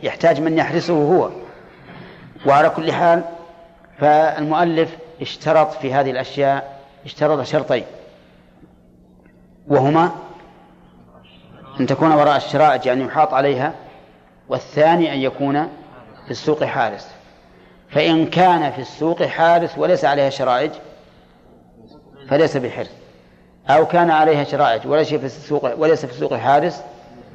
يحتاج 0.04 0.42
من 0.42 0.58
يحرسه 0.58 0.94
هو. 0.94 1.30
وعلى 2.46 2.70
كل 2.70 2.92
حال 2.92 3.24
فالمؤلف 4.00 4.98
اشترط 5.22 5.72
في 5.72 5.94
هذه 5.94 6.12
الأشياء 6.12 6.80
اشترط 7.06 7.42
شرطين. 7.42 7.84
وهما 9.68 10.12
أن 11.80 11.86
تكون 11.88 12.12
وراء 12.12 12.38
الشرائج 12.38 12.86
يعني 12.86 13.04
يحاط 13.04 13.34
عليها 13.34 13.74
والثاني 14.50 15.14
أن 15.14 15.20
يكون 15.20 15.68
في 16.26 16.32
السوق 16.32 16.64
حارس 16.64 17.08
فإن 17.90 18.26
كان 18.26 18.72
في 18.72 18.82
السوق 18.82 19.24
حارس 19.24 19.78
وليس 19.78 20.06
عليها 20.06 20.30
شرائج 20.30 20.72
فليس 22.30 22.58
بحرز 22.58 22.90
أو 23.70 23.86
كان 23.88 24.10
عليها 24.12 24.44
شرائج 24.44 24.88
وليس 24.88 25.08
في 25.08 25.26
السوق 25.26 25.80
وليس 25.80 26.06
في 26.06 26.12
السوق 26.12 26.34
حارس 26.34 26.84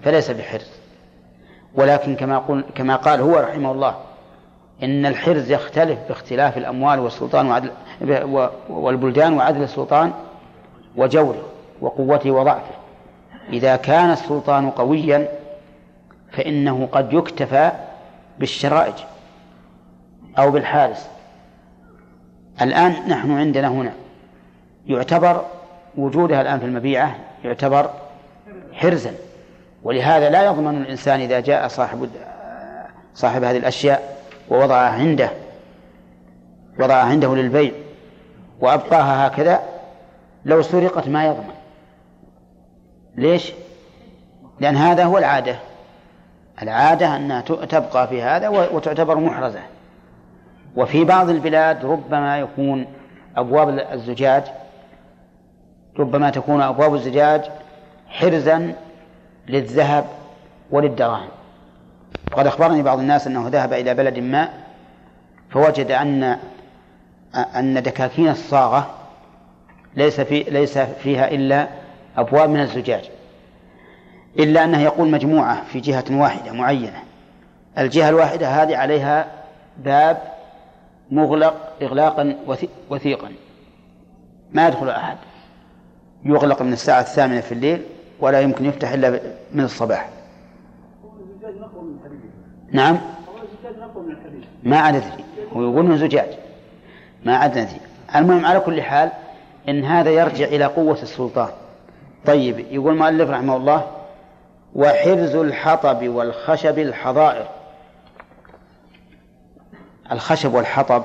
فليس 0.04 0.30
بحرز 0.30 0.70
ولكن 1.74 2.16
كما 2.16 2.38
قل 2.38 2.64
كما 2.74 2.96
قال 2.96 3.20
هو 3.20 3.36
رحمه 3.36 3.72
الله 3.72 3.96
إن 4.82 5.06
الحرز 5.06 5.50
يختلف 5.50 5.98
باختلاف 6.08 6.58
الأموال 6.58 7.00
والسلطان 7.00 7.46
وعدل 7.46 7.70
والبلدان 8.68 9.32
وعدل 9.32 9.62
السلطان 9.62 10.12
وجوره 10.96 11.42
وقوته 11.80 12.30
وضعفه. 12.30 12.74
إذا 13.52 13.76
كان 13.76 14.10
السلطان 14.10 14.70
قويا 14.70 15.28
فإنه 16.32 16.88
قد 16.92 17.12
يكتفى 17.12 17.72
بالشرائج 18.38 18.94
أو 20.38 20.50
بالحارس. 20.50 21.08
الآن 22.62 23.08
نحن 23.08 23.38
عندنا 23.38 23.68
هنا 23.68 23.92
يعتبر 24.86 25.44
وجودها 25.96 26.40
الآن 26.40 26.58
في 26.58 26.64
المبيعة 26.64 27.16
يعتبر 27.44 27.90
حرزا. 28.72 29.14
ولهذا 29.82 30.30
لا 30.30 30.44
يضمن 30.44 30.82
الإنسان 30.82 31.20
إذا 31.20 31.40
جاء 31.40 31.68
صاحب 31.68 32.08
صاحب 33.14 33.44
هذه 33.44 33.56
الأشياء 33.56 34.11
ووضعها 34.52 34.90
عنده 34.90 35.30
وضعها 36.80 37.04
عنده 37.04 37.34
للبيع 37.34 37.72
وأبقاها 38.60 39.26
هكذا 39.26 39.60
لو 40.44 40.62
سرقت 40.62 41.08
ما 41.08 41.24
يضمن. 41.24 41.54
ليش؟ 43.16 43.52
لأن 44.60 44.76
هذا 44.76 45.04
هو 45.04 45.18
العادة. 45.18 45.56
العادة 46.62 47.16
أنها 47.16 47.40
تبقى 47.40 48.08
في 48.08 48.22
هذا 48.22 48.48
وتعتبر 48.48 49.18
محرزة. 49.18 49.60
وفي 50.76 51.04
بعض 51.04 51.28
البلاد 51.28 51.84
ربما 51.84 52.38
يكون 52.38 52.86
أبواب 53.36 53.68
الزجاج 53.92 54.42
ربما 55.98 56.30
تكون 56.30 56.62
أبواب 56.62 56.94
الزجاج 56.94 57.42
حرزا 58.08 58.74
للذهب 59.48 60.04
وللدراهم. 60.70 61.28
وقد 62.32 62.46
أخبرني 62.46 62.82
بعض 62.82 62.98
الناس 62.98 63.26
أنه 63.26 63.48
ذهب 63.48 63.72
إلى 63.72 63.94
بلد 63.94 64.18
ما 64.18 64.48
فوجد 65.50 65.90
أن 65.90 66.38
أن 67.34 67.82
دكاكين 67.82 68.28
الصاغة 68.28 68.94
ليس 69.96 70.20
في 70.20 70.42
ليس 70.42 70.78
فيها 70.78 71.30
إلا 71.30 71.68
أبواب 72.16 72.50
من 72.50 72.60
الزجاج 72.60 73.10
إلا 74.38 74.64
أنه 74.64 74.80
يقول 74.82 75.10
مجموعة 75.10 75.64
في 75.64 75.80
جهة 75.80 76.04
واحدة 76.10 76.52
معينة. 76.52 77.02
الجهة 77.78 78.08
الواحدة 78.08 78.48
هذه 78.48 78.76
عليها 78.76 79.26
باب 79.78 80.22
مغلق 81.10 81.72
إغلاقا 81.82 82.36
وثيقا. 82.90 83.28
ما 84.52 84.68
يدخل 84.68 84.88
أحد. 84.88 85.16
يغلق 86.24 86.62
من 86.62 86.72
الساعة 86.72 87.00
الثامنة 87.00 87.40
في 87.40 87.52
الليل 87.52 87.82
ولا 88.20 88.40
يمكن 88.40 88.66
يفتح 88.66 88.92
إلا 88.92 89.20
من 89.52 89.64
الصباح. 89.64 90.08
نعم. 92.72 92.98
ما 94.62 94.78
عاد 94.78 94.94
أدري. 94.94 95.24
هو 95.52 95.62
يقول 95.62 95.84
من 95.84 95.98
زجاج. 95.98 96.28
ما 97.24 97.36
عاد 97.36 97.58
ندري 97.58 97.80
المهم 98.14 98.46
على 98.46 98.60
كل 98.60 98.82
حال 98.82 99.10
إن 99.68 99.84
هذا 99.84 100.10
يرجع 100.10 100.44
إلى 100.44 100.64
قوة 100.64 101.02
السلطان. 101.02 101.48
طيب 102.26 102.58
يقول 102.58 102.92
المؤلف 102.92 103.30
رحمه 103.30 103.56
الله 103.56 103.86
وحرز 104.74 105.36
الحطب 105.36 106.08
والخشب 106.08 106.78
الحظائر. 106.78 107.46
الخشب 110.12 110.54
والحطب 110.54 111.02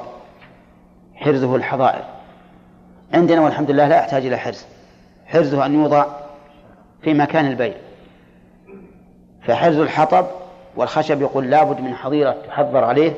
حرزه 1.15 1.55
الحظائر. 1.55 2.03
عندنا 3.13 3.41
والحمد 3.41 3.71
لله 3.71 3.87
لا 3.87 3.97
يحتاج 3.97 4.25
إلى 4.25 4.37
حرز. 4.37 4.65
حرزه 5.25 5.65
أن 5.65 5.73
يوضع 5.73 6.05
في 7.01 7.13
مكان 7.13 7.47
البيع 7.47 7.73
فحرز 9.47 9.77
الحطب 9.77 10.25
والخشب 10.75 11.21
يقول 11.21 11.49
لابد 11.49 11.81
من 11.81 11.93
حظيرة 11.93 12.35
تحضر 12.47 12.83
عليه 12.83 13.13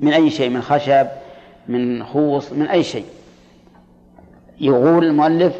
من 0.00 0.12
أي 0.12 0.30
شيء 0.30 0.50
من 0.50 0.62
خشب 0.62 1.06
من 1.68 2.04
خوص 2.04 2.52
من 2.52 2.66
أي 2.66 2.82
شيء. 2.82 3.06
يقول 4.60 5.04
المؤلف 5.04 5.58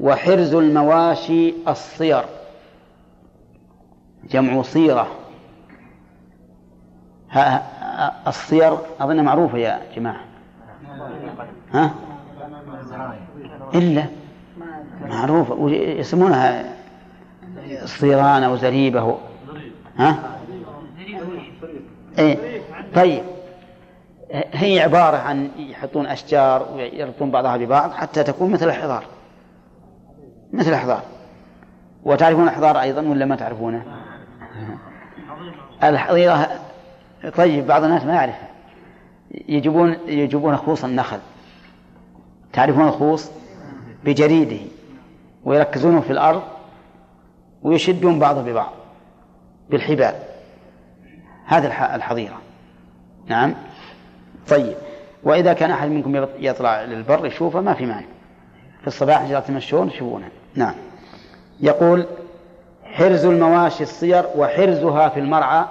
وحرز 0.00 0.54
المواشي 0.54 1.54
الصير 1.68 2.24
جمع 4.30 4.62
صيرة. 4.62 5.08
ها 7.30 7.62
الصير 8.26 8.78
أظن 9.00 9.24
معروفة 9.24 9.58
يا 9.58 9.80
جماعة. 9.96 10.20
ها؟ 11.72 11.90
إلا؟ 13.74 14.04
معروفة. 15.06 15.70
يسمونها؟ 15.70 16.77
صيران 17.84 18.42
أو 18.42 18.56
زريبة 18.56 19.18
ها؟ 19.96 20.38
إيه. 22.18 22.62
طيب. 22.94 23.22
هي 24.32 24.80
عبارة 24.80 25.16
عن 25.16 25.50
يحطون 25.56 26.06
أشجار 26.06 26.68
ويربطون 26.74 27.30
بعضها 27.30 27.56
ببعض 27.56 27.92
حتى 27.92 28.22
تكون 28.22 28.50
مثل 28.50 28.68
الحضار. 28.68 29.04
مثل 30.52 30.70
الحضار. 30.70 31.02
وتعرفون 32.04 32.48
الحضار 32.48 32.80
أيضا 32.80 33.02
ولا 33.02 33.24
ما 33.24 33.36
تعرفونه؟ 33.36 33.82
الحظيرة 35.82 36.48
طيب 37.36 37.66
بعض 37.66 37.84
الناس 37.84 38.04
ما 38.04 38.14
يعرفها. 38.14 38.48
يجيبون 39.48 39.96
يجيبون 40.06 40.56
خوص 40.56 40.84
النخل. 40.84 41.18
تعرفون 42.52 42.88
الخوص؟ 42.88 43.30
بجريده. 44.04 44.60
ويركزونه 45.44 46.00
في 46.00 46.10
الأرض. 46.10 46.42
ويشدون 47.62 48.18
بعضه 48.18 48.42
ببعض 48.42 48.72
بالحبال. 49.70 50.14
هذا 51.46 51.66
الحظيرة. 51.94 52.38
نعم. 53.26 53.54
طيب. 54.48 54.76
وإذا 55.22 55.52
كان 55.52 55.70
أحد 55.70 55.88
منكم 55.88 56.26
يطلع 56.38 56.84
للبر 56.84 57.26
يشوفه 57.26 57.60
ما 57.60 57.74
في 57.74 57.86
مانع. 57.86 58.06
في 58.80 58.86
الصباح 58.86 59.20
إذا 59.20 59.40
تمشون 59.40 59.90
تشوفونه 59.90 60.28
نعم. 60.54 60.74
يقول 61.60 62.06
حرز 62.84 63.24
المواشي 63.24 63.82
الصير 63.82 64.24
وحرزها 64.36 65.08
في 65.08 65.20
المرعى 65.20 65.64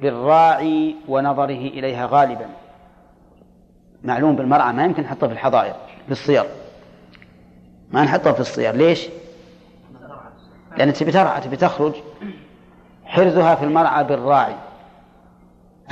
بالراعي 0.00 0.96
ونظره 1.08 1.68
إليها 1.68 2.06
غالبا. 2.06 2.46
معلوم 4.04 4.36
بالمرعى 4.36 4.72
ما 4.72 4.84
يمكن 4.84 5.02
نحطه 5.02 5.26
في 5.26 5.32
الحظائر 5.32 5.74
في 6.06 6.12
الصير. 6.12 6.44
ما 7.90 8.04
نحطه 8.04 8.32
في 8.32 8.40
الصير. 8.40 8.74
ليش؟ 8.74 9.08
لأن 10.76 10.92
تبي 10.92 11.12
ترعى 11.12 11.40
تبي 11.40 11.56
تخرج 11.56 11.94
حرزها 13.04 13.54
في 13.54 13.64
المرعى 13.64 14.04
بالراعي. 14.04 14.56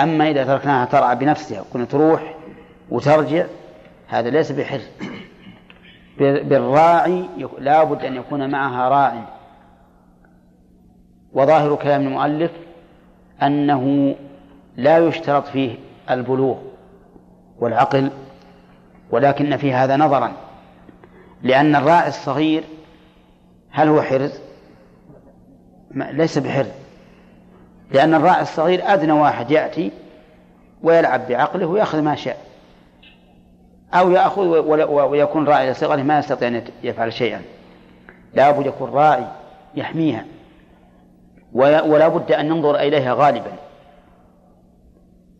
أما 0.00 0.30
إذا 0.30 0.44
تركناها 0.44 0.84
ترعى 0.84 1.16
بنفسها 1.16 1.60
وكنا 1.60 1.84
تروح 1.84 2.34
وترجع 2.90 3.46
هذا 4.08 4.30
ليس 4.30 4.52
بحرز. 4.52 4.88
بالراعي 6.18 7.24
لا 7.58 7.84
بد 7.84 8.04
أن 8.04 8.16
يكون 8.16 8.50
معها 8.50 8.88
راع 8.88 9.24
وظاهر 11.32 11.74
كلام 11.74 12.06
المؤلف 12.06 12.50
أنه 13.42 14.14
لا 14.76 14.98
يشترط 14.98 15.46
فيه 15.46 15.74
البلوغ 16.10 16.58
والعقل 17.58 18.10
ولكن 19.10 19.56
في 19.56 19.72
هذا 19.72 19.96
نظرا. 19.96 20.32
لأن 21.42 21.76
الراعي 21.76 22.08
الصغير 22.08 22.64
هل 23.70 23.88
هو 23.88 24.02
حرز؟ 24.02 24.51
ليس 25.94 26.38
بحرز 26.38 26.68
لأن 27.90 28.14
الراعي 28.14 28.42
الصغير 28.42 28.92
أدنى 28.92 29.12
واحد 29.12 29.50
يأتي 29.50 29.90
ويلعب 30.82 31.28
بعقله 31.28 31.66
ويأخذ 31.66 32.00
ما 32.00 32.14
شاء. 32.14 32.36
أو 33.94 34.10
يأخذ 34.10 34.42
ويكون 34.88 35.48
راعي 35.48 35.70
لصغره 35.70 36.02
ما 36.02 36.18
يستطيع 36.18 36.48
أن 36.48 36.64
يفعل 36.82 37.12
شيئا. 37.12 37.42
لا 38.34 38.50
بد 38.50 38.66
يكون 38.66 38.90
راعي 38.90 39.26
يحميها. 39.74 40.24
ولا 41.52 42.08
بد 42.08 42.32
أن 42.32 42.48
ننظر 42.48 42.76
إليها 42.76 43.14
غالبا. 43.14 43.52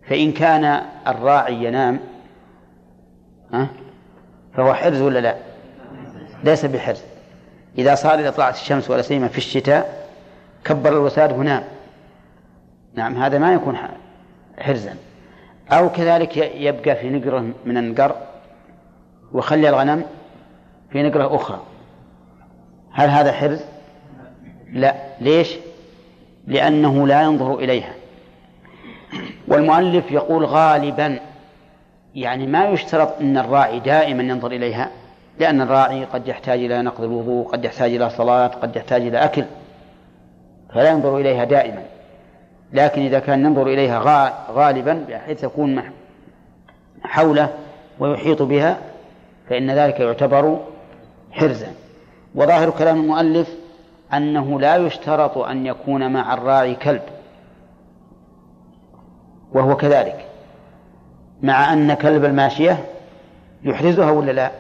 فإن 0.09 0.33
كان 0.33 0.83
الراعي 1.07 1.65
ينام 1.65 2.01
فهو 4.55 4.75
حرز 4.75 5.01
ولا 5.01 5.19
لا؟ 5.19 5.37
ليس 6.45 6.65
بحرز. 6.65 7.03
إذا 7.79 7.95
صار 7.95 8.19
إذا 8.19 8.31
طلعت 8.31 8.55
الشمس 8.55 8.91
ولا 8.91 9.03
سيما 9.03 9.29
في 9.29 9.39
الشتاء 9.39 10.02
كبر 10.65 10.93
الوساد 10.93 11.33
ونام 11.39 11.65
نعم 12.95 13.17
هذا 13.17 13.39
ما 13.39 13.55
يكون 13.55 13.79
حرزا. 14.59 14.95
أو 15.73 15.91
كذلك 15.91 16.37
يبقى 16.37 16.97
في 16.97 17.11
نقرة 17.11 17.53
من 17.65 17.77
النقر 17.77 18.17
وخلي 19.33 19.69
الغنم 19.69 20.05
في 20.91 21.03
نقرة 21.03 21.37
أخرى. 21.37 21.61
هل 22.93 23.09
هذا 23.09 23.33
حرز؟ 23.33 23.61
لا. 24.73 24.95
ليش؟ 25.21 25.57
لأنه 26.47 27.07
لا 27.07 27.23
ينظر 27.23 27.55
إليها. 27.55 27.93
والمؤلف 29.49 30.11
يقول 30.11 30.45
غالبا 30.45 31.19
يعني 32.15 32.47
ما 32.47 32.65
يشترط 32.65 33.21
أن 33.21 33.39
الراعي 33.39 33.81
دائما 33.81 34.23
ينظر 34.23 34.53
إليها 34.53 34.91
لأن 35.41 35.61
الراعي 35.61 36.05
قد 36.05 36.29
يحتاج 36.29 36.65
إلى 36.65 36.83
نقض 36.83 37.05
الوضوء 37.05 37.49
قد 37.49 37.65
يحتاج 37.65 37.95
إلى 37.95 38.11
صلاة 38.11 38.47
قد 38.47 38.77
يحتاج 38.77 39.03
إلى 39.03 39.19
أكل. 39.25 39.45
فلا 40.75 40.91
ينظر 40.91 41.17
إليها 41.19 41.45
دائما. 41.45 41.83
لكن 42.73 43.03
إذا 43.03 43.19
كان 43.19 43.45
ينظر 43.45 43.67
إليها 43.67 44.03
غالبا 44.51 45.05
بحيث 45.09 45.45
يكون 45.45 45.83
حوله 47.05 47.49
ويحيط 47.99 48.43
بها 48.43 48.79
فإن 49.49 49.71
ذلك 49.71 50.01
يعتبر 50.01 50.61
حرزا. 51.33 51.73
وظاهر 52.35 52.71
كلام 52.71 53.01
المؤلف 53.01 53.49
أنه 54.15 54.61
لا 54.61 54.77
يشترط 54.77 55.39
أن 55.39 55.67
يكون 55.67 56.13
مع 56.13 56.35
الراعي 56.35 56.75
كلب. 56.75 57.03
وهو 59.53 59.77
كذلك. 59.77 60.27
مع 61.43 61.73
أن 61.73 61.95
كلب 61.95 62.25
الماشية 62.25 62.85
يحرزها 63.65 64.11
ولا 64.11 64.33
لا؟ 64.33 64.51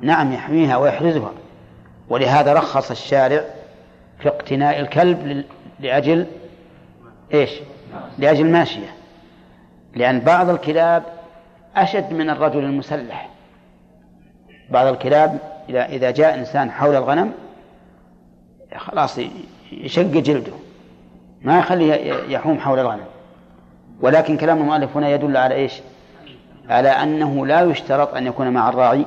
نعم 0.00 0.32
يحميها 0.32 0.76
ويحرزها. 0.76 1.32
ولهذا 2.08 2.52
رخص 2.52 2.90
الشارع 2.90 3.44
في 4.22 4.28
اقتناء 4.28 4.80
الكلب 4.80 5.44
لأجل 5.80 6.26
إيش؟ 7.34 7.50
لأجل 8.18 8.46
الماشية. 8.46 8.94
لأن 9.94 10.20
بعض 10.20 10.48
الكلاب 10.48 11.02
أشد 11.76 12.12
من 12.12 12.30
الرجل 12.30 12.64
المسلح. 12.64 13.28
بعض 14.70 14.86
الكلاب 14.86 15.38
إذا 15.68 15.84
إذا 15.84 16.10
جاء 16.10 16.38
إنسان 16.38 16.70
حول 16.70 16.94
الغنم 16.94 17.32
خلاص 18.76 19.18
يشق 19.72 20.02
جلده. 20.02 20.52
ما 21.42 21.58
يخليه 21.58 22.14
يحوم 22.28 22.58
حول 22.58 22.78
الغنم. 22.78 23.06
ولكن 24.00 24.36
كلام 24.36 24.58
المؤلف 24.58 24.96
هنا 24.96 25.08
يدل 25.08 25.36
على 25.36 25.54
إيش؟ 25.54 25.72
على 26.68 26.88
أنه 26.88 27.46
لا 27.46 27.60
يشترط 27.60 28.14
أن 28.14 28.26
يكون 28.26 28.50
مع 28.50 28.68
الراعي 28.68 29.06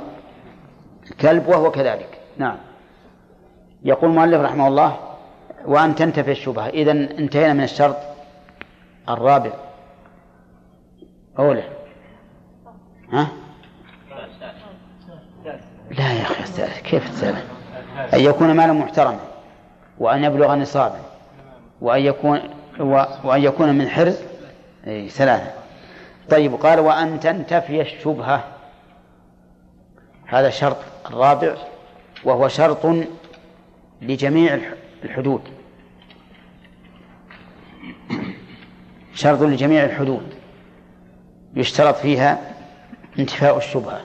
كلب 1.22 1.48
وهو 1.48 1.72
كذلك. 1.72 2.10
نعم. 2.38 2.58
يقول 3.86 4.10
المؤلف 4.10 4.42
رحمه 4.42 4.68
الله 4.68 4.98
وأن 5.66 5.96
تنتفي 5.96 6.32
الشبهة. 6.32 6.70
إذا 6.70 6.92
انتهينا 6.92 7.54
من 7.54 7.64
الشرط 7.64 7.98
الرابع. 9.10 9.52
أولى 11.40 11.64
ها؟ 13.12 13.28
لا 15.92 16.14
يا 16.14 16.22
أخي 16.22 16.44
الثالث 16.44 16.82
كيف 16.82 17.06
الثالث؟ 17.06 17.44
أن 18.14 18.20
يكون 18.20 18.52
مالا 18.52 18.74
محترما 18.74 19.20
وأن 20.00 20.24
يبلغ 20.24 20.56
نصابا 20.56 21.00
وأن 21.82 22.02
يكون 22.02 22.40
وأن 23.24 23.44
يكون 23.44 23.76
من 23.76 23.90
حرز. 23.90 24.22
أي 24.88 25.10
ثلاثة. 25.10 25.52
طيب 26.30 26.56
قال 26.56 26.80
وأن 26.80 27.20
تنتفي 27.20 27.82
الشبهة. 27.82 28.44
هذا 30.26 30.48
الشرط 30.48 30.78
الرابع 31.06 31.56
وهو 32.24 32.48
شرط 32.48 32.86
لجميع 34.02 34.60
الحدود. 35.04 35.42
شرط 39.14 39.42
لجميع 39.42 39.84
الحدود. 39.84 40.34
يشترط 41.56 41.96
فيها 41.96 42.54
انتفاء 43.20 43.58
الشبهة. 43.58 44.02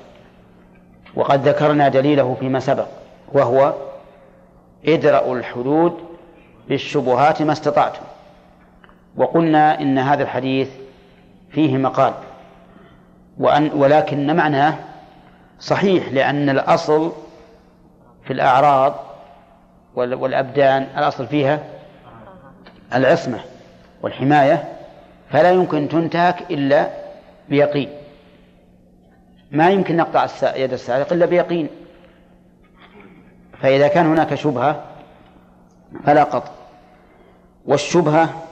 وقد 1.15 1.49
ذكرنا 1.49 1.89
دليله 1.89 2.37
فيما 2.41 2.61
سبق 2.61 2.87
وهو 3.33 3.75
ادرأوا 4.85 5.37
الحدود 5.37 5.99
بالشبهات 6.69 7.43
ما 7.43 7.53
استطعتم. 7.53 8.03
وقلنا 9.17 9.81
إن 9.81 9.99
هذا 9.99 10.23
الحديث 10.23 10.69
فيه 11.51 11.77
مقال. 11.77 12.15
وأن 13.39 13.71
ولكن 13.75 14.37
معناه 14.37 14.79
صحيح 15.61 16.13
لأن 16.13 16.51
الأصل 16.51 17.13
في 18.25 18.33
الأعراض 18.33 19.10
والأبدان 19.95 20.83
الأصل 20.83 21.27
فيها 21.27 21.61
العصمة 22.95 23.41
والحماية 24.03 24.65
فلا 25.31 25.51
يمكن 25.51 25.89
تنتهك 25.89 26.51
إلا 26.51 26.91
بيقين. 27.49 27.89
ما 29.51 29.71
يمكن 29.71 29.97
نقطع 29.97 30.27
يد 30.57 30.73
السارق 30.73 31.13
إلا 31.13 31.27
بيقين. 31.27 31.69
فإذا 33.63 33.89
كان 33.89 34.07
هناك 34.07 34.35
شبهة 34.35 34.85
فلا 36.05 36.25
قطع. 36.25 36.51
والشبهة 37.67 38.43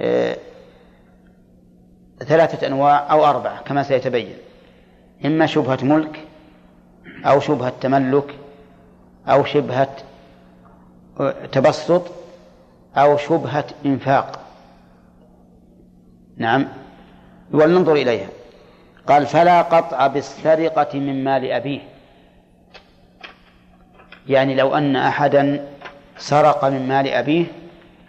آه، 0.00 0.36
ثلاثة 2.18 2.66
أنواع 2.66 3.12
أو 3.12 3.24
أربعة 3.24 3.62
كما 3.62 3.82
سيتبين. 3.82 4.34
إما 5.24 5.46
شبهة 5.46 5.78
ملك 5.82 6.20
أو 7.26 7.40
شبهة 7.40 7.72
تملك 7.80 8.34
أو 9.28 9.44
شبهة 9.44 9.96
تبسط 11.52 12.02
أو 12.96 13.16
شبهة 13.16 13.64
إنفاق. 13.86 14.40
نعم. 16.36 16.68
ولننظر 17.52 17.92
إليها. 17.92 18.28
قال 19.06 19.26
فلا 19.26 19.62
قطع 19.62 20.06
بالسرقة 20.06 20.98
من 20.98 21.24
مال 21.24 21.52
أبيه. 21.52 21.80
يعني 24.28 24.54
لو 24.54 24.74
أن 24.74 24.96
أحدا 24.96 25.66
سرق 26.18 26.64
من 26.64 26.88
مال 26.88 27.08
أبيه 27.08 27.44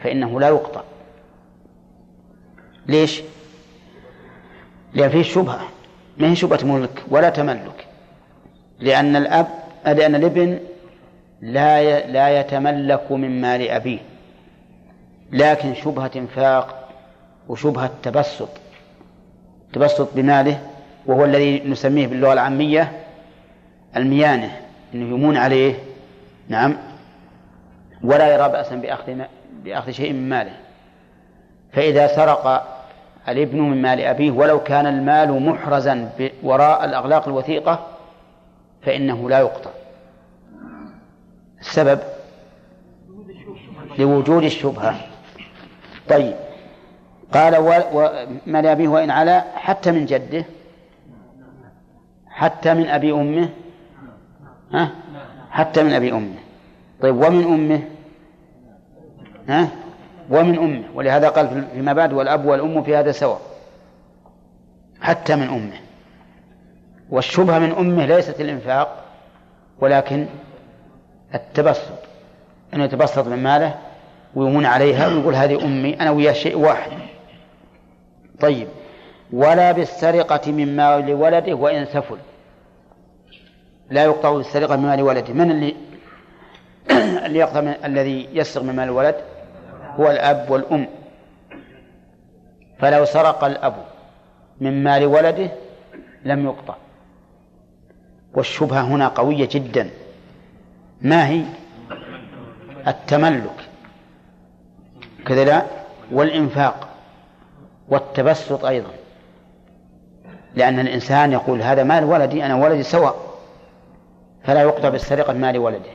فإنه 0.04 0.40
لا 0.40 0.48
يقطع. 0.48 0.82
ليش؟ 2.88 3.22
لأن 4.94 5.10
فيه 5.10 5.24
شبهة. 5.24 5.68
ما 6.18 6.32
هي 6.32 6.36
شبهة 6.36 6.66
ملك؟ 6.66 7.04
ولا 7.10 7.30
تملك. 7.30 7.88
لأن 8.80 9.16
الأب 9.16 9.48
لأن 9.86 10.16
الابن 10.16 10.60
لا 11.42 12.08
لا 12.08 12.40
يتملك 12.40 13.12
من 13.12 13.42
مال 13.42 13.70
أبيه 13.70 14.00
لكن 15.32 15.74
شبهة 15.74 16.12
إنفاق 16.16 16.90
وشبهة 17.48 17.92
تبسط 18.04 18.50
تبسط 19.74 20.14
بماله 20.16 20.60
وهو 21.06 21.26
الذي 21.26 21.60
نسميه 21.60 22.08
باللغة 22.08 22.34
العامية 22.34 22.92
الميانة 23.96 24.62
أنه 24.94 25.16
يمون 25.16 25.38
عليه 25.38 25.74
نعم 26.50 26.78
ولا 28.04 28.34
يرى 28.34 28.50
بأسا 28.50 28.76
بأخذ 28.76 29.22
بأخذ 29.64 29.92
شيء 29.92 30.14
من 30.14 30.30
ماله. 30.30 30.54
فإذا 31.74 32.08
سرق 32.08 32.68
الابن 33.30 33.60
من 33.62 33.82
مال 33.82 34.02
أبيه 34.02 34.32
ولو 34.32 34.64
كان 34.64 34.86
المال 34.86 35.46
محرزا 35.46 36.10
وراء 36.44 36.86
الأغلاق 36.86 37.28
الوثيقة 37.28 37.88
فإنه 38.82 39.30
لا 39.30 39.40
يقطع. 39.40 39.70
السبب؟ 41.62 42.00
لوجود 44.00 44.44
الشبهة. 44.44 44.96
طيب. 46.10 46.34
قال 47.34 47.58
ومال 47.94 48.68
أبيه 48.68 48.88
وإن 48.88 49.12
علا 49.12 49.44
حتى 49.56 49.92
من 49.92 50.06
جده؟ 50.06 50.46
حتى 52.28 52.74
من 52.74 52.88
أبي 52.88 53.12
أمه؟ 53.12 53.50
ها؟ 54.74 54.92
حتى 55.50 55.84
من 55.84 55.94
أبي 55.94 56.12
أمه. 56.12 56.36
طيب 57.02 57.16
ومن 57.16 57.44
أمه؟ 57.44 57.82
ها؟ 59.50 59.68
ومن 60.30 60.58
أمه. 60.58 60.84
ولهذا 60.96 61.30
قال 61.30 61.68
فيما 61.74 61.94
بعد 61.94 62.14
والأب 62.14 62.46
والأم 62.46 62.84
في 62.84 62.96
هذا 62.96 63.12
سواء. 63.12 63.42
حتى 65.02 65.36
من 65.36 65.48
أمه. 65.48 65.80
والشبهة 67.10 67.60
من 67.60 67.72
أمه 67.72 68.06
ليست 68.06 68.42
الإنفاق 68.42 69.06
ولكن 69.80 70.26
التبسط. 71.36 72.12
أنه 72.74 72.84
يتبسط 72.84 73.28
من 73.28 73.44
ماله 73.44 73.76
ويمون 74.36 74.66
عليها 74.66 75.08
ويقول 75.08 75.36
هذه 75.36 75.66
أمي 75.66 76.00
أنا 76.02 76.12
وياه 76.12 76.34
شيء 76.34 76.58
واحد. 76.58 76.92
طيب 78.40 78.68
ولا 79.34 79.72
بالسرقة 79.72 80.52
من 80.52 80.76
مال 80.76 81.14
ولده 81.14 81.54
وإن 81.54 81.86
سفل. 81.86 82.18
لا 83.90 84.04
يقطع 84.04 84.32
بالسرقة 84.32 84.76
من 84.76 84.86
مال 84.86 85.02
ولده. 85.02 85.34
من 85.34 85.52
اللي 85.52 85.76
اللي 87.26 87.40
يقطع 87.40 87.62
من 87.62 87.74
الذي 87.86 88.30
يسرق 88.34 88.64
من 88.64 88.76
مال 88.76 88.84
الولد؟ 88.84 89.16
هو 90.00 90.12
الأب 90.12 90.52
والأم. 90.52 90.88
فلو 92.80 93.06
سرق 93.06 93.44
الأب 93.44 93.76
من 94.62 94.84
مال 94.84 95.06
ولده 95.06 95.52
لم 96.26 96.46
يقطع. 96.46 96.76
والشبهة 98.34 98.82
هنا 98.82 99.08
قوية 99.08 99.50
جدا. 99.52 99.90
ما 101.02 101.28
هي؟ 101.28 101.44
التملك. 102.88 103.70
كذا 105.26 105.46
لا؟ 105.46 105.66
والإنفاق. 106.12 106.88
والتبسط 107.90 108.66
أيضا. 108.66 108.92
لأن 110.56 110.80
الإنسان 110.80 111.32
يقول 111.32 111.62
هذا 111.62 111.84
مال 111.84 112.04
ولدي 112.04 112.46
أنا 112.46 112.56
ولدي 112.56 112.84
سواء. 112.84 113.16
فلا 114.44 114.62
يقطع 114.62 114.90
بالسرقة 114.90 115.34
مال 115.34 115.58
ولده. 115.58 115.92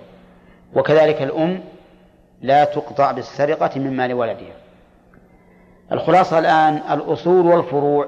وكذلك 0.74 1.22
الأم 1.22 1.60
لا 2.42 2.64
تقطع 2.64 3.12
بالسرقة 3.12 3.78
من 3.80 3.96
مال 3.96 4.14
ولدها. 4.14 4.56
الخلاصة 5.92 6.38
الآن 6.38 6.74
الأصول 6.90 7.46
والفروع 7.46 8.06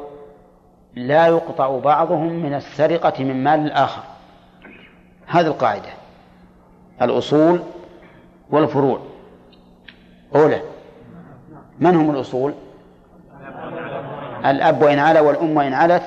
لا 0.95 1.27
يقطع 1.27 1.79
بعضهم 1.79 2.33
من 2.33 2.55
السرقة 2.55 3.25
من 3.25 3.45
مال 3.45 3.61
الآخر. 3.61 4.03
هذه 5.27 5.47
القاعدة. 5.47 5.98
الأصول 7.03 7.61
والفروع. 8.51 9.01
أولى. 10.35 10.61
من 11.81 11.97
هم 11.97 12.11
الأصول؟ 12.11 12.55
الأب 14.47 14.83
وإن 14.83 14.99
علا 14.99 15.21
والأم 15.21 15.57
وإن 15.57 15.73
علت 15.73 16.03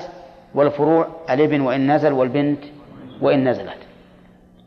والفروع 0.54 1.06
الابن 1.30 1.60
وإن 1.60 1.94
نزل 1.94 2.12
والبنت 2.12 2.64
وإن 3.20 3.48
نزلت. 3.48 3.76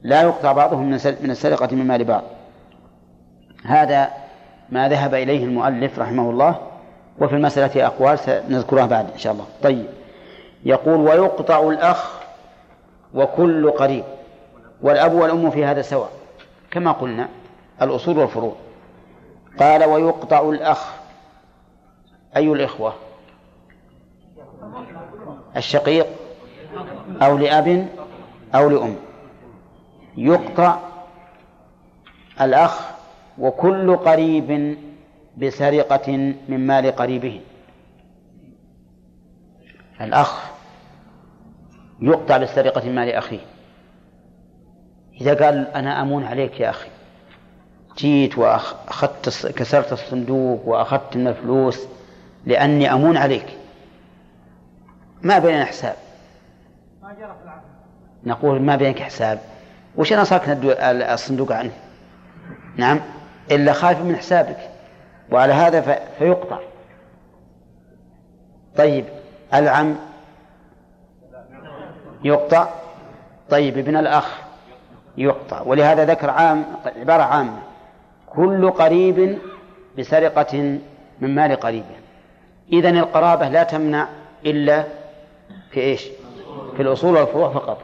لا 0.04 0.22
يقطع 0.22 0.52
بعضهم 0.52 0.90
من 1.22 1.32
السرقة 1.32 1.76
من 1.76 1.88
مال 1.88 2.04
بعض. 2.04 2.24
هذا 3.66 4.10
ما 4.70 4.90
ذهب 4.90 5.14
إليه 5.14 5.46
المؤلف 5.46 6.00
رحمه 6.00 6.30
الله 6.30 6.56
وفي 7.20 7.36
المسألة 7.36 7.86
أقوال 7.86 8.20
سنذكرها 8.20 8.86
بعد 8.86 9.12
إن 9.14 9.18
شاء 9.18 9.34
الله. 9.34 9.46
طيب. 9.64 9.86
يقول 10.66 11.00
ويقطع 11.00 11.70
الأخ 11.70 12.20
وكل 13.14 13.72
قريب 13.72 14.04
والأب 14.82 15.14
والأم 15.14 15.50
في 15.50 15.66
هذا 15.66 15.82
سواء. 15.82 16.10
كما 16.76 16.92
قلنا. 16.92 17.30
الأصول 17.82 18.18
والفروع. 18.18 18.56
قال 19.60 19.84
ويقطع 19.84 20.50
الأخ. 20.50 20.94
أي 22.36 22.48
الإخوة؟ 22.52 22.94
الشقيق 25.58 26.08
أو 27.22 27.38
لأب 27.38 27.88
أو 28.56 28.70
لأم. 28.70 28.96
يقطع 30.18 30.80
الأخ 32.42 32.82
وكل 33.38 33.96
قريب 33.96 34.78
بسرقة 35.38 36.12
من 36.50 36.68
مال 36.68 36.96
قريبه. 36.96 37.42
الأخ 40.02 40.52
يقطع 42.02 42.38
بالسرقة 42.38 42.90
من 42.90 42.96
مال 42.96 43.12
أخيه. 43.12 43.55
إذا 45.22 45.46
قال 45.46 45.68
أنا 45.68 46.02
أمون 46.02 46.26
عليك 46.26 46.60
يا 46.60 46.70
أخي 46.70 46.90
جيت 47.98 48.38
وأخذت 48.38 49.48
كسرت 49.56 49.94
الصندوق 49.94 50.68
وأخذت 50.68 51.18
من 51.18 51.28
الفلوس 51.28 51.80
لأني 52.46 52.94
أمون 52.94 53.18
عليك. 53.18 53.58
ما 55.22 55.40
بيننا 55.40 55.66
حساب. 55.66 55.96
نقول 58.24 58.62
ما 58.62 58.76
بينك 58.76 59.00
حساب. 59.00 59.40
وش 59.96 60.14
أنا 60.14 60.24
صارك 60.24 60.44
الصندوق 61.14 61.52
عنه؟ 61.52 61.72
نعم 62.78 63.00
إلا 63.52 63.74
خايف 63.74 64.00
من 64.00 64.16
حسابك. 64.16 64.70
وعلى 65.32 65.54
هذا 65.54 65.82
فيقطع. 66.20 66.60
طيب 68.78 69.06
العم 69.54 69.96
يقطع؟ 72.24 72.70
طيب 73.50 73.78
ابن 73.78 73.98
الأخ. 73.98 74.45
يقطع. 75.18 75.62
ولهذا 75.62 76.06
ذكر 76.06 76.30
عام 76.30 76.66
عبارة 77.00 77.24
عامة. 77.24 77.60
كل 78.36 78.72
قريب 78.72 79.38
بسرقة 79.98 80.80
من 81.22 81.36
مال 81.36 81.56
قريبه 81.56 81.96
إذن 82.74 82.98
القرابة 82.98 83.50
لا 83.50 83.64
تمنع 83.64 84.08
إلا 84.46 84.84
في 85.72 85.80
إيش؟ 85.80 86.08
في 86.76 86.82
الأصول 86.82 87.18
والفروع 87.18 87.54
فقط. 87.54 87.82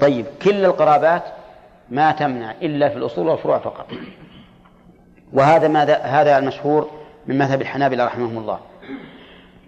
طيب 0.00 0.26
كل 0.42 0.64
القرابات 0.64 1.22
ما 1.90 2.12
تمنع 2.12 2.50
إلا 2.62 2.88
في 2.88 2.96
الأصول 2.96 3.28
والفروع 3.28 3.58
فقط. 3.58 3.86
وهذا 5.32 5.68
ما 5.68 5.82
هذا 5.92 6.38
المشهور 6.38 6.90
من 7.26 7.38
مذهب 7.38 7.60
الحنابلة 7.60 8.04
رحمهم 8.04 8.38
الله. 8.38 8.58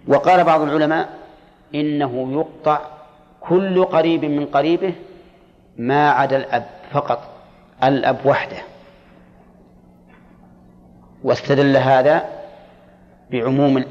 وقال 0.07 0.43
بعض 0.43 0.61
العلماء 0.61 1.09
إنه 1.75 2.31
يقطع 2.31 2.79
كل 3.41 3.85
قريب 3.85 4.25
من 4.25 4.45
قريبه 4.45 4.93
ما 5.77 6.09
عدا 6.09 6.37
الأب 6.37 6.65
فقط 6.91 7.29
الأب 7.83 8.25
وحده. 8.25 8.57
واستدل 11.23 11.77
هذا 11.77 12.25
بعموم 13.31 13.83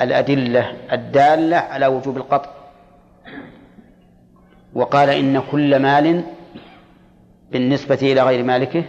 الأدلة 0.00 0.76
الدالة 0.92 1.56
على 1.56 1.86
وجوب 1.86 2.16
القطع. 2.16 2.50
وقال 4.74 5.10
إن 5.10 5.42
كل 5.50 5.78
مال 5.78 6.24
بالنسبة 7.52 7.98
إلى 8.02 8.22
غير 8.22 8.44
مالكه 8.44 8.84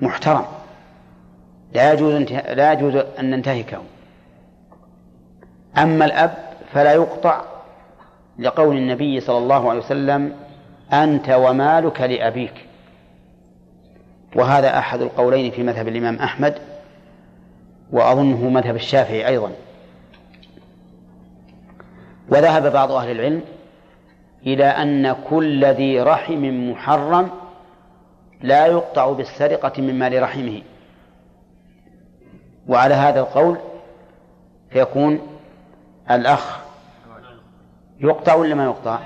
محترم. 0.00 0.44
لا 1.74 1.92
يجوز. 1.92 2.14
لا 2.32 2.72
يجوز 2.72 2.96
أن 2.96 3.30
ننتهكه 3.30 3.82
أما 5.78 6.04
الأب 6.04 6.34
فلا 6.72 6.92
يقطع 6.92 7.44
لقول 8.38 8.76
النبي 8.76 9.20
صلى 9.20 9.38
الله 9.38 9.70
عليه 9.70 9.80
وسلم 9.80 10.32
أنت 10.92 11.30
ومالك 11.30 12.00
لأبيك. 12.00 12.66
وهذا 14.36 14.78
أحد 14.78 15.00
القولين 15.00 15.50
في 15.50 15.62
مذهب 15.62 15.88
الإمام 15.88 16.16
أحمد 16.16 16.58
وأظنه 17.92 18.48
مذهب 18.48 18.76
الشافعي 18.76 19.26
أيضا. 19.26 19.52
وذهب 22.28 22.72
بعض 22.72 22.92
أهل 22.92 23.10
العلم 23.10 23.42
إلى 24.46 24.64
أن 24.64 25.12
كل 25.12 25.64
ذي 25.64 26.00
رحم 26.00 26.70
محرم 26.70 27.30
لا 28.42 28.66
يقطع 28.66 29.12
بالسرقة 29.12 29.82
من 29.82 29.98
مال 29.98 30.22
رحمه. 30.22 30.62
وعلى 32.68 32.94
هذا 32.94 33.20
القول 33.20 33.56
فيكون 34.70 35.20
الأخ 36.10 36.60
يقطع 38.00 38.34
ولا 38.34 38.54
ما 38.54 38.64
يقطع؟ 38.64 38.98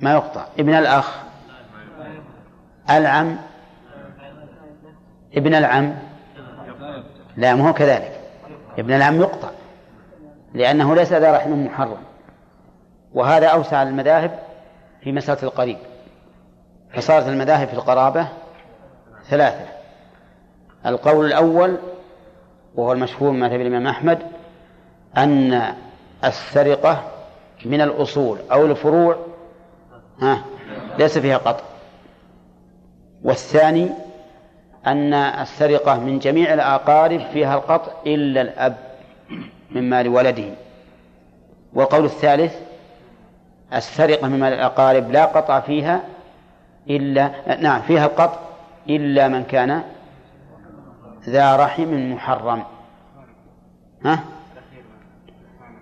ما 0.00 0.12
يقطع. 0.12 0.44
ابن 0.58 0.74
الأخ. 0.74 1.18
العم. 2.90 3.36
ابن 5.34 5.54
العم. 5.54 5.94
لا 7.36 7.54
ما 7.54 7.68
هو 7.68 7.72
كذلك. 7.72 8.20
ابن 8.78 8.92
العم 8.92 9.20
يقطع. 9.20 9.50
لأنه 10.54 10.94
ليس 10.94 11.12
ذا 11.12 11.32
رحم 11.32 11.64
محرم. 11.64 12.02
وهذا 13.14 13.46
أوسع 13.46 13.82
المذاهب 13.82 14.38
في 15.00 15.12
مسألة 15.12 15.42
القريب. 15.42 15.78
فصارت 16.94 17.28
المذاهب 17.28 17.68
في 17.68 17.74
القرابة 17.74 18.28
ثلاثة. 19.28 19.64
القول 20.86 21.26
الأول 21.26 21.76
وهو 22.74 22.92
المشهور 22.92 23.30
من 23.30 23.40
مذهب 23.40 23.60
الإمام 23.60 23.86
أحمد 23.86 24.18
أن 25.16 25.74
السرقة 26.24 27.02
من 27.64 27.80
الأصول 27.80 28.38
أو 28.52 28.66
الفروع 28.66 29.16
ها؟ 30.22 30.44
ليس 30.98 31.18
فيها 31.18 31.36
قطع. 31.36 31.64
والثاني 33.24 33.88
أن 34.86 35.14
السرقة 35.14 35.98
من 36.00 36.18
جميع 36.18 36.54
الأقارب 36.54 37.20
فيها 37.32 37.54
القطع 37.54 37.92
إلا 38.06 38.40
الأب 38.40 38.76
من 39.70 39.90
مال 39.90 40.08
ولده. 40.08 40.50
والقول 41.72 42.04
الثالث 42.04 42.54
السرقة 43.74 44.28
من 44.28 44.40
مال 44.40 44.52
الأقارب 44.52 45.10
لا 45.10 45.24
قطع 45.24 45.60
فيها 45.60 46.00
إلا 46.90 47.30
نعم 47.60 47.82
فيها 47.82 48.06
القطع 48.06 48.38
إلا 48.88 49.28
من 49.28 49.44
كان 49.44 49.82
ذا 51.28 51.56
رحم 51.56 52.12
محرم. 52.12 52.62
ها؟ 54.04 54.24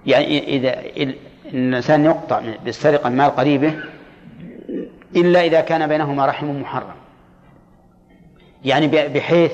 يعني 0.06 0.38
إذا 0.56 0.80
الإنسان 1.46 2.04
يقطع 2.04 2.42
بالسرقة 2.64 3.08
من 3.08 3.16
مال 3.16 3.36
قريبه 3.36 3.74
إلا 5.16 5.44
إذا 5.44 5.60
كان 5.60 5.86
بينهما 5.86 6.26
رحم 6.26 6.60
محرم. 6.60 6.94
يعني 8.64 8.86
بحيث 8.86 9.52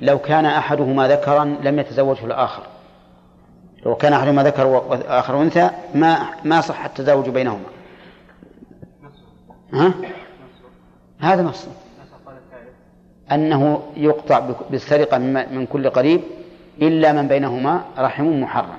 لو 0.00 0.18
كان 0.18 0.46
أحدهما 0.46 1.08
ذكرا 1.08 1.44
لم 1.44 1.78
يتزوجه 1.78 2.24
الآخر. 2.24 2.62
لو 3.86 3.94
كان 3.94 4.12
أحدهما 4.12 4.42
ذكر 4.42 4.66
وآخر 4.66 5.42
أنثى 5.42 5.70
ما 5.94 6.18
ما 6.44 6.60
صح 6.60 6.84
التزاوج 6.84 7.28
بينهما. 7.28 7.64
ها؟ 9.72 9.94
هذا 11.20 11.42
نص 11.42 11.66
أنه 13.32 13.82
يقطع 13.96 14.50
بالسرقة 14.70 15.18
من 15.18 15.66
كل 15.66 15.90
قريب 15.90 16.20
إلا 16.82 17.12
من 17.12 17.28
بينهما 17.28 17.84
رحم 17.98 18.40
محرم. 18.42 18.78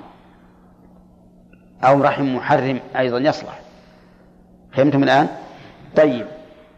أو 1.84 2.02
رحم 2.02 2.36
محرم 2.36 2.80
أيضا 2.98 3.18
يصلح. 3.18 3.60
فهمتم 4.72 5.04
الآن؟ 5.04 5.28
طيب 5.96 6.26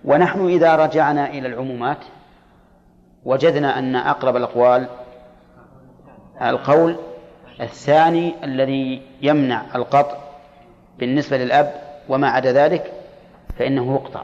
ونحن 0.05 0.47
إذا 0.47 0.75
رجعنا 0.75 1.29
إلى 1.29 1.47
العمومات 1.47 1.97
وجدنا 3.25 3.79
أن 3.79 3.95
أقرب 3.95 4.35
الأقوال 4.35 4.87
القول 6.41 6.95
الثاني 7.61 8.33
الذي 8.43 9.01
يمنع 9.21 9.61
القطع 9.75 10.17
بالنسبة 10.99 11.37
للأب 11.37 11.73
وما 12.09 12.29
عدا 12.29 12.51
ذلك 12.51 12.93
فإنه 13.59 13.93
يقطع. 13.93 14.21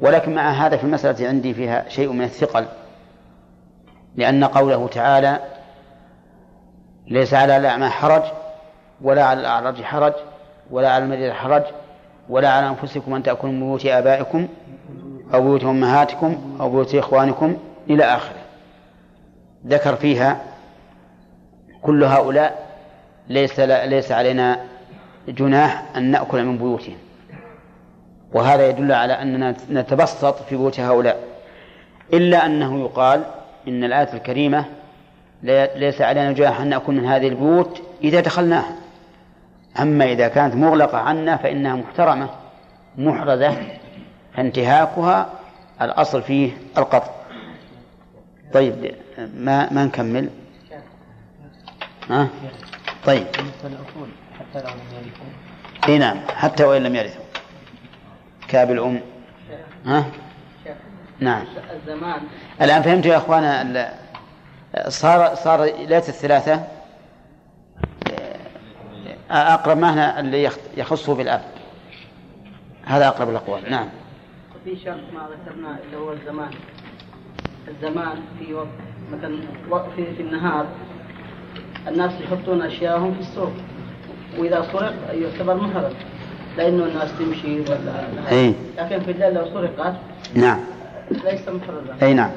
ولكن 0.00 0.34
مع 0.34 0.50
هذا 0.50 0.76
في 0.76 0.84
المسألة 0.84 1.28
عندي 1.28 1.54
فيها 1.54 1.88
شيء 1.88 2.12
من 2.12 2.24
الثقل 2.24 2.66
لأن 4.16 4.44
قوله 4.44 4.88
تعالى 4.88 5.38
ليس 7.06 7.34
على 7.34 7.56
الأعمى 7.56 7.88
حرج 7.88 8.22
ولا 9.02 9.24
على 9.24 9.40
الأعرج 9.40 9.82
حرج 9.82 10.12
ولا 10.70 10.92
على 10.92 11.04
المريض 11.04 11.32
حرج 11.32 11.62
ولا 12.28 12.48
على 12.48 12.68
أنفسكم 12.68 13.14
أن 13.14 13.22
تأكلوا 13.22 13.52
من 13.52 13.60
بيوت 13.60 13.86
آبائكم 13.86 14.48
أو 15.34 15.42
بيوت 15.42 15.64
أمهاتكم 15.64 16.56
أو 16.60 16.70
بيوت 16.70 16.94
إخوانكم 16.94 17.56
إلى 17.90 18.04
آخره. 18.04 18.38
ذكر 19.66 19.96
فيها 19.96 20.40
كل 21.82 22.04
هؤلاء 22.04 22.66
ليس 23.28 23.60
ليس 23.60 24.12
علينا 24.12 24.60
جناح 25.28 25.84
أن 25.96 26.02
نأكل 26.02 26.44
من 26.44 26.58
بيوتهم. 26.58 26.96
وهذا 28.32 28.68
يدل 28.68 28.92
على 28.92 29.12
أننا 29.12 29.54
نتبسط 29.70 30.42
في 30.42 30.56
بيوت 30.56 30.80
هؤلاء. 30.80 31.18
إلا 32.12 32.46
أنه 32.46 32.80
يقال 32.80 33.24
إن 33.68 33.84
الآية 33.84 34.12
الكريمة 34.14 34.64
ليس 35.76 36.00
علينا 36.00 36.32
جناح 36.32 36.60
أن 36.60 36.68
نأكل 36.68 36.92
من 36.92 37.04
هذه 37.04 37.28
البيوت 37.28 37.82
إذا 38.04 38.20
دخلناها. 38.20 38.72
أما 39.80 40.04
إذا 40.04 40.28
كانت 40.28 40.54
مغلقة 40.54 40.98
عنا 40.98 41.36
فإنها 41.36 41.74
محترمة 41.74 42.30
محرزة 42.98 43.56
فانتهاكها 44.36 45.26
الأصل 45.82 46.22
فيه 46.22 46.52
القطع. 46.78 47.10
طيب 48.52 48.94
ما 49.36 49.72
ما 49.72 49.84
نكمل؟ 49.84 50.28
ها؟ 52.10 52.28
طيب. 53.06 53.26
حتى 54.38 54.58
لو 54.58 54.70
لم 54.70 54.80
يرثوا 54.94 55.26
إي 55.88 55.98
نعم 55.98 56.16
حتى 56.36 56.64
وإن 56.64 56.82
لم 56.82 56.94
يرثوا 56.94 57.24
كأب 58.48 58.70
الأم. 58.70 59.00
ها؟ 59.86 60.04
نعم. 61.20 61.44
الزمان. 61.74 62.20
الآن 62.62 62.82
فهمت 62.82 63.06
يا 63.06 63.16
إخوانا 63.16 63.92
صار 64.88 65.34
صار 65.34 65.64
ليله 65.64 65.96
الثلاثة؟ 65.96 66.77
أقرب 69.30 69.78
معنى 69.78 70.20
اللي 70.20 70.50
يخصه 70.76 71.14
بالأب. 71.14 71.40
هذا 72.84 73.08
أقرب 73.08 73.28
الأقوال. 73.28 73.70
نعم. 73.70 73.88
في 74.64 74.76
شرط 74.76 75.00
ما 75.14 75.28
ذكرناه 75.30 75.76
اللي 75.86 75.96
هو 75.96 76.12
الزمان. 76.12 76.50
الزمان 77.68 78.18
في 78.38 78.54
وقت 78.54 78.68
مثلا 79.12 79.36
في, 79.96 80.14
في 80.14 80.22
النهار. 80.22 80.66
الناس 81.88 82.12
يحطون 82.20 82.62
أشياءهم 82.62 83.14
في 83.14 83.20
السوق. 83.20 83.52
وإذا 84.38 84.66
سرق 84.72 84.94
يعتبر 85.14 85.54
محرم. 85.54 85.92
لأنه 86.56 86.84
الناس 86.84 87.10
تمشي 87.18 87.60
ولا 87.60 88.30
أي. 88.30 88.54
لكن 88.78 89.00
في 89.00 89.10
الليل 89.10 89.34
لو 89.34 89.44
سرقت 89.44 89.94
نعم. 90.34 90.60
ليس 91.10 91.48
محرزا 91.48 91.96
أي 92.02 92.14
نعم. 92.14 92.30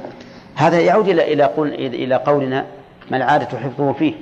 هذا 0.56 0.80
يعود 0.80 1.08
إلى 1.08 1.34
إلى 1.34 1.44
قول 1.44 1.74
إلى 1.74 2.16
قولنا 2.16 2.66
ما 3.12 3.18
العادة 3.18 3.58
حفظه 3.58 3.94
فيه. 3.94 4.14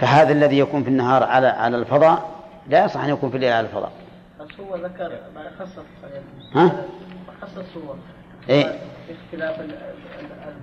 فهذا 0.00 0.32
الذي 0.32 0.58
يكون 0.58 0.82
في 0.82 0.88
النهار 0.88 1.22
على 1.22 1.46
على 1.46 1.76
الفضاء 1.76 2.30
لا 2.68 2.84
يصح 2.84 3.04
أن 3.04 3.10
يكون 3.10 3.30
في 3.30 3.36
الليل 3.36 3.52
على 3.52 3.66
الفضاء. 3.66 3.92
بس 4.40 4.60
هو 4.60 4.76
ذكر 4.76 5.12
خصص 5.58 5.78
ها؟ 6.54 6.72
خصص 7.42 7.76
هو. 7.76 7.94
إيه؟ 8.48 8.78
اختلاف 9.10 9.60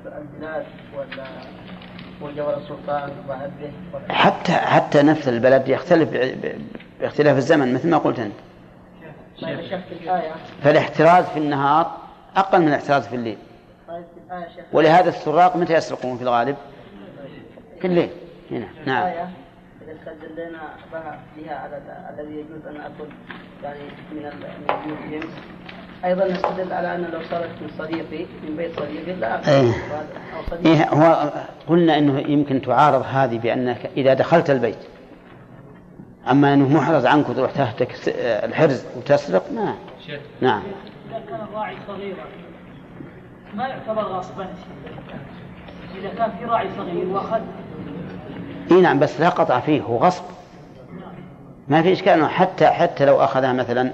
البلاد 0.06 0.66
ولا 0.98 1.26
وجبل 2.22 2.54
السلطان 2.54 3.12
وعبده 3.30 3.72
حتى 4.10 4.52
حتى 4.52 5.02
نفس 5.02 5.28
البلد 5.28 5.68
يختلف 5.68 6.10
باختلاف 7.00 7.38
الزمن 7.38 7.74
مثل 7.74 7.90
ما 7.90 7.98
قلت 7.98 8.20
أنت. 8.20 8.36
فالاحتراز 10.64 11.26
في 11.26 11.40
النهار 11.40 11.92
أقل 12.38 12.62
من 12.62 12.68
الاحتراز 12.68 13.08
في 13.08 13.16
الليل. 13.16 13.38
طيب، 13.88 14.04
ولهذا 14.74 15.10
السراق 15.10 15.56
متى 15.56 15.74
يسرقون 15.74 16.18
في 16.18 16.24
الغالب؟ 16.24 16.56
في 17.82 17.88
الليل. 17.88 18.10
هنا. 18.52 18.68
نعم. 18.86 19.28
إذا 19.82 19.96
استدلنا 19.96 20.60
بها 21.38 21.56
على 21.56 21.82
الذي 22.20 22.34
يجوز 22.34 22.68
أن 22.68 22.82
أكل 22.82 23.10
يعني 23.64 23.80
من 24.12 24.26
البيوت 24.26 25.30
أيضا 26.06 26.28
نستدل 26.28 26.74
على 26.74 26.96
أن 26.96 27.02
لو 27.02 27.24
صارت 27.24 27.50
من 27.62 27.70
صديقي 27.78 28.26
من 28.44 28.56
بيت 28.58 28.80
صديقي 28.80 29.14
لا. 29.14 29.48
إيه. 29.48 29.74
إيه 30.66 30.90
هو 30.90 31.32
قلنا 31.68 31.98
إنه 31.98 32.20
يمكن 32.20 32.62
تعارض 32.62 33.06
هذه 33.10 33.40
بأنك 33.40 33.90
إذا 33.98 34.14
دخلت 34.14 34.50
البيت. 34.50 34.78
أما 36.32 36.54
إنه 36.54 36.68
محرز 36.68 37.06
عنك 37.06 37.30
وتروح 37.30 37.52
تحتك 37.52 37.96
الحرز 38.18 38.86
وتسرق 38.98 39.52
ما. 39.52 39.76
نعم. 40.42 40.64
اذا 41.10 41.22
كان 41.30 41.40
الراعي 41.42 41.76
صغيرا. 41.88 42.26
ما 43.56 43.68
يعتبر 43.68 44.02
غصبا 44.02 44.48
إذا 45.96 46.10
كان 46.10 46.32
في 46.40 46.46
راعي 46.46 46.68
صغير 46.78 47.08
وأخذ 47.08 47.42
إي 48.72 48.82
نعم 48.82 49.00
بس 49.00 49.20
لا 49.20 49.30
قطع 49.30 49.60
فيه 49.60 49.82
هو 49.82 49.98
غصب. 49.98 50.24
ما 51.68 51.82
في 51.82 51.94
إشكال 51.94 52.14
إنه 52.14 52.28
حتى 52.28 52.68
حتى 52.68 53.06
لو 53.06 53.24
أخذها 53.24 53.54
مثلا 53.54 53.92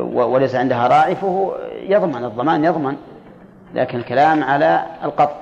وليس 0.00 0.54
عندها 0.54 0.88
راعي 0.88 1.16
فهو 1.16 1.56
يضمن 1.88 2.24
الضمان 2.24 2.64
يضمن 2.64 2.96
لكن 3.74 3.98
الكلام 3.98 4.44
على 4.44 4.86
القطع. 5.04 5.36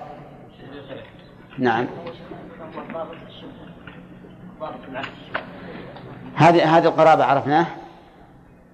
نعم. 1.59 1.87
هذه 6.35 6.77
هذه 6.77 6.85
القرابة 6.85 7.25
عرفناه 7.25 7.67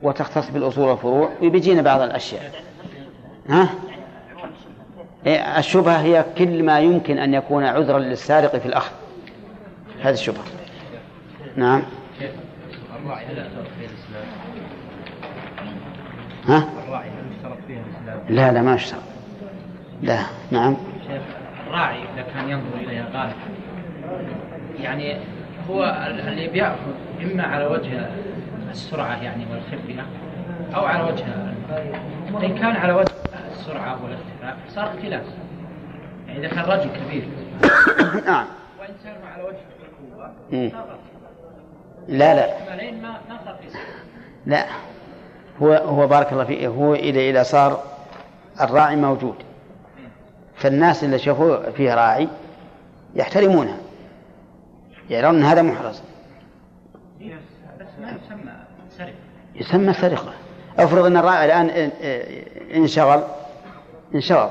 وتختص 0.03 0.51
بالأصول 0.51 0.89
والفروع. 0.89 1.31
وبيجينا 1.43 1.83
بعض 1.83 2.01
الأشياء. 2.01 2.53
ها؟ 3.49 3.69
إيه، 5.27 5.59
الشبهة 5.59 6.01
هي 6.01 6.25
كل 6.39 6.63
ما 6.63 6.81
يمكن 6.81 7.19
أن 7.19 7.35
يكون 7.35 7.65
عذرا 7.65 7.99
للسارق 7.99 8.57
في 8.57 8.67
الأخذ. 8.67 8.93
هذه 10.03 10.13
الشبهة. 10.13 10.45
نعم. 11.57 11.83
الراعي 13.05 13.27
هل 13.27 13.39
يشترط 13.39 13.67
فيها 13.79 13.89
الاسلام؟ 13.91 14.27
ها؟ 16.49 16.69
لا 18.29 18.53
لا 18.53 18.63
ما 18.63 18.75
اشترط. 18.75 19.03
لا 20.03 20.19
نعم. 20.51 20.77
الراعي 21.67 21.99
إذا 22.15 22.23
كان 22.35 22.49
ينظر 22.51 22.75
إليها 22.77 23.07
غالب 23.13 23.33
يعني 24.81 25.17
هو 25.71 25.85
ال- 25.85 26.21
اللي 26.29 26.49
بيأخذ 26.49 26.77
إما 27.23 27.43
على 27.43 27.67
وجه 27.67 28.11
السرعة 28.71 29.23
يعني 29.23 29.47
والخفية 29.51 30.07
أو 30.75 30.85
على 30.85 31.13
وجه 31.13 31.25
إن 32.47 32.55
كان 32.59 32.77
على 32.77 32.93
وجه 32.93 33.13
السرعة 33.53 33.99
والاختفاء 34.05 34.57
صار 34.69 34.85
اختلاف. 34.95 35.23
يعني 36.29 36.39
إذا 36.47 36.49
كان 36.49 36.65
رجل 36.65 36.91
كبير. 36.91 37.29
نعم. 38.27 38.47
وإن 38.81 38.95
كان 39.05 39.15
على 39.35 39.43
وجه 39.43 39.57
لا 42.09 42.35
لا. 42.35 42.47
لا. 44.47 44.67
هو 45.63 45.73
هو 45.73 46.07
بارك 46.07 46.33
الله 46.33 46.45
فيه 46.45 46.69
هو 46.69 46.95
إذا 46.95 47.21
إذا 47.21 47.43
صار 47.43 47.83
الراعي 48.61 48.97
موجود. 48.97 49.35
فالناس 50.57 51.05
اللي 51.05 51.19
شافوا 51.19 51.71
فيه 51.71 51.95
راعي 51.95 52.29
يحترمونه 53.15 53.79
يرون 55.11 55.35
أن 55.37 55.43
هذا 55.43 55.63
محرز. 55.63 56.03
يسمى 59.55 59.93
سرقة. 59.93 60.33
افرض 60.79 61.05
أن 61.07 61.17
الراعي 61.17 61.45
الآن 61.45 61.71
ان- 61.71 61.91
انشغل 62.75 63.23
انشغل 64.15 64.49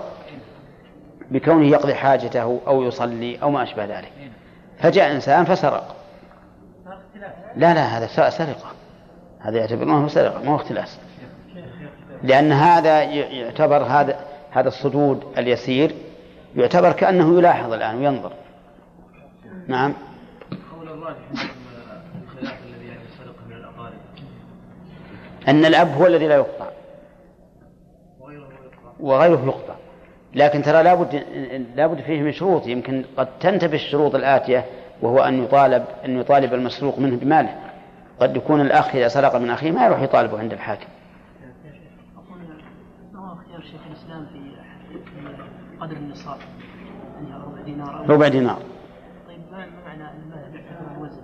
بكونه 1.31 1.65
يقضي 1.67 1.95
حاجته 1.95 2.59
أو 2.67 2.83
يصلي 2.83 3.41
أو 3.41 3.51
ما 3.51 3.63
أشبه 3.63 3.85
ذلك. 3.85 4.11
فجاء 4.79 5.11
إنسان 5.11 5.45
فسرق. 5.45 5.95
لا 7.55 7.73
لا 7.73 7.97
هذا 7.97 8.29
سرقة 8.29 8.71
هذا 9.39 9.57
يعتبرونه 9.57 10.07
سرقة 10.07 10.43
ما 10.43 10.51
هو 10.51 10.55
اختلاس. 10.55 10.99
لأن 12.23 12.51
هذا 12.51 13.01
يعتبر 13.03 13.83
هذا 13.83 14.19
هذا 14.51 14.67
الصدود 14.67 15.23
اليسير 15.37 15.95
يعتبر 16.55 16.91
كأنه 16.91 17.39
يلاحظ 17.39 17.73
الآن 17.73 17.97
وينظر. 17.97 18.31
نعم. 19.67 19.93
قول 20.75 20.87
الخلاف 20.87 22.57
الذي 22.65 22.87
يعني 22.87 23.01
سرقه 23.17 23.47
من 23.49 23.55
الأقارب. 23.55 23.93
أن 25.47 25.65
الأب 25.65 25.93
هو 25.93 26.07
الذي 26.07 26.27
لا 26.27 26.35
يقطع. 26.35 26.67
وغيره 28.19 28.41
يقطع. 28.41 28.91
وغيره 28.99 29.45
يقطع. 29.45 29.75
لكن 30.35 30.61
ترى 30.61 30.83
لابد 30.83 31.23
لابد 31.75 32.01
فيه 32.01 32.21
من 32.21 32.31
شروط. 32.31 32.67
يمكن 32.67 33.03
قد 33.17 33.27
تنتفي 33.39 33.75
الشروط 33.75 34.15
الآتية 34.15 34.65
وهو 35.01 35.19
أن 35.19 35.43
يطالب 35.43 35.85
أن 36.05 36.19
يطالب 36.19 36.53
المسروق 36.53 36.99
منه 36.99 37.17
بماله. 37.17 37.55
قد 38.19 38.35
يكون 38.35 38.61
الأخ 38.61 38.95
إذا 38.95 39.07
سرق 39.07 39.35
من 39.35 39.49
أخيه 39.49 39.71
ما 39.71 39.85
يروح 39.85 40.01
يطالبه 40.01 40.39
عند 40.39 40.53
الحاكم. 40.53 40.87
شيخ 43.71 43.81
الإسلام 43.87 44.25
في 44.25 44.39
قدر 45.79 45.97
النصاب 45.97 46.37
يعني 47.15 47.43
ربع 47.43 47.61
دينار 47.61 48.09
ربع 48.09 48.27
دينار. 48.27 48.59
طيب 49.27 49.39
ما 49.51 49.65
معنى 49.85 50.03
الوزن 50.97 51.21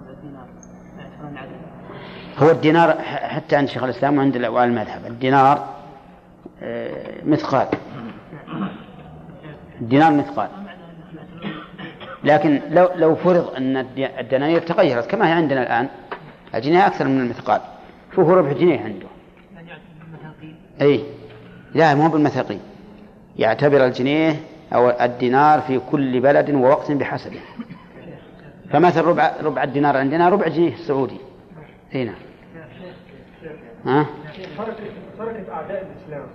ربع 0.00 0.20
دينار 0.22 0.46
هو 2.38 2.50
الدينار 2.50 2.98
حتى 3.04 3.56
عند 3.56 3.68
شيخ 3.68 3.84
الإسلام 3.84 4.18
وعند 4.18 4.36
المذهب 4.36 5.06
الدينار 5.06 5.68
مثقال. 7.26 7.68
الدينار 9.80 10.12
مثقال. 10.12 10.48
لكن 12.24 12.60
لو 12.70 12.88
لو 12.94 13.14
فرض 13.14 13.54
الدي- 13.56 14.20
الدنانير 14.20 14.60
تغيرت 14.60 15.10
كما 15.10 15.28
هي 15.28 15.32
عندنا 15.32 15.62
الآن 15.62 15.88
الجنيه 16.54 16.86
أكثر 16.86 17.08
من 17.08 17.20
المثقال. 17.20 17.60
فهو 18.12 18.34
ربع 18.34 18.52
جنيه 18.52 18.80
عنده. 18.80 19.06
أي 20.80 21.04
لا 21.74 21.94
مو 21.94 22.08
بالمثاقيل 22.08 22.60
يعتبر 23.38 23.84
الجنيه 23.86 24.36
أو 24.74 24.90
الدينار 24.90 25.60
في 25.60 25.78
كل 25.90 26.20
بلد 26.20 26.50
ووقت 26.50 26.92
بحسبه. 26.92 27.40
فمثل 28.70 29.00
ربع 29.04 29.32
ربع 29.42 29.62
الدينار 29.62 29.96
عندنا 29.96 30.28
ربع 30.28 30.48
جنيه 30.48 30.74
سعودي. 30.76 31.18
هنا 31.94 32.12
ها؟ 33.86 34.06
حركة 34.58 34.74
حركة 35.18 35.52
أعداء 35.52 35.86
الإسلام. 35.86 36.26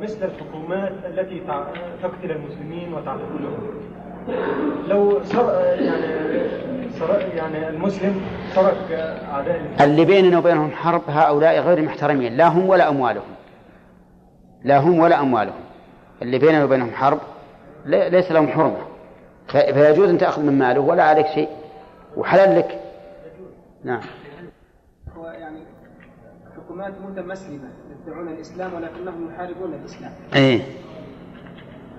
مثل 0.00 0.24
الحكومات 0.24 0.92
التي 1.06 1.42
تقتل 2.02 2.30
المسلمين 2.30 2.94
وتعتقلهم 2.94 3.58
لو 4.88 5.24
سر... 5.24 5.64
يعني 5.80 6.90
سر... 6.90 7.20
يعني 7.36 7.68
المسلم 7.68 8.20
ترك 8.54 8.92
أعداء 9.32 9.56
الإسلام 9.60 9.90
اللي 9.90 10.04
بيننا 10.04 10.38
وبينهم 10.38 10.70
حرب 10.70 11.02
هؤلاء 11.08 11.60
غير 11.60 11.82
محترمين. 11.82 12.36
لا 12.36 12.48
هم 12.48 12.68
ولا 12.68 12.88
أموالهم. 12.88 13.24
لا 14.64 14.78
هم 14.78 14.98
ولا 14.98 15.20
أموالهم. 15.20 15.60
اللي 16.22 16.38
بيننا 16.38 16.64
وبينهم 16.64 16.90
حرب 16.90 17.18
لي- 17.86 18.10
ليس 18.10 18.32
لهم 18.32 18.48
حرمة. 18.48 18.76
ف- 19.48 19.56
فيجوز 19.56 20.08
أن 20.08 20.18
تأخذ 20.18 20.42
من 20.42 20.58
ماله 20.58 20.80
ولا 20.80 21.04
عليك 21.04 21.26
شيء. 21.26 21.48
وحلال 22.16 22.58
لك. 22.58 22.80
نعم. 23.84 24.00
هو 25.16 25.26
يعني 25.26 25.58
حكومات 26.56 26.92
متمسلمة. 27.08 27.68
يدعون 28.06 28.28
الإسلام 28.28 28.74
ولكنهم 28.74 29.30
يحاربون 29.34 29.74
الإسلام. 29.74 30.12
إيه. 30.34 30.60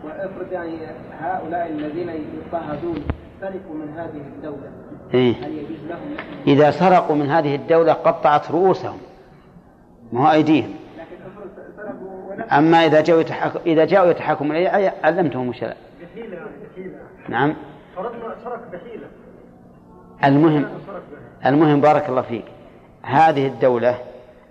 وافرض 0.05 0.51
يعني 0.51 0.77
هؤلاء 1.19 1.67
الذين 1.67 2.09
يضطهدون 2.09 2.95
سرقوا 3.41 3.75
من 3.75 3.93
هذه 3.97 4.21
الدولة. 4.35 4.71
إيه. 5.13 5.35
هل 5.35 5.53
يجوز 5.53 5.79
لهم؟ 5.89 6.15
إذا 6.47 6.71
سرقوا 6.71 7.15
من 7.15 7.29
هذه 7.29 7.55
الدولة 7.55 7.93
قطعت 7.93 8.51
رؤوسهم. 8.51 8.97
ما 10.13 10.27
هو 10.27 10.31
أيديهم. 10.31 10.73
لكن 10.97 11.15
افرض 11.31 11.49
سرقوا 11.77 12.31
ونفذوا 12.31 12.57
أما 12.57 12.85
إذا 12.85 13.01
جاءوا 13.01 13.21
يتحكم 13.21 13.59
إذا 13.65 13.85
جاءوا 13.85 14.11
يتحكمون 14.11 14.55
إليه 14.55 14.93
علمتهم 15.03 15.49
وش 15.49 15.61
لا. 15.61 15.75
بحيلة 16.01 16.37
بحيلة. 16.71 16.97
نعم. 17.29 17.55
فرضنا 17.95 18.35
سرق 18.43 18.71
بحيلة. 18.73 19.07
المهم 20.23 20.65
المهم 21.45 21.81
بارك 21.81 22.09
الله 22.09 22.21
فيك. 22.21 22.45
هذه 23.01 23.47
الدولة 23.47 23.97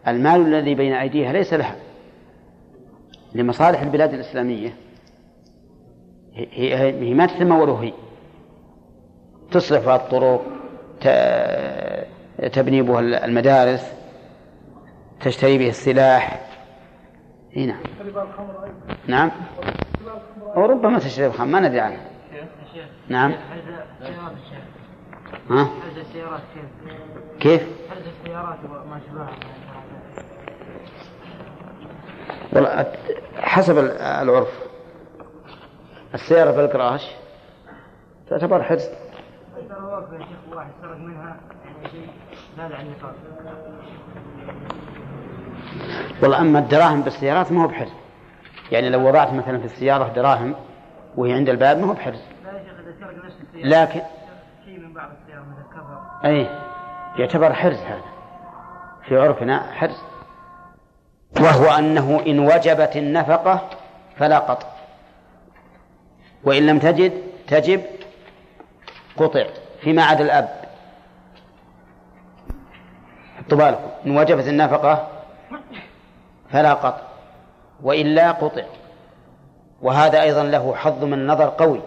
المال 0.08 0.40
الذي 0.40 0.74
بين 0.74 0.92
أيديها 0.92 1.32
ليس 1.32 1.54
لها. 1.54 1.76
لمصالح 3.34 3.80
البلاد 3.80 4.14
الإسلامية 4.14 4.74
هي, 6.34 6.74
هي, 6.76 7.14
ما 7.14 7.26
تتموله 7.26 7.82
هي. 7.82 7.92
تصلح 9.50 9.84
بها 9.84 9.96
الطرق 9.96 10.42
تبني 12.52 12.82
بها 12.82 13.00
المدارس 13.00 13.92
تشتري 15.20 15.58
به 15.58 15.68
السلاح. 15.68 16.48
إي 17.56 17.66
نعم. 17.66 17.80
نعم. 19.06 19.30
أو 20.56 20.66
ربما 20.66 20.98
تشتري 20.98 21.26
الخمر 21.26 21.46
ما 21.46 21.60
ندري 21.60 21.80
عنها. 21.80 22.10
نعم. 23.08 23.32
ها؟ 25.50 25.64
حجز 25.64 25.98
السيارات 25.98 26.40
كيف؟ 26.54 26.64
كيف؟ 27.40 27.62
حجز 27.90 28.02
السيارات 28.20 28.58
وما 28.64 28.96
أت- 28.96 29.61
حسب 33.36 33.78
ال- 33.78 33.90
العرف. 34.00 34.48
السيارة 36.14 36.52
في 36.52 36.60
الكراش 36.60 37.02
تعتبر 38.30 38.62
حرز 38.62 38.88
والله 46.22 46.40
أما 46.40 46.58
الدراهم 46.58 47.02
بالسيارات 47.02 47.52
ما 47.52 47.62
هو 47.64 47.68
بحرز 47.68 47.92
يعني 48.72 48.90
لو 48.90 49.08
وضعت 49.08 49.32
مثلا 49.32 49.58
في 49.58 49.64
السيارة 49.64 50.08
دراهم 50.12 50.54
وهي 51.16 51.32
عند 51.32 51.48
الباب 51.48 51.78
ما 51.78 51.86
هو 51.86 51.92
بحرز 51.92 52.22
لكن 53.54 54.00
شيء 54.64 54.78
من 54.80 54.92
بعض 54.94 55.10
السيارة 55.22 55.44
كفر 55.72 56.26
أي 56.28 56.48
يعتبر 57.18 57.52
حرز 57.52 57.78
هذا. 57.78 58.02
في 59.08 59.16
عرفنا 59.16 59.72
حرز 59.72 60.02
وهو 61.40 61.70
أنه 61.70 62.22
إن 62.26 62.38
وجبت 62.38 62.96
النفقة 62.96 63.68
فلا 64.18 64.38
قطع. 64.38 64.66
وإن 66.44 66.66
لم 66.66 66.78
تجد 66.78 67.12
تجب 67.48 67.82
قطع 69.16 69.44
فيما 69.80 70.02
عدا 70.04 70.24
الأب. 70.24 70.48
حطوا 73.38 73.58
بالكم. 73.58 73.90
إن 74.06 74.16
وجبت 74.16 74.46
النفقة 74.46 75.08
فلا 76.50 76.74
قطع. 76.74 77.02
وإلا 77.82 78.32
قطع 78.32 78.62
وهذا 79.82 80.22
أيضا 80.22 80.42
له 80.42 80.74
حظ 80.74 81.04
من 81.04 81.12
النظر 81.12 81.48
قوي. 81.48 81.80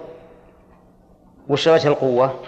وش 1.50 1.68
القوة؟ 1.68 2.40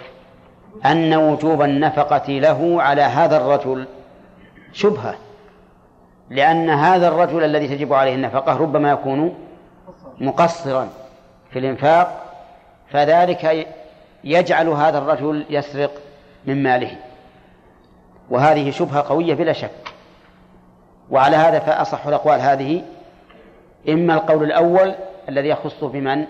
أن 0.86 1.14
وجوب 1.14 1.62
النفقة 1.62 2.32
له 2.32 2.82
على 2.82 3.02
هذا 3.02 3.36
الرجل 3.36 3.86
شبهة. 4.72 5.14
لأن 6.30 6.70
هذا 6.70 7.08
الرجل 7.08 7.44
الذي 7.44 7.68
تجب 7.68 7.92
عليه 7.92 8.14
النفقة 8.14 8.56
ربما 8.56 8.90
يكون 8.90 9.34
مقصرا 10.20 10.88
في 11.50 11.58
الإنفاق 11.58 12.24
فذلك 12.90 13.66
يجعل 14.24 14.68
هذا 14.68 14.98
الرجل 14.98 15.46
يسرق 15.50 15.90
من 16.46 16.62
ماله. 16.62 16.96
وهذه 18.30 18.70
شبهة 18.70 19.08
قوية 19.08 19.34
بلا 19.34 19.52
شك. 19.52 19.70
وعلى 21.10 21.36
هذا 21.36 21.58
فأصح 21.58 22.06
الأقوال 22.06 22.40
هذه. 22.40 22.82
إما 23.88 24.14
القول 24.14 24.44
الأول 24.44 24.94
الذي 25.28 25.48
يخص 25.48 25.84
بمن؟ 25.84 26.24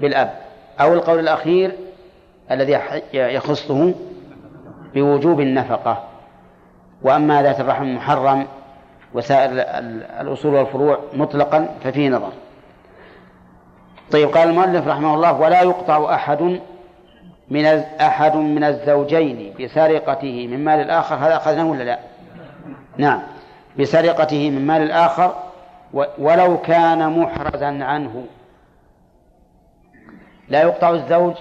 بالأب. 0.00 0.34
أو 0.80 0.94
القول 0.94 1.18
الأخير 1.18 1.72
الذي 2.50 2.78
يخصه 3.12 3.94
بوجوب 4.94 5.40
النفقة. 5.40 6.04
وأما 7.02 7.42
ذات 7.42 7.60
الرحم 7.60 7.82
المحرم 7.82 8.46
وسائر 9.14 9.50
الأصول 10.20 10.54
والفروع 10.54 10.98
مطلقا 11.12 11.68
ففيه 11.84 12.08
نظر. 12.08 12.32
طيب 14.10 14.28
قال 14.28 14.48
المؤلف 14.48 14.88
رحمه 14.88 15.14
الله 15.14 15.40
ولا 15.40 15.62
يقطع 15.62 16.14
أحد 16.14 16.60
من 17.48 17.64
أحد 18.00 18.36
من 18.36 18.64
الزوجين 18.64 19.54
بسرقته 19.60 20.46
من 20.46 20.64
مال 20.64 20.80
الآخر. 20.80 21.14
هذا 21.14 21.36
أخذناه 21.36 21.64
ولا 21.64 21.82
لا؟ 21.82 21.98
نعم. 22.96 23.22
بسرقته 23.78 24.50
من 24.50 24.66
مال 24.66 24.82
الآخر 24.82 25.34
ولو 26.18 26.58
كان 26.58 27.20
محرزا 27.20 27.84
عنه. 27.84 28.24
لا 30.48 30.62
يقطع 30.62 30.90
الزوج 30.90 31.34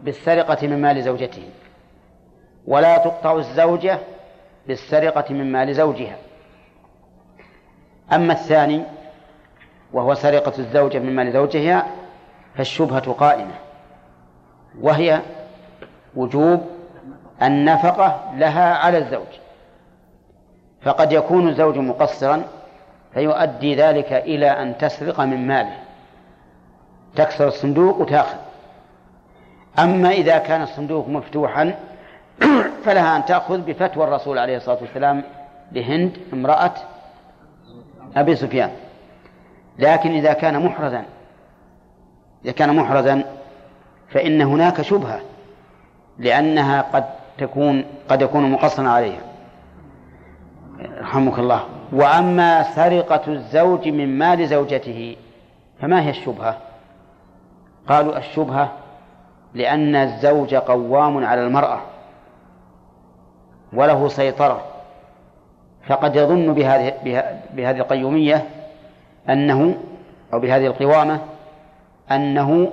بالسرقة 0.00 0.66
من 0.66 0.82
مال 0.82 1.02
زوجته 1.02 1.42
ولا 2.66 2.98
تقطع 2.98 3.36
الزوجة 3.36 3.98
بالسرقة 4.66 5.34
من 5.34 5.52
مال 5.52 5.74
زوجها. 5.74 6.16
أما 8.12 8.32
الثاني 8.32 8.82
وهو 9.92 10.14
سرقة 10.14 10.52
الزوجة 10.58 10.98
من 10.98 11.16
مال 11.16 11.32
زوجها 11.32 11.86
فالشبهة 12.56 13.12
قائمة 13.12 13.54
وهي 14.80 15.20
وجوب 16.16 16.66
النفقة 17.42 18.32
لها 18.36 18.74
على 18.74 18.98
الزوج. 18.98 19.26
فقد 20.82 21.12
يكون 21.12 21.48
الزوج 21.48 21.78
مقصرا 21.78 22.42
فيؤدي 23.14 23.74
ذلك 23.74 24.12
إلى 24.12 24.50
أن 24.50 24.78
تسرق 24.78 25.20
من 25.20 25.46
ماله. 25.46 25.76
تكسر 27.16 27.48
الصندوق 27.48 28.00
وتأخذ. 28.00 28.36
أما 29.78 30.10
إذا 30.10 30.38
كان 30.38 30.62
الصندوق 30.62 31.08
مفتوحا 31.08 31.74
فلها 32.84 33.16
أن 33.16 33.24
تأخذ 33.24 33.58
بفتوى 33.58 34.04
الرسول 34.04 34.38
عليه 34.38 34.56
الصلاة 34.56 34.78
والسلام 34.80 35.22
لهند 35.72 36.18
امرأة 36.32 36.74
أبي 38.16 38.36
سفيان. 38.36 38.70
لكن 39.78 40.10
إذا 40.10 40.32
كان 40.32 40.66
محرزا 40.66 41.04
إذا 42.44 42.52
كان 42.52 42.76
محرزا 42.76 43.24
فإن 44.08 44.42
هناك 44.42 44.82
شبهة 44.82 45.20
لأنها 46.18 46.82
قد 46.82 47.04
تكون 47.38 47.84
قد 48.08 48.22
يكون 48.22 48.50
مقصرا 48.50 48.88
عليها. 48.88 49.20
رحمك 51.00 51.38
الله. 51.38 51.64
وأما 51.92 52.62
سرقة 52.62 53.32
الزوج 53.32 53.88
من 53.88 54.18
مال 54.18 54.48
زوجته 54.48 55.16
فما 55.80 56.02
هي 56.02 56.10
الشبهة؟ 56.10 56.58
قالوا 57.88 58.18
الشبهة 58.18 58.72
لأن 59.54 59.96
الزوج 59.96 60.54
قوام 60.54 61.24
على 61.24 61.46
المرأة 61.46 61.80
وله 63.72 64.08
سيطرة. 64.08 64.73
فقد 65.86 66.16
يظن 66.16 66.54
بهذه 66.54 66.94
بهذه 67.54 67.78
القيومية 67.78 68.46
أنه 69.28 69.74
أو 70.32 70.40
بهذه 70.40 70.66
القوامة 70.66 71.20
أنه 72.10 72.72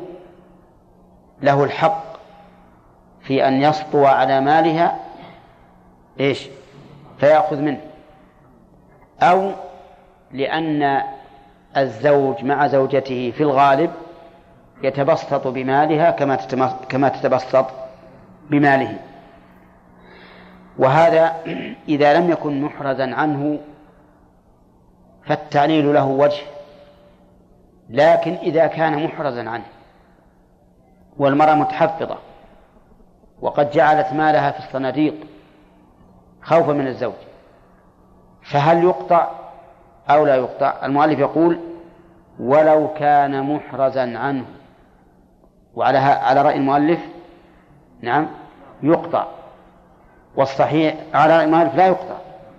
له 1.41 1.63
الحق 1.63 2.03
في 3.21 3.47
أن 3.47 3.61
يسطو 3.61 4.05
على 4.05 4.41
مالها 4.41 4.99
إيش؟ 6.19 6.47
فيأخذ 7.19 7.57
منه. 7.57 7.81
أو 9.21 9.51
لأن 10.31 11.01
الزوج 11.77 12.43
مع 12.43 12.67
زوجته 12.67 13.33
في 13.37 13.43
الغالب 13.43 13.91
يتبسط 14.83 15.47
بمالها 15.47 16.11
كما 16.11 16.35
كما 16.89 17.09
تتبسط 17.09 17.65
بماله. 18.49 18.97
وهذا 20.77 21.35
إذا 21.87 22.19
لم 22.19 22.31
يكن 22.31 22.61
محرزا 22.61 23.15
عنه 23.15 23.59
فالتعليل 25.25 25.93
له 25.93 26.05
وجه 26.05 26.41
لكن 27.89 28.33
إذا 28.33 28.67
كان 28.67 29.03
محرزا 29.03 29.49
عنه 29.49 29.65
والمرأة 31.17 31.55
متحفظة 31.55 32.17
وقد 33.41 33.71
جعلت 33.71 34.13
مالها 34.13 34.51
في 34.51 34.59
الصناديق 34.59 35.15
خوفا 36.41 36.73
من 36.73 36.87
الزوج 36.87 37.13
فهل 38.41 38.83
يقطع 38.83 39.27
أو 40.09 40.25
لا 40.25 40.35
يقطع؟ 40.35 40.73
المؤلف 40.83 41.19
يقول 41.19 41.59
ولو 42.39 42.93
كان 42.93 43.43
محرزا 43.55 44.17
عنه. 44.17 44.45
وعلى 45.75 45.97
على 45.97 46.41
رأي 46.41 46.55
المؤلف 46.55 46.99
نعم 48.01 48.27
يقطع. 48.83 49.27
والصحيح 50.35 50.95
على 51.13 51.37
رأي 51.37 51.45
المؤلف 51.45 51.75
لا 51.75 51.87
يقطع. 51.87 52.17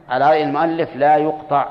على 0.09 0.31
رأي 0.31 0.45
المؤلف 0.45 0.97
لا 0.97 1.17
يقطع. 1.17 1.69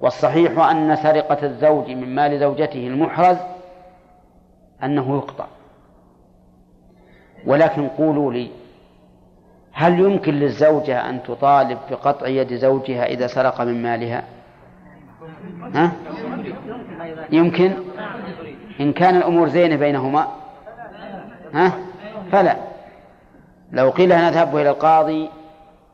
والصحيح 0.00 0.58
أن 0.58 0.96
سرقة 0.96 1.46
الزوج 1.46 1.90
من 1.90 2.14
مال 2.14 2.40
زوجته 2.40 2.86
المحرز 2.86 3.36
أنه 4.82 5.16
يقطع. 5.16 5.46
ولكن 7.46 7.88
قولوا 7.88 8.32
لي 8.32 8.50
هل 9.72 10.00
يمكن 10.00 10.34
للزوجة 10.34 11.10
أن 11.10 11.22
تطالب 11.22 11.78
بقطع 11.90 12.26
يد 12.26 12.54
زوجها 12.54 13.06
إذا 13.06 13.26
سرق 13.26 13.60
من 13.60 13.82
مالها؟ 13.82 14.24
ها؟ 15.74 15.92
يمكن؟ 17.32 17.72
إن 18.80 18.92
كان 18.92 19.16
الأمور 19.16 19.48
زينة 19.48 19.76
بينهما؟ 19.76 20.28
ها؟ 21.54 21.72
فلا. 22.32 22.56
لو 23.74 23.90
قيل 23.90 24.08
نذهب 24.08 24.56
إلى 24.56 24.70
القاضي 24.70 25.30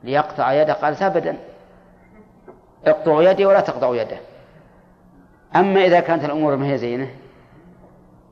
ليقطع 0.04 0.52
يده 0.52 0.72
قال 0.72 1.02
أبدا. 1.02 1.36
اقطعوا 2.86 3.22
يدي 3.22 3.46
ولا 3.46 3.60
تقطعوا 3.60 3.96
يده. 3.96 4.16
أما 5.56 5.84
إذا 5.84 6.00
كانت 6.00 6.24
الأمور 6.24 6.56
ما 6.56 6.66
هي 6.72 6.78
زينة 6.78 7.08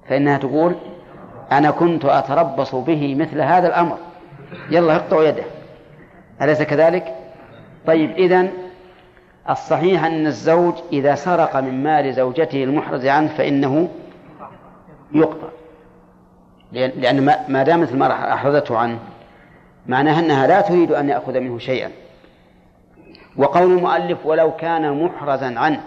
فإنها 0.08 0.38
تقول 0.38 0.74
أنا 1.52 1.70
كنت 1.70 2.04
أتربص 2.04 2.74
به 2.74 3.14
مثل 3.14 3.40
هذا 3.40 3.68
الأمر. 3.68 3.98
يلا 4.70 4.96
اقطعوا 4.96 5.24
يده. 5.24 5.44
أليس 6.42 6.62
كذلك؟ 6.62 7.14
طيب 7.86 8.10
إذن 8.10 8.50
الصحيح 9.50 10.04
أن 10.04 10.26
الزوج 10.26 10.74
إذا 10.92 11.14
سرق 11.14 11.56
من 11.56 11.82
مال 11.82 12.14
زوجته 12.14 12.64
المحرز 12.64 13.06
عنه 13.06 13.28
فإنه 13.28 13.88
يقطع. 15.12 15.48
لأن 16.72 17.34
ما 17.48 17.62
دامت 17.62 17.92
المرأة 17.92 18.32
أحرزته 18.34 18.78
عنه 18.78 18.98
معناها 19.88 20.20
أنها 20.20 20.46
لا 20.46 20.60
تريد 20.60 20.92
أن 20.92 21.08
يأخذ 21.08 21.40
منه 21.40 21.58
شيئا. 21.58 21.90
وقول 23.36 23.72
المؤلف 23.72 24.26
ولو 24.26 24.56
كان 24.56 25.04
محرزا 25.04 25.54
عنه 25.58 25.80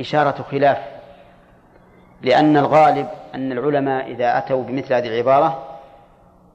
إشارة 0.00 0.42
خلاف 0.50 0.78
لأن 2.22 2.56
الغالب 2.56 3.08
أن 3.34 3.52
العلماء 3.52 4.10
إذا 4.10 4.38
أتوا 4.38 4.62
بمثل 4.62 4.94
هذه 4.94 5.06
العبارة 5.06 5.78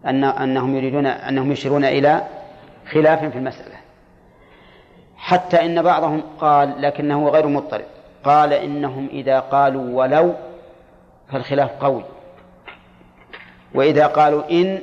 أن 0.06 0.24
أنهم 0.24 0.76
يريدون 0.76 1.06
أنهم 1.06 1.52
يشيرون 1.52 1.86
إلى 1.86 2.22
خلاف 2.92 3.26
في 3.26 3.38
المسألة. 3.38 3.76
حتى 5.18 5.66
إن 5.66 5.82
بعضهم 5.82 6.22
قال 6.40 6.82
لكنه 6.82 7.30
غير 7.30 7.48
مضطرب 7.48 7.86
قال 8.24 8.54
إنهم 8.54 9.08
إذا 9.12 9.40
قالوا 9.40 9.98
ولو 9.98 10.34
فالخلاف 11.32 11.72
قوي 11.84 12.04
وإذا 13.74 14.08
قالوا 14.08 14.44
إن 14.52 14.82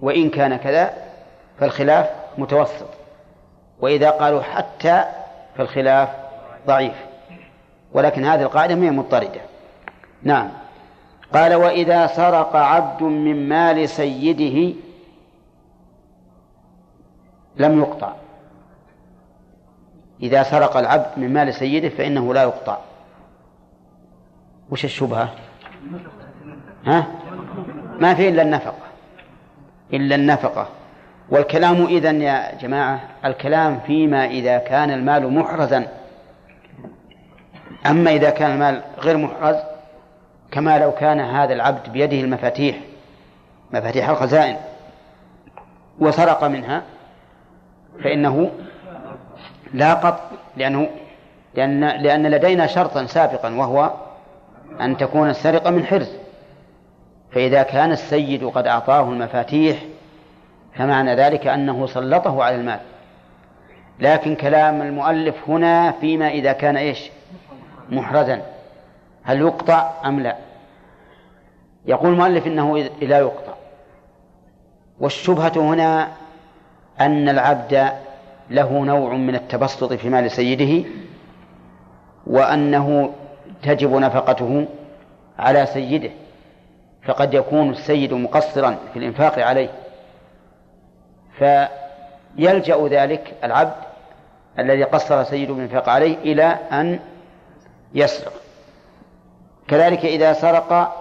وإن 0.00 0.30
كان 0.30 0.56
كذا 0.56 1.03
فالخلاف 1.58 2.10
متوسط. 2.38 2.88
وإذا 3.80 4.10
قالوا 4.10 4.42
حتى 4.42 5.04
فالخلاف 5.56 6.08
ضعيف. 6.66 6.94
ولكن 7.92 8.24
هذه 8.24 8.42
القاعدة 8.42 8.74
هي 8.74 8.90
مضطردة. 8.90 9.40
نعم. 10.22 10.48
قال 11.34 11.54
وإذا 11.54 12.06
سرق 12.06 12.56
عبد 12.56 13.02
من 13.02 13.48
مال 13.48 13.88
سيده 13.88 14.74
لم 17.56 17.78
يقطع. 17.78 18.12
إذا 20.22 20.42
سرق 20.42 20.76
العبد 20.76 21.06
من 21.16 21.32
مال 21.32 21.54
سيده 21.54 21.88
فإنه 21.88 22.34
لا 22.34 22.42
يقطع. 22.42 22.78
وش 24.70 24.84
الشبهة؟ 24.84 25.34
ها؟ 26.86 27.06
ما 27.98 28.14
في 28.14 28.28
إلا 28.28 28.42
النفقة. 28.42 28.86
إلا 29.92 30.14
النفقة. 30.14 30.68
والكلام 31.28 31.86
إذن 31.86 32.22
يا 32.22 32.54
جماعة 32.60 33.00
الكلام 33.24 33.80
فيما 33.86 34.24
إذا 34.24 34.58
كان 34.58 34.90
المال 34.90 35.34
محرزا. 35.34 35.86
أما 37.86 38.10
إذا 38.10 38.30
كان 38.30 38.50
المال 38.50 38.82
غير 38.98 39.16
محرز 39.16 39.56
كما 40.50 40.78
لو 40.78 40.92
كان 40.92 41.20
هذا 41.20 41.52
العبد 41.52 41.92
بيده 41.92 42.20
المفاتيح 42.20 42.76
مفاتيح 43.72 44.08
الخزائن 44.08 44.56
وسرق 45.98 46.44
منها 46.44 46.82
فإنه 48.04 48.50
لا 49.74 49.94
قط 49.94 50.20
لأنه 50.56 50.88
لأن 51.54 51.80
لأن 51.80 52.26
لدينا 52.26 52.66
شرطا 52.66 53.06
سابقا 53.06 53.54
وهو 53.54 53.90
أن 54.80 54.96
تكون 54.96 55.30
السرقة 55.30 55.70
من 55.70 55.86
حرز. 55.86 56.10
فإذا 57.32 57.62
كان 57.62 57.92
السيد 57.92 58.44
قد 58.44 58.66
أعطاه 58.66 59.02
المفاتيح 59.02 59.78
فمعنى 60.74 61.14
ذلك 61.14 61.46
أنه 61.46 61.86
سلطه 61.86 62.44
على 62.44 62.56
المال. 62.56 62.80
لكن 64.00 64.34
كلام 64.34 64.82
المؤلف 64.82 65.34
هنا 65.48 65.92
فيما 65.92 66.28
إذا 66.28 66.52
كان 66.52 66.76
إيش؟ 66.76 67.10
محرزا. 67.90 68.42
هل 69.22 69.40
يقطع 69.40 69.90
أم 70.04 70.20
لا؟ 70.20 70.36
يقول 71.86 72.12
المؤلف 72.12 72.46
إنه 72.46 72.78
لا 73.02 73.18
يقطع. 73.18 73.52
والشبهة 75.00 75.52
هنا 75.56 76.08
أن 77.00 77.28
العبد 77.28 77.92
له 78.50 78.84
نوع 78.84 79.14
من 79.14 79.34
التبسط 79.34 79.92
في 79.92 80.08
مال 80.08 80.30
سيده 80.30 80.88
وأنه 82.26 83.12
تجب 83.62 83.94
نفقته 83.94 84.66
على 85.38 85.66
سيده 85.66 86.10
فقد 87.02 87.34
يكون 87.34 87.70
السيد 87.70 88.14
مقصرا 88.14 88.76
في 88.92 88.98
الإنفاق 88.98 89.38
عليه. 89.38 89.83
فيلجأ 91.38 92.88
ذلك 92.88 93.34
العبد 93.44 93.74
الذي 94.58 94.84
قصر 94.84 95.24
سيده 95.24 95.54
بالإنفاق 95.54 95.88
عليه 95.88 96.16
إلى 96.18 96.58
أن 96.72 96.98
يسرق. 97.94 98.32
كذلك 99.68 100.04
إذا 100.04 100.32
سرق 100.32 101.00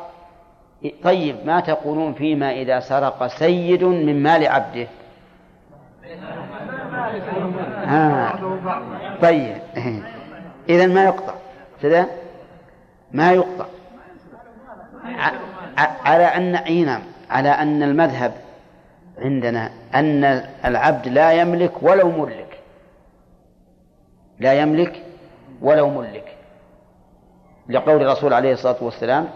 طيب 1.03 1.35
ما 1.45 1.59
تقولون 1.59 2.13
فيما 2.13 2.51
إذا 2.51 2.79
سرق 2.79 3.27
سيد 3.27 3.83
من 3.83 4.23
مال 4.23 4.47
عبده؟ 4.47 4.87
ها 7.85 8.39
طيب. 9.21 9.57
إذا 10.69 10.87
ما 10.87 11.03
يقطع؟ 11.03 11.33
كذا؟ 11.81 12.05
ما 13.11 13.31
يقطع. 13.31 13.65
على 16.05 16.23
أن 16.23 16.51
نعم 16.85 17.01
على 17.29 17.49
أن 17.49 17.83
المذهب 17.83 18.33
عندنا 19.23 19.69
أن 19.95 20.23
العبد 20.65 21.07
لا 21.07 21.31
يملك 21.31 21.83
ولو 21.83 22.11
ملك. 22.11 22.59
لا 24.39 24.53
يملك 24.53 25.03
ولو 25.61 25.89
ملك. 25.89 26.35
لقول 27.69 28.01
الرسول 28.01 28.33
عليه 28.33 28.53
الصلاة 28.53 28.75
والسلام 28.81 29.29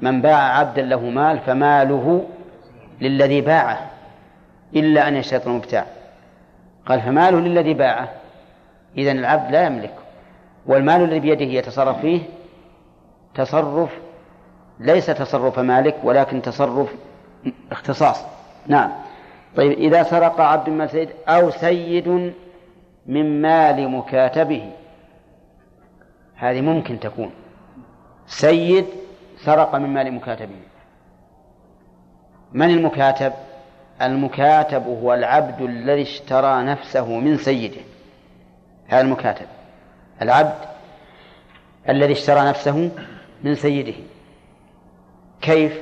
من 0.00 0.22
باع 0.22 0.58
عبدا 0.58 0.82
له 0.82 1.00
مال 1.00 1.38
فماله 1.38 2.26
للذي 3.00 3.40
باعه 3.40 3.90
إلا 4.76 5.08
أن 5.08 5.16
يشترط 5.16 5.46
المبتاع 5.46 5.86
قال 6.86 7.00
فماله 7.00 7.40
للذي 7.40 7.74
باعه. 7.74 8.08
إذن 8.98 9.18
العبد 9.18 9.52
لا 9.52 9.66
يملك 9.66 9.94
والمال 10.66 11.02
الذي 11.04 11.20
بيده 11.20 11.44
يتصرف 11.44 12.00
فيه 12.00 12.22
تصرف 13.34 13.90
ليس 14.80 15.06
تصرف 15.06 15.58
مالك 15.58 15.96
ولكن 16.04 16.42
تصرف 16.42 16.94
اختصاص. 17.72 18.41
نعم. 18.66 18.92
طيب 19.56 19.72
إذا 19.72 20.02
سرق 20.02 20.40
عبد 20.40 20.68
من 20.70 20.88
سيد 20.88 21.08
أو 21.28 21.50
سيد 21.50 22.32
من 23.06 23.42
مال 23.42 23.88
مكاتبه 23.88 24.70
هذه 26.34 26.60
ممكن 26.60 27.00
تكون. 27.00 27.30
سيد 28.26 28.86
سرق 29.44 29.74
من 29.74 29.88
مال 29.88 30.12
مكاتبه. 30.12 30.54
من 32.52 32.70
المكاتب؟ 32.70 33.32
المكاتب 34.02 34.86
هو 34.86 35.14
العبد 35.14 35.62
الذي 35.62 36.02
اشترى 36.02 36.62
نفسه 36.62 37.18
من 37.18 37.36
سيده. 37.36 37.80
هذا 38.88 39.00
المكاتب. 39.00 39.46
العبد 40.22 40.58
الذي 41.88 42.12
اشترى 42.12 42.40
نفسه 42.40 42.90
من 43.44 43.54
سيده. 43.54 43.94
كيف؟ 45.40 45.80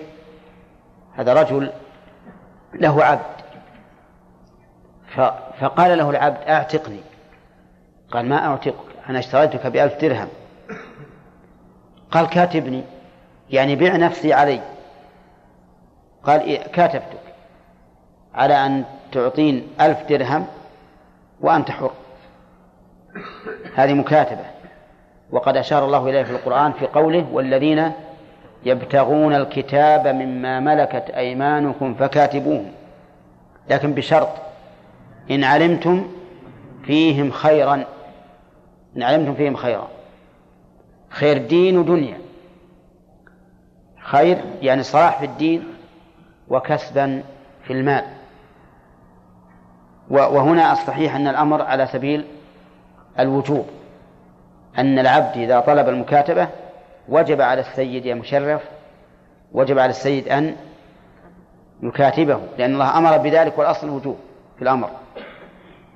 هذا 1.15 1.33
رجل 1.33 1.71
له 2.75 3.05
عبد. 3.05 3.41
فقال 5.61 5.99
له 5.99 6.11
العبد 6.11 6.49
اعتقني. 6.49 7.01
قال 8.11 8.29
ما 8.29 8.47
اعتقك 8.47 8.91
أنا 9.09 9.19
اشتريتك 9.19 9.67
بألف 9.67 9.95
درهم. 10.01 10.29
قال 12.11 12.27
كاتبني 12.29 12.85
يعني 13.51 13.77
بع 13.77 13.97
نفسي 13.97 14.33
علي. 14.33 14.61
قال 16.25 16.41
إيه 16.41 16.63
كاتبتك 16.63 17.21
على 18.35 18.67
أن 18.67 18.85
تعطين 19.13 19.69
ألف 19.81 20.03
درهم 20.09 20.47
وأنت 21.41 21.71
حر. 21.71 21.91
هذه 23.75 23.95
مكاتبة. 23.95 24.45
وقد 25.31 25.57
أشار 25.57 25.85
الله 25.85 26.09
إليه 26.09 26.23
في 26.23 26.31
القرآن 26.31 26.73
في 26.73 26.87
قوله 26.87 27.27
والذين 27.33 27.93
يبتغون 28.65 29.35
الكتاب 29.35 30.09
مما 30.09 30.61
ملكت 30.61 31.11
أيمانكم 31.11 31.95
فكاتبوهم 31.95 32.73
لكن 33.71 33.95
بشرط 33.95 34.29
إن 35.31 35.45
علمتم 35.45 36.07
فيهم 36.85 37.31
خيرا 37.31 37.85
إن 38.97 39.03
علمتم 39.03 39.35
فيهم 39.35 39.57
خيرا. 39.57 39.89
خير 41.11 41.39
دين 41.39 41.79
ودنيا. 41.79 42.19
خير 44.01 44.39
يعني 44.63 44.83
صلاح 44.83 45.19
في 45.19 45.25
الدين 45.25 45.65
وكسبا 46.49 47.23
في 47.65 47.73
المال. 47.73 48.05
وهنا 50.11 50.73
الصحيح 50.73 51.15
أن 51.15 51.29
الأمر 51.29 51.63
على 51.63 51.87
سبيل 51.87 52.25
الوجوب. 53.19 53.67
أن 54.79 54.99
العبد 54.99 55.37
إذا 55.37 55.61
طلب 55.61 55.89
المكاتبة 55.89 56.49
وجب 57.11 57.41
على 57.41 57.61
السيد 57.61 58.07
يا 58.07 58.15
مشرف 58.15 58.63
وجب 59.53 59.79
على 59.79 59.91
السيد 59.91 60.29
أن 60.29 60.57
يكاتبه 61.83 62.41
لأن 62.59 62.73
الله 62.73 62.99
أمر 62.99 63.19
بذلك 63.19 63.59
والأصل 63.59 63.87
الوجوب 63.87 64.17
في 64.57 64.63
الأمر. 64.63 64.91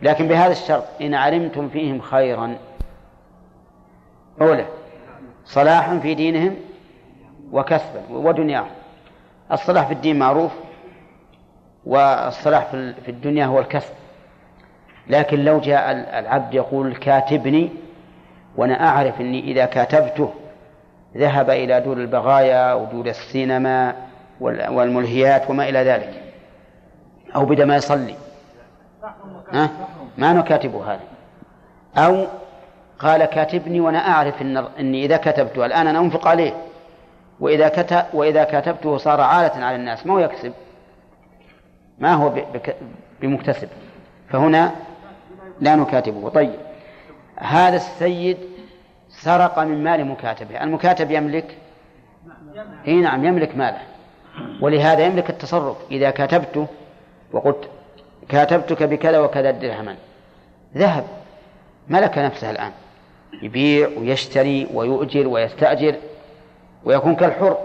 لكن 0.03 0.29
بهذا 0.29 0.53
الشرط 0.53 0.85
إن 1.01 1.15
علمتم 1.15 1.69
فيهم 1.69 2.01
خيرا 2.01 2.57
أولى 4.41 4.67
صلاحا 5.45 5.99
في 5.99 6.15
دينهم 6.15 6.57
وكسبا 7.53 8.03
ودنياهم. 8.11 8.71
الصلاح 9.53 9.87
في 9.87 9.93
الدين 9.93 10.19
معروف 10.19 10.53
والصلاح 11.85 12.67
في 13.05 13.09
الدنيا 13.09 13.47
هو 13.47 13.59
الكسب. 13.59 13.95
لكن 15.07 15.45
لو 15.45 15.61
جاء 15.61 15.93
العبد 16.19 16.55
يقول 16.55 16.97
كاتبني 16.97 17.71
وأنا 18.57 18.89
أعرف 18.89 19.21
أني 19.21 19.41
إذا 19.41 19.65
كاتبته 19.65 20.33
ذهب 21.17 21.51
إلى 21.51 21.81
دور 21.81 21.97
البغايا 21.97 22.75
ودور 22.75 23.07
السينما 23.07 23.95
والملهيات 24.41 25.51
وما 25.51 25.69
إلى 25.69 25.79
ذلك. 25.79 26.23
أو 27.37 27.45
بدأ 27.45 27.65
ما 27.65 27.77
يصلي. 27.77 28.15
ها؟ 29.53 29.71
ما 30.19 30.33
نكاتب 30.33 30.75
هذا. 30.75 31.01
أو 31.97 32.27
قال 32.99 33.25
كاتبني 33.25 33.81
وأنا 33.81 33.99
أعرف 33.99 34.43
إن 34.43 34.57
إني 34.57 35.05
إذا 35.05 35.17
كتبته. 35.17 35.67
الآن 35.67 35.87
أنا 35.87 35.99
أنفق 35.99 36.29
عليه. 36.29 36.53
وإذا 37.41 37.69
كتب 37.69 38.05
وإذا 38.13 38.45
كتبته 38.45 38.97
صار 38.97 39.21
عالة 39.21 39.65
على 39.65 39.77
الناس. 39.77 40.07
ما 40.07 40.15
هو 40.15 40.19
يكسب؟ 40.19 40.53
ما 41.99 42.15
هو 42.15 42.33
بمكتسب. 43.21 43.69
فهنا 44.29 44.71
لا 45.61 45.77
نكاتبه. 45.77 46.29
طيب. 46.29 46.55
هذا 47.37 47.77
السيد 47.77 48.39
سرق 49.21 49.59
من 49.59 49.85
مال 49.85 50.05
مكاتبه. 50.05 50.63
المكاتب 50.63 51.11
يملك؟ 51.11 51.59
إي 52.87 52.95
نعم 53.01 53.25
يملك 53.25 53.57
ماله. 53.57 53.81
ولهذا 54.61 55.07
يملك 55.07 55.31
التصرف. 55.31 55.77
إذا 55.91 56.11
كاتبته 56.11 56.67
وقلت 57.33 57.69
كاتبتك 58.29 58.83
بكذا 58.83 59.19
وكذا 59.19 59.51
درهما 59.51 59.97
ذهب 60.77 61.05
ملك 61.89 62.19
نفسه 62.19 62.51
الآن. 62.51 62.73
يبيع 63.43 63.89
ويشتري 63.99 64.69
ويؤجر 64.75 65.29
ويستأجر 65.29 65.97
ويكون 66.85 67.15
كالحر. 67.15 67.59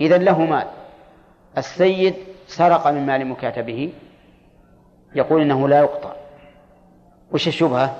إذا 0.00 0.18
له 0.18 0.44
مال. 0.44 0.66
السيد 1.58 2.14
سرق 2.46 2.86
من 2.86 3.06
مال 3.06 3.26
مكاتبه. 3.26 3.92
يقول 5.14 5.42
إنه 5.42 5.68
لا 5.68 5.78
يقطع. 5.78 6.12
وش 7.32 7.48
الشبهة؟ 7.48 7.96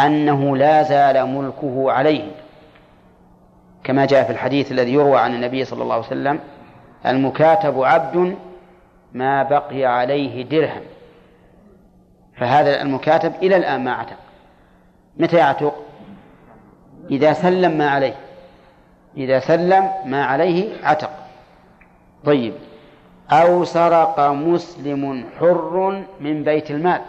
أنه 0.00 0.56
لا 0.56 0.82
زال 0.82 1.26
ملكه 1.26 1.92
عليه 1.92 2.30
كما 3.84 4.06
جاء 4.06 4.24
في 4.24 4.32
الحديث 4.32 4.72
الذي 4.72 4.92
يروى 4.92 5.18
عن 5.18 5.34
النبي 5.34 5.64
صلى 5.64 5.82
الله 5.82 5.94
عليه 5.94 6.06
وسلم 6.06 6.40
المكاتب 7.06 7.82
عبد 7.82 8.36
ما 9.14 9.42
بقي 9.42 9.84
عليه 9.84 10.44
درهم. 10.44 10.82
فهذا 12.36 12.82
المكاتب 12.82 13.32
إلى 13.42 13.56
الآن 13.56 13.84
ما 13.84 13.92
عتق. 13.92 14.16
متى 15.16 15.36
يعتق؟ 15.36 15.74
إذا 17.10 17.32
سلم 17.32 17.78
ما 17.78 17.90
عليه. 17.90 18.14
إذا 19.16 19.40
سلم 19.40 19.90
ما 20.04 20.24
عليه 20.24 20.84
عتق. 20.84 21.10
طيب. 22.24 22.54
أو 23.30 23.64
سرق 23.64 24.20
مسلم 24.20 25.24
حر 25.40 26.02
من 26.20 26.44
بيت 26.44 26.70
المال. 26.70 27.00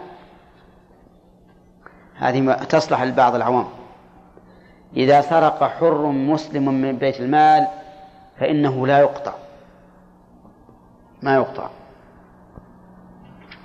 هذه 2.18 2.52
تصلح 2.52 3.02
لبعض 3.02 3.34
العوام 3.34 3.66
إذا 4.96 5.20
سرق 5.20 5.64
حر 5.64 6.06
مسلم 6.06 6.68
من 6.68 6.96
بيت 6.96 7.20
المال 7.20 7.66
فإنه 8.40 8.86
لا 8.86 8.98
يقطع 8.98 9.32
ما 11.22 11.34
يقطع 11.34 11.68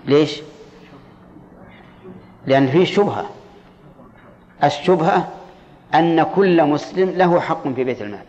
ليش؟ 0.06 0.42
لأن 2.46 2.68
فيه 2.68 2.86
شبهة 2.86 3.26
الشبهة 4.64 5.28
أن 5.96 6.24
كل 6.24 6.66
مسلم 6.66 7.10
له 7.10 7.40
حق 7.40 7.68
في 7.68 7.84
بيت 7.84 8.02
المال 8.02 8.26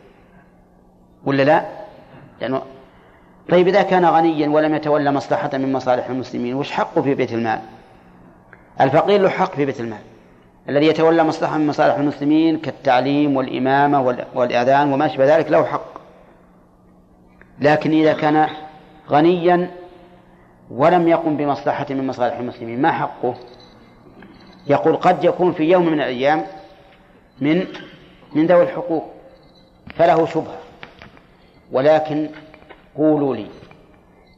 ولا 1.25 1.43
لا؟ 1.43 1.65
لأنه 2.41 2.63
طيب 3.49 3.69
إذا 3.69 3.83
كان 3.83 4.05
غنيا 4.05 4.49
ولم 4.49 4.75
يتولى 4.75 5.13
مصلحة 5.13 5.51
من 5.55 5.73
مصالح 5.73 6.07
المسلمين 6.07 6.55
وش 6.55 6.71
حقه 6.71 7.03
في 7.03 7.15
بيت 7.15 7.33
المال؟ 7.33 7.61
الفقير 8.81 9.21
له 9.21 9.29
حق 9.29 9.55
في 9.55 9.65
بيت 9.65 9.81
المال 9.81 10.10
الذي 10.71 10.87
يتولى 10.87 11.25
مصلحة 11.25 11.59
من 11.59 11.67
مصالح 11.67 11.95
المسلمين 11.95 12.59
كالتعليم 12.59 13.37
والإمامة 13.37 14.17
والإذان 14.35 14.93
وما 14.93 15.07
أشبه 15.07 15.37
ذلك 15.37 15.51
له 15.51 15.65
حق. 15.65 16.01
لكن 17.61 17.91
إذا 17.91 18.13
كان 18.13 18.49
غنيا 19.09 19.71
ولم 20.71 21.09
يقم 21.09 21.37
بمصلحة 21.37 21.87
من 21.91 22.07
مصالح 22.07 22.39
المسلمين 22.39 22.83
ما 22.83 22.93
حقه؟ 22.93 23.35
يقول 24.67 24.97
قد 24.97 25.25
يكون 25.25 25.53
في 25.53 25.63
يوم 25.63 25.87
من 25.87 26.01
الأيام 26.01 26.45
من 27.41 27.67
من 28.35 28.47
ذوي 28.47 28.63
الحقوق 28.63 29.05
فله 29.95 30.27
شبهة. 30.27 30.59
ولكن 31.73 32.29
قولوا 32.97 33.37
لي 33.37 33.47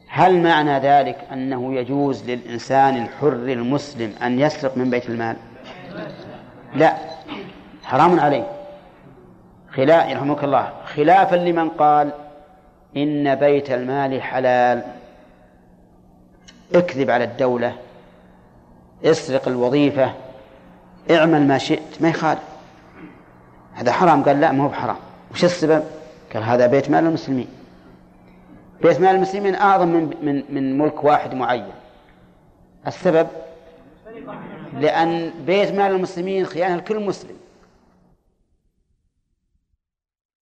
هل 0.08 0.42
معنى 0.42 0.78
ذلك 0.78 1.18
أنه 1.32 1.74
يجوز 1.74 2.30
للإنسان 2.30 3.02
الحر 3.02 3.32
المسلم 3.32 4.12
أن 4.22 4.40
يسرق 4.40 4.76
من 4.76 4.90
بيت 4.90 5.08
المال؟ 5.08 5.36
لا. 6.74 6.96
حرام 7.84 8.20
عليه 8.20 8.46
خلاف 9.70 10.10
يرحمك 10.10 10.44
الله. 10.44 10.72
خلافا 10.84 11.36
لمن 11.36 11.68
قال 11.68 12.12
إن 12.96 13.34
بيت 13.34 13.70
المال 13.70 14.22
حلال. 14.22 14.82
اكذب 16.74 17.10
على 17.10 17.24
الدولة. 17.24 17.76
اسرق 19.04 19.48
الوظيفة. 19.48 20.12
اعمل 21.10 21.46
ما 21.46 21.58
شئت. 21.58 22.02
ما 22.02 22.08
يخالف. 22.08 22.42
هذا 23.74 23.92
حرام. 23.92 24.24
قال 24.24 24.40
لا 24.40 24.52
ما 24.52 24.64
هو 24.64 24.68
بحرام. 24.68 24.96
وش 25.32 25.44
السبب؟ 25.44 25.82
قال 26.34 26.42
هذا 26.42 26.66
بيت 26.66 26.90
مال 26.90 27.06
المسلمين. 27.06 27.48
بيت 28.82 29.00
مال 29.00 29.14
المسلمين 29.14 29.54
أعظم 29.54 29.88
من 29.88 30.14
من 30.22 30.44
من 30.48 30.78
ملك 30.78 31.04
واحد 31.04 31.34
معين. 31.34 31.72
السبب؟ 32.86 33.26
لأن 34.80 35.30
بيت 35.46 35.72
مال 35.72 35.90
المسلمين 35.90 36.46
خيانة 36.46 36.76
لكل 36.76 37.00
مسلم. 37.00 37.36